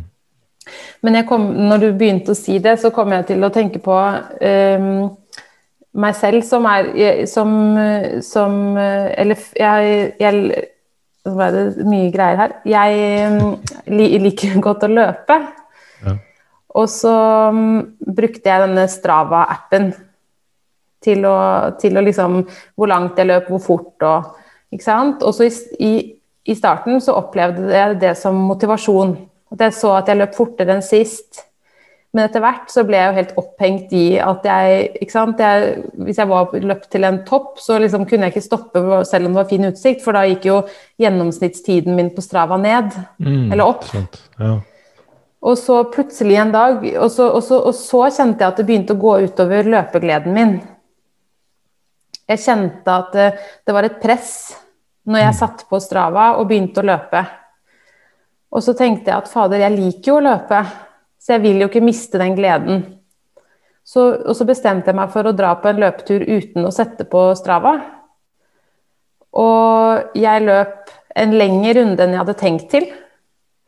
Men 1.06 1.20
kom, 1.30 1.45
når 1.70 1.84
du 1.84 1.88
begynte 1.97 2.34
å 2.34 2.38
si 2.38 2.58
det, 2.64 2.78
så 2.82 2.89
kom 2.93 3.14
jeg 3.14 3.28
til 3.30 3.45
å 3.45 3.51
tenke 3.53 3.82
på 3.84 3.95
um, 3.95 4.88
meg 5.95 6.16
selv 6.18 6.43
som 6.43 6.66
er 6.68 6.89
som, 7.30 7.51
som 8.26 8.56
Eller 8.78 9.43
jeg, 9.56 10.16
jeg 10.20 10.64
Nå 11.26 11.34
ble 11.34 11.45
det 11.56 11.86
mye 11.89 12.10
greier 12.14 12.38
her. 12.38 12.51
Jeg 12.70 14.18
liker 14.22 14.60
godt 14.62 14.84
å 14.86 14.89
løpe. 14.91 15.38
Ja. 16.06 16.12
Og 16.78 16.86
så 16.91 17.14
um, 17.49 17.80
brukte 17.97 18.51
jeg 18.51 18.62
denne 18.62 18.84
Strava-appen 18.91 19.88
til, 21.01 21.26
til, 21.82 21.97
å 21.97 22.03
liksom 22.06 22.43
Hvor 22.78 22.91
langt 22.91 23.18
jeg 23.18 23.32
løp, 23.32 23.49
hvor 23.49 23.64
fort 23.64 24.06
og 24.06 24.45
ikke 24.74 24.86
sant? 24.86 25.24
Og 25.26 25.36
så 25.36 25.47
i, 25.49 25.93
i, 26.45 26.55
starten 26.57 27.01
så 27.03 27.18
opplevde 27.20 27.70
jeg 27.74 27.99
det 28.01 28.16
som 28.20 28.38
motivasjon. 28.49 29.18
At 29.53 29.68
jeg 29.68 29.78
så 29.78 29.97
at 29.99 30.09
jeg 30.09 30.20
løp 30.20 30.34
fortere 30.38 30.76
enn 30.76 30.86
sist. 30.86 31.43
Men 32.16 32.30
etter 32.30 32.39
hvert 32.39 32.70
så 32.72 32.86
ble 32.88 32.95
jeg 32.95 33.09
jo 33.09 33.18
helt 33.18 33.34
opphengt 33.41 33.95
i 33.95 34.03
at 34.24 34.45
jeg, 34.47 34.86
ikke 35.03 35.11
sant? 35.11 35.41
Jeg, 35.43 35.82
Hvis 35.99 36.22
jeg 36.22 36.30
var 36.32 36.53
løpt 36.63 36.88
til 36.93 37.03
en 37.03 37.18
topp, 37.28 37.57
så 37.59 37.80
liksom 37.82 38.05
kunne 38.07 38.30
jeg 38.30 38.36
ikke 38.36 38.45
stoppe 38.45 39.01
selv 39.09 39.28
om 39.28 39.36
det 39.36 39.41
var 39.41 39.49
fin 39.49 39.68
utsikt, 39.68 40.03
for 40.03 40.16
da 40.16 40.24
gikk 40.30 40.47
jo 40.47 40.61
gjennomsnittstiden 41.01 41.97
min 41.97 42.13
på 42.16 42.24
Strava 42.24 42.57
ned. 42.61 42.95
Mm, 43.20 43.51
eller 43.51 43.68
opp. 43.68 43.89
Ja. 44.39 44.53
Og 45.45 45.57
så 45.61 45.82
plutselig 45.93 46.39
en 46.41 46.53
dag 46.55 46.86
og 46.95 47.11
så, 47.13 47.28
og, 47.30 47.43
så, 47.45 47.59
og 47.68 47.76
så, 47.78 48.05
kjente 48.16 48.41
jeg 48.41 48.53
at 48.53 48.61
det 48.61 48.66
begynte 48.66 48.95
å 48.95 49.01
gå 49.01 49.18
utover 49.28 49.68
løpegleden 49.76 50.34
min. 50.34 50.55
Jeg 52.30 52.42
kjente 52.42 52.94
at 52.94 53.12
det, 53.14 53.32
det 53.66 53.76
var 53.76 53.88
et 53.88 54.00
press 54.02 54.36
når 55.06 55.22
jeg 55.22 55.34
mm. 55.34 55.40
satte 55.40 55.68
på 55.70 55.80
Strava 55.84 56.32
og 56.40 56.48
begynte 56.50 56.82
å 56.82 56.88
løpe. 56.90 57.22
Og 58.56 58.64
så 58.64 58.74
tenkte 58.78 59.12
jeg 59.12 59.20
at 59.20 59.30
fader, 59.30 59.62
jeg 59.62 59.76
liker 59.76 60.12
jo 60.12 60.20
å 60.20 60.26
løpe, 60.26 60.62
så 61.20 61.36
jeg 61.36 61.44
vil 61.44 61.62
jo 61.62 61.70
ikke 61.70 61.84
miste 61.86 62.22
den 62.22 62.38
gleden. 62.38 62.84
Så, 63.86 64.08
og 64.26 64.34
så 64.38 64.48
bestemte 64.50 64.90
jeg 64.90 64.98
meg 64.98 65.12
for 65.14 65.28
å 65.28 65.36
dra 65.36 65.54
på 65.62 65.70
en 65.70 65.82
løpetur 65.84 66.24
uten 66.26 66.66
å 66.66 66.74
sette 66.74 67.06
på 67.10 67.28
Strava. 67.38 67.76
Og 69.36 70.16
jeg 70.18 70.46
løp 70.46 70.94
en 71.16 71.36
lengre 71.38 71.76
runde 71.80 72.02
enn 72.02 72.16
jeg 72.16 72.24
hadde 72.24 72.40
tenkt 72.40 72.70
til, 72.72 72.88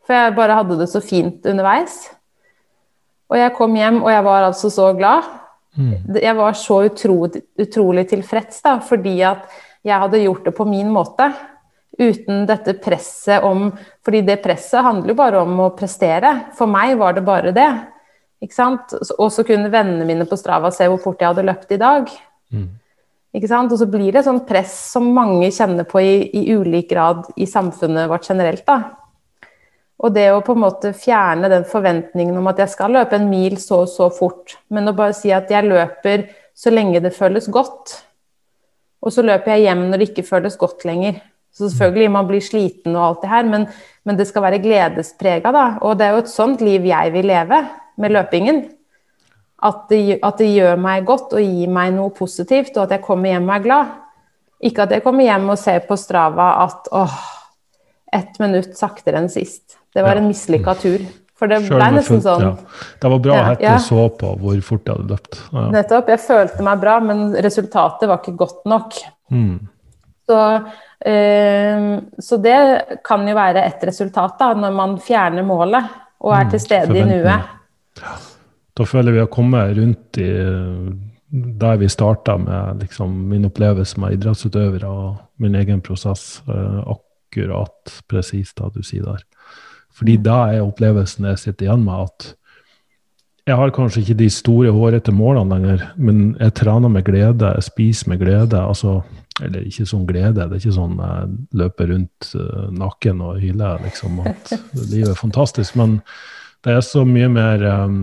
for 0.06 0.16
jeg 0.16 0.36
bare 0.38 0.56
hadde 0.58 0.78
det 0.80 0.88
så 0.90 1.02
fint 1.04 1.46
underveis. 1.46 2.08
Og 3.28 3.36
jeg 3.36 3.54
kom 3.58 3.76
hjem, 3.76 4.00
og 4.02 4.10
jeg 4.10 4.24
var 4.24 4.48
altså 4.48 4.70
så 4.72 4.88
glad. 4.96 5.28
Mm. 5.78 5.94
Jeg 6.18 6.34
var 6.34 6.56
så 6.58 6.80
utrolig, 6.88 7.44
utrolig 7.60 8.08
tilfreds, 8.10 8.62
da, 8.64 8.78
fordi 8.82 9.20
at 9.26 9.46
jeg 9.86 10.02
hadde 10.02 10.24
gjort 10.24 10.48
det 10.48 10.54
på 10.56 10.66
min 10.68 10.90
måte. 10.92 11.30
Uten 11.98 12.44
dette 12.46 12.76
presset 12.78 13.42
om 13.46 13.70
fordi 14.06 14.20
det 14.26 14.38
presset 14.42 14.84
handler 14.86 15.12
jo 15.12 15.18
bare 15.18 15.40
om 15.42 15.62
å 15.64 15.70
prestere. 15.78 16.34
For 16.58 16.70
meg 16.70 16.96
var 17.00 17.16
det 17.16 17.24
bare 17.26 17.54
det. 17.54 17.70
Ikke 18.44 18.54
sant? 18.54 18.94
Og 19.18 19.32
så 19.34 19.44
kunne 19.46 19.70
vennene 19.72 20.06
mine 20.06 20.26
på 20.28 20.38
Strava 20.38 20.70
se 20.74 20.86
hvor 20.90 21.00
fort 21.02 21.22
jeg 21.22 21.32
hadde 21.32 21.46
løpt 21.46 21.74
i 21.74 21.80
dag. 21.80 22.12
Mm. 22.54 22.68
Ikke 23.38 23.50
sant? 23.50 23.72
Og 23.74 23.80
så 23.80 23.88
blir 23.90 24.12
det 24.12 24.22
et 24.22 24.28
sånt 24.28 24.46
press 24.48 24.74
som 24.94 25.10
mange 25.14 25.50
kjenner 25.54 25.86
på 25.88 26.00
i, 26.02 26.14
i 26.38 26.54
ulik 26.54 26.90
grad 26.92 27.26
i 27.36 27.48
samfunnet 27.50 28.10
vårt 28.10 28.30
generelt. 28.30 28.64
da. 28.66 28.78
Og 29.98 30.14
det 30.14 30.28
å 30.30 30.42
på 30.46 30.54
en 30.54 30.62
måte 30.62 30.92
fjerne 30.94 31.50
den 31.50 31.64
forventningen 31.66 32.36
om 32.38 32.46
at 32.50 32.60
jeg 32.62 32.70
skal 32.70 32.94
løpe 32.94 33.18
en 33.18 33.30
mil 33.30 33.56
så 33.58 33.82
og 33.82 33.90
så 33.90 34.06
fort, 34.14 34.54
men 34.70 34.86
å 34.86 34.94
bare 34.96 35.16
si 35.16 35.32
at 35.34 35.50
jeg 35.50 35.66
løper 35.66 36.28
så 36.54 36.70
lenge 36.70 37.02
det 37.02 37.16
føles 37.16 37.48
godt. 37.50 37.96
Og 39.02 39.14
så 39.14 39.24
løper 39.26 39.54
jeg 39.54 39.66
hjem 39.66 39.88
når 39.88 40.00
det 40.00 40.08
ikke 40.10 40.26
føles 40.26 40.58
godt 40.58 40.86
lenger. 40.86 41.18
Så 41.54 41.66
selvfølgelig, 41.66 42.10
man 42.14 42.26
blir 42.28 42.42
sliten 42.44 42.94
og 42.94 43.04
alt 43.04 43.22
det 43.24 43.30
her, 43.32 43.46
men, 43.50 43.66
men 44.06 44.18
det 44.18 44.28
skal 44.28 44.44
være 44.44 44.60
gledesprega, 44.62 45.50
da. 45.54 45.66
Og 45.82 45.98
det 45.98 46.06
er 46.06 46.14
jo 46.14 46.22
et 46.22 46.30
sånt 46.30 46.62
liv 46.62 46.86
jeg 46.86 47.14
vil 47.14 47.26
leve 47.30 47.62
med 47.98 48.14
løpingen. 48.14 48.60
At 49.66 49.88
det, 49.90 50.20
at 50.22 50.38
det 50.38 50.52
gjør 50.52 50.78
meg 50.78 51.06
godt 51.06 51.34
og 51.34 51.42
gir 51.42 51.72
meg 51.74 51.90
noe 51.96 52.14
positivt, 52.14 52.76
og 52.76 52.84
at 52.84 52.94
jeg 52.94 53.06
kommer 53.06 53.32
hjem 53.32 53.50
og 53.50 53.56
er 53.56 53.64
glad. 53.64 53.96
Ikke 54.70 54.86
at 54.86 54.94
jeg 54.94 55.02
kommer 55.02 55.26
hjem 55.26 55.50
og 55.50 55.58
ser 55.58 55.82
på 55.86 55.98
Strava 55.98 56.52
at 56.66 56.90
åh, 56.94 57.18
ett 58.14 58.38
minutt 58.42 58.78
saktere 58.78 59.18
enn 59.18 59.30
sist. 59.32 59.77
Det 59.94 60.04
var 60.04 60.16
ja. 60.16 60.22
en 60.22 60.28
mislykka 60.30 60.74
tur. 60.82 61.06
For 61.38 61.50
det 61.50 61.60
ble 61.68 61.88
nesten 61.94 62.22
sånn. 62.22 62.42
Ja. 62.42 62.84
Det 62.98 63.10
var 63.12 63.20
bra 63.22 63.34
ja, 63.36 63.42
Hette 63.52 63.66
ja. 63.68 63.76
så 63.82 64.08
på 64.18 64.32
hvor 64.40 64.58
fort 64.66 64.88
jeg 64.88 64.98
hadde 64.98 65.14
løpt. 65.14 65.40
Ja. 65.52 65.66
Nettopp. 65.76 66.10
Jeg 66.10 66.22
følte 66.24 66.66
meg 66.66 66.80
bra, 66.82 66.96
men 67.04 67.28
resultatet 67.46 68.10
var 68.10 68.22
ikke 68.22 68.34
godt 68.40 68.64
nok. 68.70 68.96
Mm. 69.30 69.52
Så, 70.28 70.40
eh, 71.06 71.86
så, 72.18 72.40
det 72.42 72.58
kan 73.06 73.22
jo 73.28 73.36
være 73.38 73.62
et 73.70 73.86
resultat, 73.86 74.34
da, 74.40 74.50
når 74.58 74.74
man 74.76 74.98
fjerner 75.02 75.46
målet 75.46 75.94
og 76.18 76.34
er 76.34 76.48
mm. 76.48 76.50
til 76.52 76.64
stede 76.64 76.98
i 76.98 77.06
nuet. 77.06 77.54
Da 78.78 78.86
føler 78.86 79.14
vi 79.14 79.22
har 79.22 79.30
kommet 79.30 79.76
rundt 79.78 80.18
i 80.22 80.32
der 81.30 81.76
vi 81.76 81.88
starta 81.88 82.38
med 82.40 82.80
liksom, 82.80 83.28
min 83.28 83.44
opplevelse 83.44 84.00
med 84.00 84.16
idrettsutøvere 84.16 84.88
og 84.88 85.16
min 85.42 85.54
egen 85.60 85.82
prosess. 85.84 86.40
Eh, 86.48 86.78
akkurat 86.88 87.98
presis 88.08 88.54
det 88.56 88.72
du 88.74 88.82
sier 88.82 89.04
der. 89.04 89.24
Fordi 89.98 90.16
da 90.22 90.40
er 90.52 90.64
opplevelsen 90.64 91.26
jeg 91.32 91.40
sitter 91.42 91.66
igjen 91.68 91.86
med, 91.86 92.06
at 92.06 92.34
jeg 93.48 93.56
har 93.56 93.72
kanskje 93.72 94.02
ikke 94.02 94.18
de 94.18 94.28
store, 94.30 94.72
hårete 94.76 95.12
målene 95.16 95.56
lenger, 95.56 95.86
men 95.96 96.34
jeg 96.36 96.54
trener 96.58 96.92
med 96.92 97.06
glede, 97.06 97.54
jeg 97.56 97.64
spiser 97.64 98.10
med 98.12 98.20
glede. 98.20 98.60
altså 98.60 99.00
Eller 99.42 99.64
ikke 99.64 99.86
sånn 99.86 100.04
glede, 100.06 100.34
det 100.42 100.56
er 100.56 100.60
ikke 100.60 100.74
sånn 100.74 100.98
jeg 100.98 101.30
løper 101.60 101.92
rundt 101.92 102.28
uh, 102.34 102.68
naken 102.74 103.22
og 103.24 103.38
hyler, 103.40 103.80
liksom, 103.86 104.20
at 104.26 104.52
livet 104.92 105.14
er 105.14 105.20
fantastisk. 105.20 105.78
Men 105.80 106.00
det 106.66 106.74
er 106.74 106.84
så 106.84 107.04
mye 107.08 107.30
mer 107.32 107.64
um, 107.86 108.00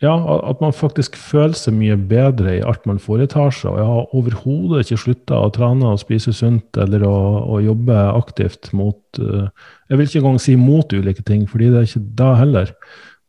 ja, 0.00 0.14
at 0.48 0.62
man 0.62 0.72
faktisk 0.72 1.16
føler 1.18 1.56
seg 1.58 1.74
mye 1.76 1.96
bedre 2.08 2.54
i 2.56 2.62
alt 2.64 2.86
man 2.88 3.00
foretar 3.02 3.52
seg. 3.54 3.72
Og 3.72 3.80
jeg 3.80 3.88
har 3.90 4.14
overhodet 4.16 4.84
ikke 4.84 5.00
slutta 5.02 5.42
å 5.42 5.50
trene 5.54 5.92
og 5.92 6.00
spise 6.00 6.32
sunt 6.36 6.78
eller 6.80 7.04
å, 7.06 7.16
å 7.44 7.60
jobbe 7.62 7.96
aktivt 8.14 8.70
mot 8.76 9.20
uh, 9.20 9.50
Jeg 9.90 10.00
vil 10.00 10.08
ikke 10.08 10.22
engang 10.22 10.40
si 10.42 10.56
mot 10.60 10.92
ulike 10.92 11.24
ting, 11.26 11.44
fordi 11.50 11.68
det 11.72 11.82
er 11.82 11.90
ikke 11.90 12.06
det 12.20 12.32
heller. 12.40 12.72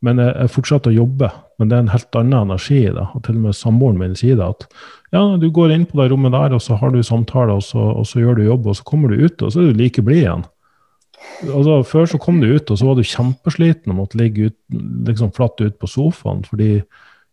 Men 0.06 0.22
jeg, 0.24 0.32
jeg 0.32 0.54
fortsetter 0.56 0.94
å 0.94 1.00
jobbe. 1.02 1.32
Men 1.60 1.72
det 1.72 1.76
er 1.76 1.84
en 1.84 1.92
helt 1.92 2.20
annen 2.22 2.38
energi 2.48 2.80
i 2.86 2.96
det. 2.96 3.08
Og 3.18 3.26
til 3.26 3.36
og 3.36 3.50
med 3.50 3.60
samboeren 3.60 4.00
min 4.00 4.16
sier 4.16 4.40
det. 4.40 4.48
At 4.48 4.70
ja, 5.16 5.26
du 5.42 5.50
går 5.52 5.76
inn 5.76 5.84
på 5.90 6.00
det 6.00 6.08
rommet 6.14 6.32
der, 6.38 6.56
og 6.56 6.64
så 6.64 6.80
har 6.80 6.96
du 6.96 7.02
samtaler, 7.04 7.60
og 7.60 8.00
og 8.00 8.08
så 8.08 8.24
gjør 8.24 8.40
du 8.40 8.46
jobb, 8.46 8.72
og 8.72 8.80
så 8.80 8.88
kommer 8.88 9.12
du 9.12 9.26
ut, 9.26 9.44
og 9.44 9.52
så 9.52 9.66
er 9.66 9.74
du 9.74 9.82
like 9.82 10.06
blid 10.06 10.24
igjen. 10.24 10.48
Altså, 11.48 11.78
før 11.88 12.10
så 12.12 12.20
kom 12.20 12.42
du 12.42 12.50
ut, 12.52 12.72
og 12.72 12.80
så 12.80 12.88
var 12.90 12.98
du 12.98 13.06
kjempesliten 13.08 13.94
og 13.94 14.02
måtte 14.02 14.20
ligge 14.20 14.50
ut, 14.50 14.58
liksom 15.08 15.32
flatt 15.36 15.62
ut 15.64 15.78
på 15.80 15.88
sofaen 15.88 16.44
fordi, 16.48 16.82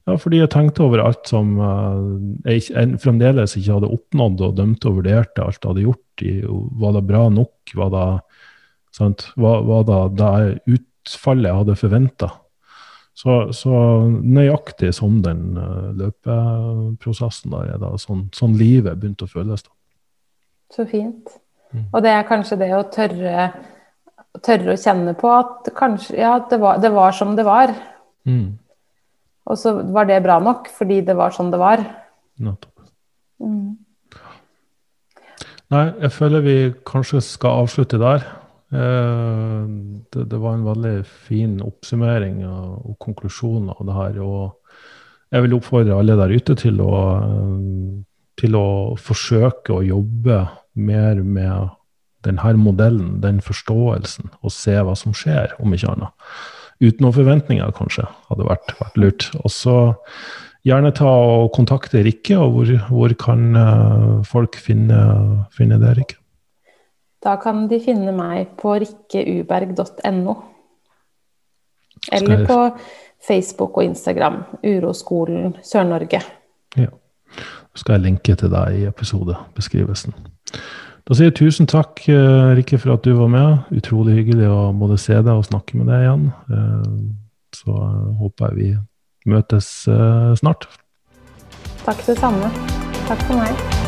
ja, 0.06 0.14
fordi 0.22 0.38
jeg 0.38 0.52
tenkte 0.54 0.84
over 0.86 1.02
alt 1.02 1.26
som 1.26 1.56
uh, 1.58 1.98
jeg, 2.46 2.68
jeg, 2.70 3.00
fremdeles 3.02 3.56
ikke 3.58 3.80
hadde 3.80 3.90
oppnådd, 3.96 4.44
og 4.46 4.56
dømte 4.60 4.90
og 4.90 5.00
vurderte 5.00 5.42
alt 5.42 5.58
jeg 5.58 5.72
hadde 5.72 5.86
gjort. 5.88 6.26
I, 6.26 6.34
var 6.82 6.96
det 6.96 7.06
bra 7.08 7.26
nok? 7.34 7.76
Var 7.76 7.94
det, 7.96 8.08
sant, 8.94 9.28
var, 9.34 9.64
var 9.66 9.86
det, 9.90 10.02
det 10.20 10.76
utfallet 10.78 11.50
jeg 11.50 11.62
hadde 11.62 11.80
forventa? 11.82 12.32
Så, 13.16 13.34
så, 13.56 13.72
nøyaktig 14.06 14.92
som 14.94 15.22
den 15.24 15.56
uh, 15.56 15.90
løpeprosessen 15.96 17.54
der 17.56 17.74
er 17.74 17.82
da, 17.82 17.94
sånn, 17.98 18.26
sånn 18.36 18.54
livet 18.60 19.00
begynte 19.00 19.24
å 19.26 19.32
føles. 19.32 19.64
da. 19.64 19.72
Så 20.76 20.84
fint. 20.90 21.32
Mm. 21.72 21.88
Og 21.90 22.04
det 22.04 22.12
er 22.12 22.28
kanskje 22.28 22.58
det 22.60 22.70
å 22.76 22.84
tørre 22.92 23.48
tørre 24.44 24.74
å 24.74 24.80
kjenne 24.80 25.14
på 25.18 25.30
at 25.32 25.70
kanskje 25.76 26.18
Ja, 26.20 26.36
det 26.50 26.60
var, 26.62 26.80
det 26.82 26.92
var 26.94 27.16
som 27.16 27.34
det 27.38 27.46
var. 27.46 27.72
Mm. 28.28 28.58
Og 29.46 29.58
så 29.60 29.76
var 29.94 30.08
det 30.08 30.22
bra 30.24 30.38
nok 30.42 30.70
fordi 30.74 31.02
det 31.06 31.16
var 31.18 31.34
sånn 31.34 31.52
det 31.52 31.60
var. 31.62 31.82
Nettopp. 32.42 32.88
Mm. 33.42 33.76
Nei, 35.74 35.86
jeg 36.02 36.12
føler 36.14 36.44
vi 36.44 36.56
kanskje 36.86 37.22
skal 37.24 37.64
avslutte 37.64 37.98
der. 37.98 38.26
Eh, 38.74 39.62
det, 40.12 40.26
det, 40.30 40.38
var 40.38 40.56
en 40.56 40.66
veldig 40.66 40.96
fin 41.26 41.56
oppsummering 41.62 42.42
og, 42.46 42.90
og 42.90 42.98
konklusjon 43.02 43.70
av 43.74 43.82
det 43.86 43.96
her. 43.96 44.20
Og 44.22 45.34
jeg 45.34 45.46
vil 45.46 45.56
oppfordre 45.58 45.98
alle 45.98 46.18
der 46.18 46.34
ute 46.34 46.56
til 46.58 46.78
å, 46.82 46.92
til 48.38 48.58
å 48.58 48.68
forsøke 48.98 49.74
å 49.74 49.86
jobbe 49.86 50.44
mer 50.76 51.22
med 51.22 51.75
denne 52.26 52.56
modellen, 52.60 53.20
den 53.22 53.40
forståelsen, 53.44 54.32
og 54.42 54.52
se 54.54 54.76
hva 54.82 54.96
som 54.98 55.14
skjer, 55.16 55.56
om 55.62 55.74
ikke 55.74 55.94
annet. 55.94 56.36
Uten 56.82 57.06
noen 57.06 57.16
forventninger, 57.16 57.72
kanskje, 57.76 58.04
hadde 58.28 58.48
vært, 58.48 58.74
vært 58.80 59.00
lurt. 59.00 59.28
Og 59.40 59.52
så 59.54 59.76
gjerne 60.66 60.92
ta 60.96 61.08
og 61.08 61.52
kontakte 61.56 62.02
Rikke, 62.04 62.36
og 62.36 62.52
hvor, 62.52 62.72
hvor 62.90 63.14
kan 63.20 63.48
uh, 63.56 64.24
folk 64.26 64.58
finne, 64.60 65.00
finne 65.56 65.80
det, 65.80 65.94
Rikke? 66.00 66.20
Da 67.24 67.34
kan 67.42 67.64
de 67.70 67.80
finne 67.82 68.12
meg 68.14 68.52
på 68.60 68.76
rikkeuberg.no. 68.82 70.36
Eller 72.12 72.44
på 72.46 72.58
Facebook 73.26 73.80
og 73.80 73.88
Instagram. 73.88 74.42
Uroskolen 74.62 75.56
Sør-Norge. 75.64 76.20
Ja. 76.76 76.92
Så 77.72 77.82
skal 77.82 77.96
jeg 77.96 78.04
linke 78.04 78.36
til 78.38 78.52
deg 78.52 78.78
i 78.78 78.84
episodebeskrivelsen. 78.86 80.14
Da 81.06 81.14
sier 81.14 81.28
jeg 81.30 81.36
tusen 81.38 81.68
takk, 81.70 82.00
eh, 82.10 82.48
Rikke, 82.58 82.80
for 82.82 82.96
at 82.96 83.04
du 83.06 83.12
var 83.14 83.30
med. 83.30 83.70
Utrolig 83.78 84.16
hyggelig 84.18 84.50
å 84.50 84.72
både 84.74 84.98
se 84.98 85.14
deg 85.14 85.30
og 85.30 85.46
snakke 85.46 85.78
med 85.78 85.86
deg 85.86 86.02
igjen. 86.02 86.26
Eh, 86.50 86.90
så 87.54 87.78
håper 88.18 88.50
jeg 88.50 88.58
vi 88.58 89.30
møtes 89.30 89.70
eh, 89.86 90.34
snart. 90.42 90.66
Takk 91.86 92.02
det 92.10 92.18
samme. 92.18 92.50
Takk 93.06 93.22
for 93.28 93.38
meg. 93.38 93.85